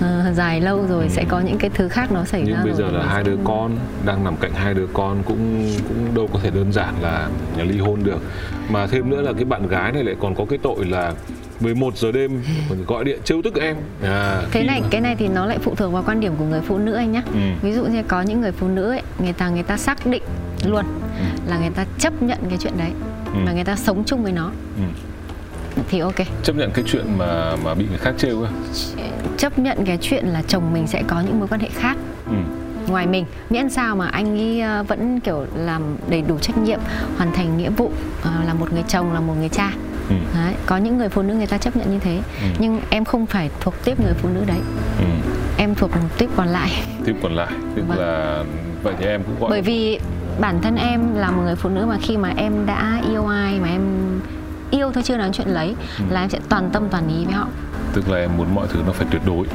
ờ, 0.00 0.32
dài 0.34 0.60
lâu 0.60 0.86
rồi 0.88 1.02
Ừ. 1.04 1.08
sẽ 1.08 1.24
có 1.28 1.40
những 1.40 1.58
cái 1.58 1.70
thứ 1.74 1.88
khác 1.88 2.12
nó 2.12 2.24
xảy 2.24 2.42
Nhưng 2.46 2.54
ra 2.56 2.62
bây 2.64 2.72
giờ 2.72 2.82
rồi 2.84 2.92
là 2.92 3.00
thì 3.02 3.08
hai 3.08 3.22
đứa 3.24 3.36
con 3.44 3.76
đang 4.06 4.24
nằm 4.24 4.36
cạnh 4.36 4.52
hai 4.54 4.74
đứa 4.74 4.86
con 4.92 5.22
cũng 5.26 5.70
cũng 5.88 6.14
đâu 6.14 6.28
có 6.32 6.38
thể 6.42 6.50
đơn 6.50 6.72
giản 6.72 6.94
là, 7.02 7.28
là 7.56 7.64
ly 7.64 7.78
hôn 7.78 8.04
được. 8.04 8.22
Mà 8.70 8.86
thêm 8.86 9.10
nữa 9.10 9.22
là 9.22 9.32
cái 9.32 9.44
bạn 9.44 9.68
gái 9.68 9.92
này 9.92 10.04
lại 10.04 10.14
còn 10.20 10.34
có 10.34 10.44
cái 10.50 10.58
tội 10.62 10.84
là 10.84 11.12
11 11.60 11.96
giờ 11.96 12.12
đêm 12.12 12.42
gọi 12.86 13.04
điện 13.04 13.18
trêu 13.24 13.42
tức 13.44 13.54
em. 13.60 13.76
À, 14.02 14.40
thế 14.42 14.60
khi 14.60 14.66
này 14.66 14.80
mà- 14.80 14.86
cái 14.90 15.00
này 15.00 15.16
thì 15.18 15.28
nó 15.28 15.46
lại 15.46 15.58
phụ 15.62 15.74
thuộc 15.74 15.92
vào 15.92 16.02
quan 16.06 16.20
điểm 16.20 16.32
của 16.38 16.44
người 16.44 16.60
phụ 16.60 16.78
nữ 16.78 16.92
anh 16.94 17.12
nhá 17.12 17.22
Ừ. 17.32 17.38
ví 17.62 17.72
dụ 17.72 17.84
như 17.84 18.02
có 18.08 18.22
những 18.22 18.40
người 18.40 18.52
phụ 18.52 18.68
nữ 18.68 18.90
ấy 18.90 19.02
người 19.18 19.32
ta 19.32 19.48
người 19.48 19.62
ta 19.62 19.76
xác 19.76 20.06
định 20.06 20.22
luôn 20.64 20.84
là 21.46 21.58
người 21.58 21.70
ta 21.70 21.84
chấp 21.98 22.22
nhận 22.22 22.38
cái 22.48 22.58
chuyện 22.60 22.72
đấy 22.78 22.90
Ừ. 23.34 23.38
và 23.46 23.52
người 23.52 23.64
ta 23.64 23.76
sống 23.76 24.02
chung 24.06 24.22
với 24.22 24.32
nó 24.32 24.50
Ừ. 24.76 24.82
thì 25.90 25.98
ok 25.98 26.14
chấp 26.42 26.56
nhận 26.56 26.70
cái 26.74 26.84
chuyện 26.88 27.04
mà 27.18 27.56
mà 27.64 27.74
bị 27.74 27.84
người 27.88 27.98
khác 27.98 28.14
trêu 28.18 28.42
á. 28.44 28.50
chấp 29.36 29.58
nhận 29.58 29.78
cái 29.84 29.98
chuyện 30.00 30.26
là 30.26 30.42
chồng 30.48 30.72
mình 30.72 30.86
sẽ 30.86 31.02
có 31.06 31.20
những 31.20 31.38
mối 31.38 31.48
quan 31.48 31.60
hệ 31.60 31.68
khác 31.74 31.96
Ừ. 32.26 32.32
ngoài 32.88 33.06
mình 33.06 33.24
miễn 33.50 33.68
sao 33.70 33.96
mà 33.96 34.06
anh 34.08 34.38
ấy 34.38 34.60
ờ, 34.60 34.82
vẫn 34.82 35.20
kiểu 35.20 35.46
làm 35.56 35.82
đầy 36.10 36.22
đủ 36.22 36.38
trách 36.38 36.58
nhiệm 36.58 36.80
hoàn 37.16 37.32
thành 37.32 37.56
nghĩa 37.58 37.70
vụ 37.70 37.92
ờ, 38.22 38.30
là 38.46 38.54
một 38.54 38.72
người 38.72 38.82
chồng 38.88 39.12
là 39.12 39.20
một 39.20 39.34
người 39.38 39.48
cha 39.48 39.72
Ừ. 40.08 40.14
đấy. 40.34 40.54
có 40.66 40.76
những 40.76 40.98
người 40.98 41.08
phụ 41.08 41.22
nữ 41.22 41.34
người 41.34 41.46
ta 41.46 41.58
chấp 41.58 41.76
nhận 41.76 41.90
như 41.90 41.98
thế 41.98 42.20
Ừ. 42.42 42.46
nhưng 42.58 42.80
em 42.90 43.04
không 43.04 43.26
phải 43.26 43.50
thuộc 43.60 43.74
tiếp 43.84 44.00
người 44.00 44.12
phụ 44.14 44.28
nữ 44.28 44.44
đấy 44.46 44.58
Ừ. 44.98 45.04
em 45.56 45.74
thuộc 45.74 45.90
một 45.90 46.08
tiếp 46.18 46.30
còn 46.36 46.48
lại 46.48 46.70
Tiếp 47.04 47.14
còn 47.22 47.32
lại 47.36 47.52
tức 47.76 47.82
Vâng. 47.88 47.98
là 47.98 48.44
vậy 48.82 48.94
thì 48.98 49.06
em 49.06 49.22
cũng 49.22 49.40
gọi 49.40 49.50
bởi 49.50 49.62
vì 49.62 49.98
bản 50.40 50.58
thân 50.62 50.76
em 50.76 51.14
là 51.14 51.30
một 51.30 51.42
người 51.44 51.56
phụ 51.56 51.68
nữ 51.68 51.86
mà 51.86 51.96
khi 52.02 52.16
mà 52.16 52.32
em 52.36 52.52
đã 52.66 53.00
yêu 53.10 53.26
ai 53.26 53.58
mà 53.60 53.68
em 53.68 53.80
yêu 54.70 54.92
thôi 54.92 55.02
chưa 55.02 55.16
nói 55.16 55.30
chuyện 55.32 55.48
lấy 55.48 55.74
Ừ. 55.98 56.04
là 56.10 56.20
em 56.20 56.30
sẽ 56.30 56.38
toàn 56.48 56.70
tâm 56.72 56.88
toàn 56.90 57.08
ý 57.08 57.24
với 57.24 57.34
họ 57.34 57.46
tức 57.92 58.08
là 58.08 58.18
em 58.18 58.30
muốn 58.36 58.54
mọi 58.54 58.66
thứ 58.70 58.80
nó 58.86 58.92
phải 58.92 59.06
tuyệt 59.10 59.22
đối. 59.26 59.46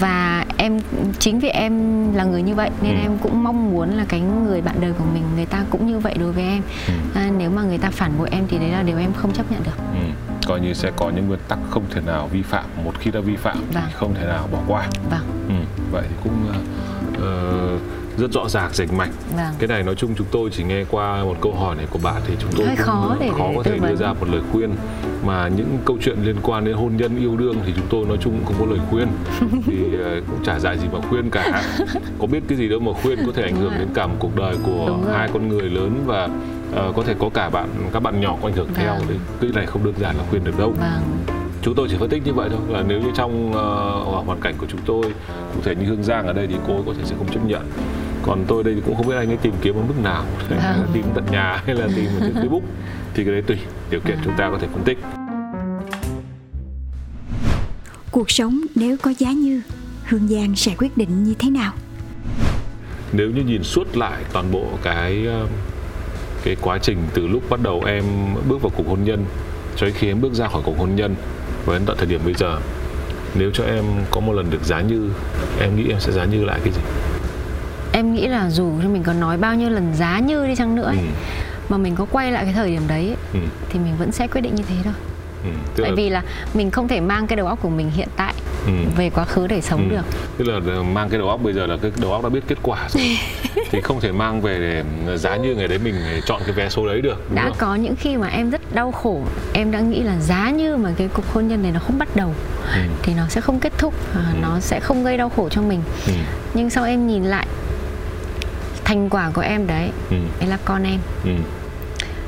và 0.00 0.44
em 0.56 0.78
chính 1.18 1.38
vì 1.38 1.48
em 1.48 1.74
là 2.14 2.24
người 2.24 2.42
như 2.42 2.54
vậy 2.54 2.70
nên 2.82 2.94
Ừ. 2.96 3.00
em 3.02 3.18
cũng 3.22 3.42
mong 3.44 3.70
muốn 3.70 3.90
là 3.90 4.04
cái 4.08 4.20
người 4.20 4.60
bạn 4.62 4.74
đời 4.80 4.92
của 4.98 5.04
mình 5.14 5.22
người 5.36 5.46
ta 5.46 5.64
cũng 5.70 5.86
như 5.86 5.98
vậy 5.98 6.14
đối 6.20 6.32
với 6.32 6.44
em 6.44 6.62
Ừ. 6.86 6.92
à, 7.14 7.30
nếu 7.38 7.50
mà 7.50 7.62
người 7.62 7.78
ta 7.78 7.90
phản 7.90 8.18
bội 8.18 8.28
em 8.32 8.44
thì 8.48 8.58
đấy 8.58 8.68
là 8.70 8.82
điều 8.82 8.98
em 8.98 9.12
không 9.12 9.32
chấp 9.32 9.52
nhận 9.52 9.62
được 9.64 9.76
Ừ. 9.94 10.00
Coi 10.46 10.60
như 10.60 10.74
sẽ 10.74 10.90
có 10.96 11.10
những 11.10 11.26
nguyên 11.28 11.40
tắc 11.48 11.58
không 11.70 11.84
thể 11.90 12.00
nào 12.06 12.28
vi 12.32 12.42
phạm. 12.42 12.64
Một 12.84 12.92
khi 12.98 13.10
đã 13.10 13.20
vi 13.20 13.36
phạm 13.36 13.56
Vâng. 13.72 13.82
thì 13.86 13.92
không 13.94 14.14
thể 14.14 14.26
nào 14.26 14.48
bỏ 14.52 14.58
qua. 14.68 14.86
vâng 15.10 15.20
Ừ. 15.48 15.54
Vậy 15.92 16.02
thì 16.08 16.14
cũng 16.24 16.52
ờ, 17.22 17.78
rất 18.20 18.32
rõ 18.32 18.48
ràng 18.48 18.70
rành 18.72 18.88
mạch. 18.96 19.10
vâng. 19.36 19.54
Cái 19.58 19.68
này 19.68 19.82
nói 19.82 19.94
chung 19.94 20.14
chúng 20.16 20.26
tôi 20.30 20.50
chỉ 20.52 20.62
nghe 20.64 20.84
qua 20.90 21.24
một 21.24 21.36
câu 21.40 21.54
hỏi 21.54 21.76
này 21.76 21.86
của 21.90 21.98
bạn 22.02 22.22
thì 22.26 22.34
chúng 22.40 22.50
tôi 22.56 22.66
Hơi 22.66 22.76
cũng 22.76 22.86
khó 22.86 23.16
để- 23.20 23.28
khó 23.38 23.48
để 23.48 23.54
có 23.56 23.62
thể 23.62 23.78
đưa 23.88 23.96
ra 23.96 24.12
một 24.12 24.26
lời 24.32 24.40
khuyên. 24.52 24.70
Mà 25.26 25.48
những 25.48 25.78
câu 25.84 25.96
chuyện 26.00 26.18
liên 26.24 26.36
quan 26.42 26.64
đến 26.64 26.74
hôn 26.76 26.96
nhân 26.96 27.16
yêu 27.18 27.36
đương 27.36 27.56
thì 27.66 27.72
chúng 27.76 27.86
tôi 27.90 28.04
nói 28.06 28.16
chung 28.20 28.32
cũng 28.36 28.44
không 28.46 28.66
có 28.66 28.74
lời 28.74 28.80
khuyên. 28.90 29.08
Thì 29.66 29.98
ờ, 30.04 30.20
cũng 30.30 30.44
chả 30.44 30.58
dạy 30.58 30.78
gì 30.78 30.86
mà 30.92 30.98
khuyên 31.08 31.30
cả. 31.30 31.62
Có 32.18 32.26
biết 32.26 32.42
cái 32.48 32.58
gì 32.58 32.68
đâu 32.68 32.80
mà 32.80 32.92
khuyên 33.02 33.18
có 33.26 33.32
thể 33.34 33.42
ảnh 33.42 33.56
hưởng 33.56 33.72
đến 33.78 33.88
cả 33.94 34.06
một 34.06 34.14
cuộc 34.18 34.36
đời 34.36 34.56
của 34.62 34.98
hai 35.12 35.28
con 35.32 35.48
người 35.48 35.70
lớn 35.70 36.02
và 36.06 36.28
ờ, 36.74 36.92
có 36.96 37.02
thể 37.02 37.14
có 37.18 37.28
cả 37.34 37.50
bạn 37.50 37.68
các 37.92 38.00
bạn 38.02 38.20
nhỏ 38.20 38.36
có 38.42 38.48
ảnh 38.48 38.54
hưởng 38.54 38.68
theo 38.74 38.94
Vâng. 38.94 39.08
đấy. 39.08 39.18
Cái 39.40 39.50
này 39.54 39.66
không 39.66 39.84
đơn 39.84 39.94
giản 40.00 40.16
là 40.16 40.24
khuyên 40.30 40.44
được 40.44 40.58
đâu. 40.58 40.74
Vâng. 40.80 41.00
Chúng 41.62 41.74
tôi 41.74 41.88
chỉ 41.90 41.96
phân 41.98 42.08
tích 42.10 42.22
như 42.26 42.32
vậy 42.32 42.48
thôi. 42.52 42.60
Là 42.68 42.82
nếu 42.88 43.00
như 43.00 43.08
trong 43.16 43.52
ờ, 43.52 43.90
hoàn 44.26 44.40
cảnh 44.40 44.54
của 44.58 44.66
chúng 44.68 44.80
tôi 44.86 45.02
cụ 45.54 45.60
thể 45.64 45.74
như 45.74 45.86
hương 45.86 46.02
giang 46.02 46.26
ở 46.26 46.32
đây 46.32 46.46
thì 46.46 46.54
cô 46.66 46.72
ấy 46.74 46.82
có 46.86 46.92
thể 46.98 47.04
sẽ 47.04 47.14
không 47.18 47.28
chấp 47.28 47.40
nhận 47.46 47.62
còn 48.22 48.44
tôi 48.48 48.64
đây 48.64 48.76
cũng 48.86 48.96
không 48.96 49.08
biết 49.08 49.14
anh 49.16 49.28
ấy 49.28 49.36
tìm 49.36 49.54
kiếm 49.62 49.74
ở 49.74 49.82
mức 49.82 49.94
nào. 50.02 50.24
Vâng. 50.48 50.88
tìm 50.92 51.04
tận 51.14 51.24
nhà 51.30 51.62
hay 51.66 51.74
là 51.74 51.88
tìm 51.96 52.06
ở 52.06 52.20
trên 52.20 52.34
facebook. 52.44 52.62
Thì 53.14 53.24
cái 53.24 53.32
đấy 53.32 53.42
tùy 53.46 53.56
điều 53.90 54.00
kiện 54.00 54.18
chúng 54.24 54.36
ta 54.36 54.50
có 54.50 54.58
thể 54.60 54.68
phân 54.72 54.82
tích. 54.84 54.98
Cuộc 58.10 58.30
sống 58.30 58.60
nếu 58.74 58.96
có 59.02 59.12
giá 59.18 59.32
như, 59.32 59.62
Hương 60.04 60.28
Giang 60.28 60.56
sẽ 60.56 60.74
quyết 60.78 60.96
định 60.96 61.24
như 61.24 61.34
thế 61.34 61.50
nào? 61.50 61.72
nếu 63.12 63.30
như 63.30 63.42
nhìn 63.42 63.62
suốt 63.62 63.96
lại 63.96 64.22
toàn 64.32 64.52
bộ 64.52 64.64
cái 64.82 65.26
ờ, 65.26 65.46
cái 66.44 66.56
quá 66.60 66.78
trình 66.78 66.98
từ 67.14 67.26
lúc 67.26 67.42
bắt 67.50 67.60
đầu 67.62 67.82
em 67.86 68.04
bước 68.48 68.62
vào 68.62 68.72
cuộc 68.76 68.88
hôn 68.88 69.04
nhân 69.04 69.24
cho 69.76 69.86
đến 69.86 69.94
khi 69.98 70.08
em 70.08 70.20
bước 70.20 70.32
ra 70.32 70.48
khỏi 70.48 70.62
cuộc 70.64 70.78
hôn 70.78 70.96
nhân 70.96 71.14
và 71.66 71.74
đến 71.74 71.82
tận 71.86 71.96
thời 71.96 72.06
điểm 72.06 72.20
bây 72.24 72.34
giờ 72.34 72.60
nếu 73.34 73.50
cho 73.54 73.64
em 73.64 73.84
có 74.10 74.20
một 74.20 74.32
lần 74.32 74.50
được 74.50 74.64
giá 74.64 74.80
như 74.80 75.10
em 75.60 75.76
nghĩ 75.76 75.88
em 75.88 76.00
sẽ 76.00 76.12
giá 76.12 76.24
như 76.24 76.44
lại 76.44 76.60
cái 76.64 76.72
gì 76.72 76.80
em 77.92 78.14
nghĩ 78.14 78.26
là 78.28 78.50
dù 78.50 78.72
cho 78.82 78.88
mình 78.88 79.02
có 79.02 79.12
nói 79.12 79.36
bao 79.36 79.54
nhiêu 79.54 79.70
lần 79.70 79.94
giá 79.94 80.18
như 80.20 80.46
đi 80.46 80.54
chăng 80.56 80.74
nữa 80.74 80.84
ấy, 80.84 80.96
ừ, 80.96 81.02
mà 81.68 81.76
mình 81.76 81.94
có 81.96 82.06
quay 82.10 82.32
lại 82.32 82.44
cái 82.44 82.54
thời 82.54 82.70
điểm 82.70 82.82
đấy 82.88 83.06
ấy, 83.06 83.16
ừ, 83.32 83.40
thì 83.68 83.78
mình 83.78 83.96
vẫn 83.98 84.12
sẽ 84.12 84.26
quyết 84.26 84.40
định 84.40 84.54
như 84.54 84.62
thế 84.68 84.74
thôi 84.84 84.92
ừ. 85.44 85.50
Tức 85.74 85.82
tại 85.82 85.90
là- 85.90 85.96
vì 85.96 86.10
là 86.10 86.22
mình 86.54 86.70
không 86.70 86.88
thể 86.88 87.00
mang 87.00 87.26
cái 87.26 87.36
đầu 87.36 87.46
óc 87.46 87.58
của 87.62 87.68
mình 87.68 87.90
hiện 87.90 88.08
tại 88.16 88.34
ừ. 88.66 88.72
về 88.96 89.10
quá 89.10 89.24
khứ 89.24 89.46
để 89.46 89.60
sống 89.60 89.88
ừ. 89.90 89.96
được 89.96 90.02
tức 90.38 90.44
là 90.44 90.82
mang 90.82 91.08
cái 91.08 91.18
đầu 91.18 91.28
óc 91.28 91.40
bây 91.42 91.52
giờ 91.52 91.66
là 91.66 91.76
cái 91.82 91.90
đầu 92.00 92.12
óc 92.12 92.22
đã 92.22 92.28
biết 92.28 92.40
kết 92.48 92.58
quả 92.62 92.88
rồi 92.88 93.18
thì 93.70 93.80
không 93.80 94.00
thể 94.00 94.12
mang 94.12 94.40
về 94.40 94.58
để 95.06 95.16
giá 95.16 95.36
như 95.36 95.54
ngày 95.54 95.68
đấy 95.68 95.78
mình 95.78 95.94
chọn 96.26 96.40
cái 96.46 96.52
vé 96.52 96.68
số 96.68 96.86
đấy 96.86 97.00
được 97.00 97.34
đã 97.34 97.44
không? 97.48 97.56
có 97.58 97.74
những 97.74 97.96
khi 97.96 98.16
mà 98.16 98.28
em 98.28 98.50
rất 98.50 98.74
đau 98.74 98.92
khổ 98.92 99.20
em 99.54 99.70
đã 99.70 99.80
nghĩ 99.80 100.02
là 100.02 100.18
giá 100.20 100.50
như 100.50 100.76
mà 100.76 100.90
cái 100.96 101.08
cuộc 101.14 101.32
hôn 101.32 101.48
nhân 101.48 101.62
này 101.62 101.72
nó 101.72 101.80
không 101.80 101.98
bắt 101.98 102.08
đầu 102.16 102.34
ừ. 102.74 102.80
thì 103.02 103.14
nó 103.14 103.28
sẽ 103.28 103.40
không 103.40 103.60
kết 103.60 103.72
thúc 103.78 103.94
ừ. 104.14 104.20
nó 104.42 104.60
sẽ 104.60 104.80
không 104.80 105.04
gây 105.04 105.16
đau 105.16 105.28
khổ 105.28 105.48
cho 105.48 105.62
mình 105.62 105.80
ừ. 106.06 106.12
nhưng 106.54 106.70
sau 106.70 106.84
em 106.84 107.06
nhìn 107.06 107.24
lại 107.24 107.46
thành 108.90 109.10
quả 109.10 109.30
của 109.34 109.40
em 109.40 109.66
đấy 109.66 109.90
ừ. 110.10 110.16
đấy 110.40 110.48
là 110.48 110.58
con 110.64 110.82
em 110.82 111.00
ừ. 111.24 111.30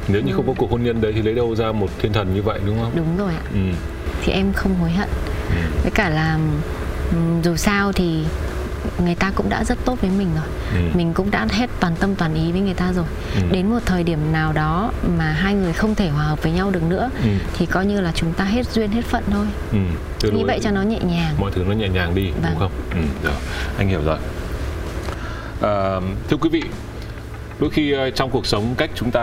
nếu 0.08 0.22
như 0.22 0.32
ừ. 0.32 0.36
không 0.36 0.46
có 0.46 0.52
cuộc 0.58 0.70
hôn 0.70 0.82
nhân 0.82 1.00
đấy 1.00 1.12
thì 1.14 1.22
lấy 1.22 1.34
đâu 1.34 1.56
ra 1.56 1.72
một 1.72 1.90
thiên 1.98 2.12
thần 2.12 2.34
như 2.34 2.42
vậy 2.42 2.60
đúng 2.66 2.78
không 2.82 2.92
đúng 2.94 3.16
rồi 3.16 3.32
ạ 3.34 3.42
ừ. 3.52 3.60
thì 4.22 4.32
em 4.32 4.52
không 4.52 4.74
hối 4.74 4.90
hận 4.90 5.08
ừ. 5.50 5.56
với 5.82 5.90
cả 5.90 6.08
là 6.08 6.38
dù 7.42 7.56
sao 7.56 7.92
thì 7.92 8.24
người 9.04 9.14
ta 9.14 9.32
cũng 9.34 9.48
đã 9.48 9.64
rất 9.64 9.78
tốt 9.84 10.00
với 10.00 10.10
mình 10.10 10.28
rồi 10.34 10.44
ừ. 10.74 10.96
mình 10.96 11.12
cũng 11.14 11.30
đã 11.30 11.46
hết 11.50 11.70
toàn 11.80 11.96
tâm 12.00 12.14
toàn 12.14 12.34
ý 12.34 12.52
với 12.52 12.60
người 12.60 12.74
ta 12.74 12.92
rồi 12.92 13.04
ừ. 13.34 13.42
đến 13.52 13.66
một 13.70 13.78
thời 13.86 14.02
điểm 14.02 14.32
nào 14.32 14.52
đó 14.52 14.92
mà 15.18 15.32
hai 15.32 15.54
người 15.54 15.72
không 15.72 15.94
thể 15.94 16.08
hòa 16.08 16.24
hợp 16.24 16.42
với 16.42 16.52
nhau 16.52 16.70
được 16.70 16.82
nữa 16.82 17.10
ừ. 17.24 17.30
thì 17.58 17.66
coi 17.66 17.86
như 17.86 18.00
là 18.00 18.12
chúng 18.14 18.32
ta 18.32 18.44
hết 18.44 18.66
duyên 18.72 18.90
hết 18.90 19.04
phận 19.04 19.22
thôi 19.30 19.46
ừ. 19.72 20.30
như 20.32 20.44
vậy 20.46 20.60
cho 20.62 20.70
nó 20.70 20.82
nhẹ 20.82 20.98
nhàng 20.98 21.34
mọi 21.38 21.50
thứ 21.54 21.64
nó 21.68 21.72
nhẹ 21.72 21.88
nhàng 21.88 22.14
đi 22.14 22.30
vâng. 22.30 22.50
đúng 22.50 22.58
không 22.58 22.72
ừ, 22.90 23.00
rồi. 23.24 23.34
anh 23.78 23.88
hiểu 23.88 24.00
rồi 24.04 24.18
à, 25.62 26.00
thưa 26.28 26.36
quý 26.36 26.48
vị 26.48 26.62
đôi 27.62 27.70
khi 27.70 27.92
ờ, 27.92 28.10
trong 28.10 28.30
cuộc 28.30 28.46
sống 28.46 28.74
cách 28.76 28.90
chúng 28.94 29.10
ta 29.10 29.22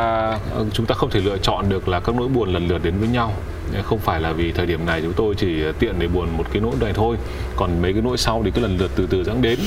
ờ, 0.53 0.65
chúng 0.73 0.85
ta 0.85 0.95
không 0.95 1.09
thể 1.09 1.19
lựa 1.19 1.37
chọn 1.37 1.69
được 1.69 1.89
là 1.89 1.99
các 1.99 2.15
nỗi 2.15 2.27
buồn 2.27 2.53
lần 2.53 2.67
lượt 2.67 2.83
đến 2.83 2.93
với 2.99 3.09
nhau. 3.09 3.33
Ờ, 3.73 3.81
không 3.81 3.99
phải 3.99 4.21
là 4.21 4.31
vì 4.31 4.51
thời 4.51 4.65
điểm 4.65 4.85
này 4.85 5.01
chúng 5.01 5.13
tôi 5.13 5.35
chỉ 5.35 5.63
tiện 5.79 5.95
để 5.99 6.07
buồn 6.07 6.27
một 6.37 6.43
cái 6.51 6.61
nỗi 6.61 6.73
này 6.81 6.93
thôi. 6.93 7.17
Còn 7.55 7.81
mấy 7.81 7.93
cái 7.93 8.01
nỗi 8.01 8.17
sau 8.17 8.41
thì 8.45 8.51
cứ 8.51 8.61
lần 8.61 8.77
lượt 8.77 8.91
từ 8.95 9.07
từ 9.09 9.23
dẫn 9.23 9.41
đến. 9.41 9.59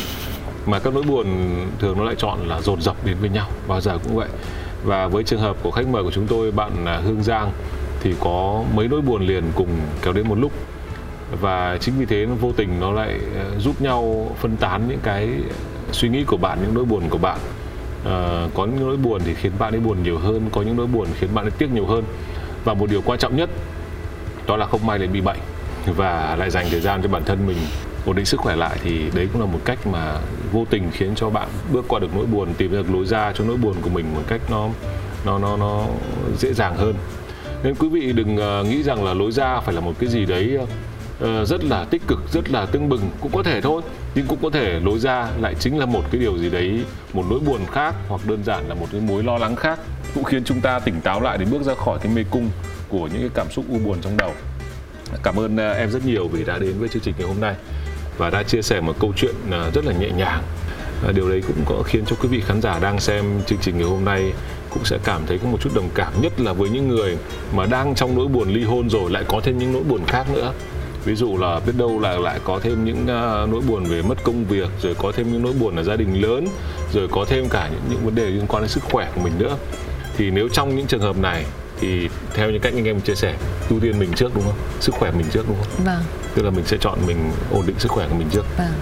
Mà 0.66 0.78
các 0.78 0.94
nỗi 0.94 1.02
buồn 1.02 1.26
thường 1.78 1.98
nó 1.98 2.04
lại 2.04 2.14
chọn 2.18 2.48
là 2.48 2.60
dồn 2.60 2.82
dập 2.82 2.96
đến 3.04 3.16
với 3.20 3.30
nhau 3.30 3.48
bao 3.68 3.80
giờ 3.80 3.98
cũng 4.04 4.16
vậy. 4.16 4.28
Và 4.84 5.06
với 5.06 5.24
trường 5.24 5.40
hợp 5.40 5.56
của 5.62 5.70
khách 5.70 5.86
mời 5.86 6.02
của 6.02 6.10
chúng 6.10 6.26
tôi 6.26 6.50
bạn 6.50 6.84
à, 6.84 7.00
Hương 7.04 7.22
Giang 7.22 7.52
thì 8.00 8.14
có 8.20 8.64
mấy 8.74 8.88
nỗi 8.88 9.00
buồn 9.00 9.26
liền 9.26 9.44
cùng 9.54 9.68
kéo 10.02 10.12
đến 10.12 10.28
một 10.28 10.38
lúc. 10.38 10.52
Và 11.40 11.78
chính 11.80 11.94
vì 11.98 12.06
thế 12.06 12.26
nó 12.26 12.34
vô 12.34 12.52
tình 12.56 12.80
nó 12.80 12.92
lại 12.92 13.20
giúp 13.58 13.80
nhau 13.80 14.30
phân 14.40 14.56
tán 14.56 14.88
những 14.88 15.00
cái 15.02 15.28
suy 15.92 16.08
nghĩ 16.08 16.24
của 16.24 16.36
bạn 16.36 16.58
những 16.62 16.74
nỗi 16.74 16.84
buồn 16.84 17.02
của 17.10 17.18
bạn. 17.18 17.38
À, 18.04 18.48
có 18.54 18.66
những 18.66 18.86
nỗi 18.86 18.96
buồn 18.96 19.20
thì 19.24 19.34
khiến 19.34 19.52
bạn 19.58 19.74
ấy 19.74 19.80
buồn 19.80 20.02
nhiều 20.02 20.18
hơn 20.18 20.48
có 20.52 20.62
những 20.62 20.76
nỗi 20.76 20.86
buồn 20.86 21.08
khiến 21.18 21.34
bạn 21.34 21.44
ấy 21.44 21.50
tiếc 21.50 21.72
nhiều 21.72 21.86
hơn. 21.86 22.04
Và 22.64 22.74
một 22.74 22.90
điều 22.90 23.02
quan 23.02 23.18
trọng 23.18 23.36
nhất 23.36 23.50
đó 24.46 24.56
là 24.56 24.66
không 24.66 24.86
may 24.86 24.98
lại 24.98 25.08
bị 25.08 25.20
bệnh 25.20 25.38
và 25.86 26.36
lại 26.38 26.50
dành 26.50 26.66
thời 26.70 26.80
gian 26.80 27.02
cho 27.02 27.08
bản 27.08 27.24
thân 27.24 27.46
mình 27.46 27.56
ổn 28.06 28.16
định 28.16 28.24
sức 28.24 28.40
khỏe 28.40 28.56
lại 28.56 28.78
thì 28.84 29.10
đấy 29.14 29.28
cũng 29.32 29.40
là 29.40 29.46
một 29.46 29.58
cách 29.64 29.86
mà 29.86 30.16
vô 30.52 30.64
tình 30.70 30.90
khiến 30.92 31.14
cho 31.14 31.30
bạn 31.30 31.48
bước 31.72 31.84
qua 31.88 32.00
được 32.00 32.16
nỗi 32.16 32.26
buồn 32.26 32.54
tìm 32.54 32.72
được 32.72 32.90
lối 32.90 33.06
ra 33.06 33.32
cho 33.32 33.44
nỗi 33.44 33.56
buồn 33.56 33.74
của 33.82 33.90
mình 33.90 34.14
một 34.14 34.22
cách 34.28 34.40
nó 34.50 34.68
nó 35.24 35.38
nó 35.38 35.56
nó 35.56 35.84
dễ 36.38 36.52
dàng 36.52 36.76
hơn. 36.76 36.94
Nên 37.62 37.74
quý 37.74 37.88
vị 37.88 38.12
đừng 38.12 38.36
ờ, 38.36 38.64
nghĩ 38.64 38.82
rằng 38.82 39.04
là 39.04 39.14
lối 39.14 39.32
ra 39.32 39.60
phải 39.60 39.74
là 39.74 39.80
một 39.80 39.92
cái 39.98 40.08
gì 40.08 40.24
đấy 40.24 40.58
Ờ, 41.22 41.44
rất 41.44 41.64
là 41.64 41.84
tích 41.84 42.02
cực, 42.08 42.18
rất 42.32 42.50
là 42.50 42.66
tưng 42.66 42.88
bừng, 42.88 43.10
cũng 43.20 43.32
có 43.34 43.42
thể 43.42 43.60
thôi, 43.60 43.82
nhưng 44.14 44.26
cũng 44.26 44.38
có 44.42 44.50
thể 44.50 44.80
lối 44.80 44.98
ra 44.98 45.28
lại 45.40 45.54
chính 45.60 45.78
là 45.78 45.86
một 45.86 46.02
cái 46.10 46.20
điều 46.20 46.38
gì 46.38 46.50
đấy, 46.50 46.84
một 47.12 47.24
nỗi 47.30 47.40
buồn 47.40 47.60
khác 47.72 47.94
hoặc 48.08 48.20
đơn 48.26 48.44
giản 48.44 48.68
là 48.68 48.74
một 48.74 48.86
cái 48.92 49.00
mối 49.00 49.22
lo 49.22 49.38
lắng 49.38 49.56
khác, 49.56 49.78
cũng 50.14 50.24
khiến 50.24 50.44
chúng 50.44 50.60
ta 50.60 50.78
tỉnh 50.78 51.00
táo 51.00 51.20
lại 51.20 51.38
để 51.38 51.44
bước 51.44 51.62
ra 51.62 51.74
khỏi 51.74 51.98
cái 52.02 52.12
mê 52.14 52.24
cung 52.30 52.50
của 52.88 53.06
những 53.06 53.20
cái 53.20 53.30
cảm 53.34 53.50
xúc 53.50 53.64
u 53.68 53.78
buồn 53.78 53.98
trong 54.00 54.16
đầu. 54.16 54.32
Cảm 55.22 55.40
ơn 55.40 55.56
ờ, 55.56 55.72
em 55.72 55.90
rất 55.90 56.06
nhiều 56.06 56.28
vì 56.28 56.44
đã 56.44 56.58
đến 56.58 56.78
với 56.78 56.88
chương 56.88 57.02
trình 57.02 57.14
ngày 57.18 57.28
hôm 57.28 57.40
nay 57.40 57.54
và 58.18 58.30
đã 58.30 58.42
chia 58.42 58.62
sẻ 58.62 58.80
một 58.80 58.96
câu 59.00 59.12
chuyện 59.16 59.34
ờ, 59.50 59.70
rất 59.74 59.84
là 59.84 59.92
nhẹ 59.92 60.10
nhàng. 60.10 60.42
Điều 61.14 61.28
đấy 61.28 61.42
cũng 61.46 61.64
có 61.66 61.82
khiến 61.82 62.04
cho 62.06 62.16
quý 62.20 62.28
vị 62.28 62.40
khán 62.46 62.62
giả 62.62 62.78
đang 62.78 63.00
xem 63.00 63.24
chương 63.46 63.58
trình 63.58 63.78
ngày 63.78 63.88
hôm 63.88 64.04
nay 64.04 64.32
cũng 64.70 64.84
sẽ 64.84 64.98
cảm 65.04 65.20
thấy 65.26 65.38
có 65.38 65.48
một 65.48 65.58
chút 65.60 65.70
đồng 65.74 65.88
cảm, 65.94 66.12
nhất 66.22 66.40
là 66.40 66.52
với 66.52 66.70
những 66.70 66.88
người 66.88 67.16
mà 67.54 67.66
đang 67.66 67.94
trong 67.94 68.16
nỗi 68.16 68.26
buồn 68.26 68.48
ly 68.48 68.64
hôn 68.64 68.90
rồi 68.90 69.10
lại 69.10 69.24
có 69.28 69.40
thêm 69.42 69.58
những 69.58 69.72
nỗi 69.72 69.82
buồn 69.82 70.00
khác 70.06 70.26
nữa 70.34 70.52
ví 71.04 71.14
dụ 71.14 71.36
là 71.36 71.60
biết 71.66 71.72
đâu 71.76 72.00
là 72.00 72.18
lại 72.18 72.40
có 72.44 72.60
thêm 72.62 72.84
những 72.84 73.06
nỗi 73.50 73.60
buồn 73.68 73.84
về 73.84 74.02
mất 74.02 74.24
công 74.24 74.44
việc 74.44 74.68
rồi 74.82 74.94
có 74.98 75.12
thêm 75.16 75.32
những 75.32 75.42
nỗi 75.42 75.52
buồn 75.52 75.76
ở 75.76 75.82
gia 75.82 75.96
đình 75.96 76.22
lớn 76.22 76.46
rồi 76.92 77.08
có 77.10 77.24
thêm 77.28 77.48
cả 77.48 77.68
những, 77.72 77.82
những 77.90 78.04
vấn 78.04 78.14
đề 78.14 78.24
liên 78.24 78.46
quan 78.48 78.62
đến 78.62 78.68
sức 78.68 78.84
khỏe 78.84 79.10
của 79.14 79.20
mình 79.20 79.32
nữa. 79.38 79.56
Thì 80.16 80.30
nếu 80.30 80.48
trong 80.48 80.76
những 80.76 80.86
trường 80.86 81.00
hợp 81.00 81.18
này 81.18 81.44
thì 81.80 82.08
theo 82.34 82.50
những 82.50 82.60
cách 82.60 82.72
anh 82.76 82.84
em 82.84 83.00
chia 83.00 83.14
sẻ 83.14 83.36
ưu 83.70 83.80
tiên 83.80 83.98
mình 83.98 84.12
trước 84.12 84.34
đúng 84.34 84.44
không? 84.44 84.58
Sức 84.80 84.94
khỏe 84.94 85.10
mình 85.10 85.26
trước 85.32 85.44
đúng 85.48 85.56
không? 85.58 85.84
Vâng. 85.84 86.02
Tức 86.34 86.42
là 86.42 86.50
mình 86.50 86.64
sẽ 86.64 86.76
chọn 86.80 86.98
mình 87.06 87.30
ổn 87.50 87.66
định 87.66 87.78
sức 87.78 87.92
khỏe 87.92 88.08
của 88.08 88.14
mình 88.14 88.28
trước. 88.32 88.44
Vâng. 88.58 88.72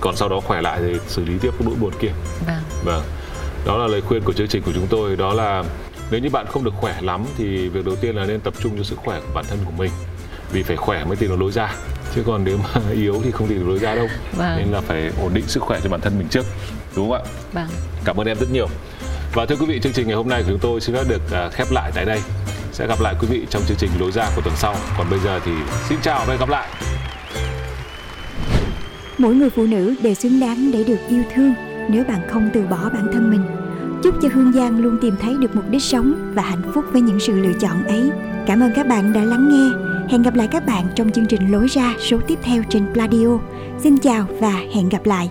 Còn 0.00 0.16
sau 0.16 0.28
đó 0.28 0.40
khỏe 0.40 0.62
lại 0.62 0.80
thì 0.82 0.98
xử 1.08 1.24
lý 1.24 1.38
tiếp 1.40 1.50
các 1.58 1.66
nỗi 1.66 1.74
buồn 1.80 1.92
kia. 2.00 2.12
Vâng. 2.46 2.62
Vâng. 2.84 3.02
Đó 3.66 3.78
là 3.78 3.86
lời 3.86 4.00
khuyên 4.00 4.22
của 4.22 4.32
chương 4.32 4.48
trình 4.48 4.62
của 4.62 4.72
chúng 4.74 4.86
tôi 4.86 5.16
đó 5.16 5.34
là 5.34 5.64
nếu 6.10 6.20
như 6.20 6.30
bạn 6.30 6.46
không 6.46 6.64
được 6.64 6.74
khỏe 6.80 6.96
lắm 7.00 7.24
thì 7.38 7.68
việc 7.68 7.84
đầu 7.84 7.96
tiên 7.96 8.16
là 8.16 8.24
nên 8.24 8.40
tập 8.40 8.54
trung 8.62 8.72
cho 8.76 8.82
sức 8.82 8.96
khỏe 8.98 9.20
của 9.20 9.32
bản 9.34 9.44
thân 9.48 9.58
của 9.64 9.72
mình 9.78 9.90
vì 10.52 10.62
phải 10.62 10.76
khỏe 10.76 11.04
mới 11.04 11.16
tìm 11.16 11.30
được 11.30 11.40
lối 11.40 11.52
ra 11.52 11.74
chứ 12.14 12.22
còn 12.26 12.44
nếu 12.44 12.58
mà 12.58 12.80
yếu 12.92 13.20
thì 13.24 13.30
không 13.30 13.48
tìm 13.48 13.58
được 13.58 13.68
lối 13.68 13.78
ra 13.78 13.94
đâu 13.94 14.08
vâng. 14.36 14.56
nên 14.56 14.72
là 14.72 14.80
phải 14.80 15.10
ổn 15.22 15.34
định 15.34 15.44
sức 15.46 15.62
khỏe 15.62 15.80
cho 15.84 15.90
bản 15.90 16.00
thân 16.00 16.18
mình 16.18 16.28
trước 16.28 16.46
đúng 16.96 17.10
không 17.10 17.22
ạ 17.22 17.30
vâng. 17.52 17.68
cảm 18.04 18.20
ơn 18.20 18.26
em 18.26 18.38
rất 18.40 18.50
nhiều 18.52 18.68
và 19.34 19.46
thưa 19.46 19.56
quý 19.56 19.66
vị, 19.66 19.80
chương 19.82 19.92
trình 19.92 20.06
ngày 20.06 20.16
hôm 20.16 20.28
nay 20.28 20.42
của 20.42 20.48
chúng 20.50 20.58
tôi 20.58 20.80
xin 20.80 20.96
phép 20.96 21.04
được 21.08 21.32
à, 21.32 21.48
khép 21.52 21.66
lại 21.70 21.92
tại 21.94 22.04
đây. 22.04 22.20
Sẽ 22.72 22.86
gặp 22.86 23.00
lại 23.00 23.14
quý 23.20 23.26
vị 23.30 23.46
trong 23.50 23.62
chương 23.68 23.76
trình 23.76 23.90
lối 24.00 24.12
ra 24.12 24.30
của 24.36 24.42
tuần 24.42 24.54
sau. 24.56 24.74
Còn 24.98 25.06
bây 25.10 25.18
giờ 25.18 25.40
thì 25.44 25.52
xin 25.88 25.98
chào 26.02 26.18
và 26.18 26.26
hẹn 26.26 26.40
gặp 26.40 26.48
lại. 26.48 26.68
Mỗi 29.18 29.34
người 29.34 29.50
phụ 29.50 29.66
nữ 29.66 29.94
đều 30.02 30.14
xứng 30.14 30.40
đáng 30.40 30.70
để 30.72 30.84
được 30.84 30.98
yêu 31.08 31.22
thương 31.34 31.54
nếu 31.88 32.04
bạn 32.04 32.28
không 32.28 32.50
từ 32.54 32.66
bỏ 32.66 32.90
bản 32.94 33.06
thân 33.12 33.30
mình. 33.30 33.42
Chúc 34.02 34.14
cho 34.22 34.28
Hương 34.32 34.52
Giang 34.52 34.78
luôn 34.78 34.98
tìm 35.02 35.16
thấy 35.22 35.36
được 35.40 35.56
mục 35.56 35.64
đích 35.70 35.82
sống 35.82 36.32
và 36.34 36.42
hạnh 36.42 36.72
phúc 36.74 36.84
với 36.92 37.02
những 37.02 37.20
sự 37.20 37.40
lựa 37.40 37.52
chọn 37.60 37.84
ấy. 37.84 38.10
Cảm 38.46 38.60
ơn 38.60 38.72
các 38.76 38.86
bạn 38.86 39.12
đã 39.12 39.24
lắng 39.24 39.48
nghe. 39.52 39.89
Hẹn 40.10 40.22
gặp 40.22 40.34
lại 40.34 40.48
các 40.50 40.66
bạn 40.66 40.86
trong 40.94 41.10
chương 41.10 41.26
trình 41.26 41.52
Lối 41.52 41.66
ra 41.66 41.94
số 41.98 42.18
tiếp 42.26 42.38
theo 42.42 42.62
trên 42.70 42.92
Pladio. 42.92 43.38
Xin 43.78 43.98
chào 43.98 44.26
và 44.40 44.62
hẹn 44.74 44.88
gặp 44.88 45.06
lại. 45.06 45.30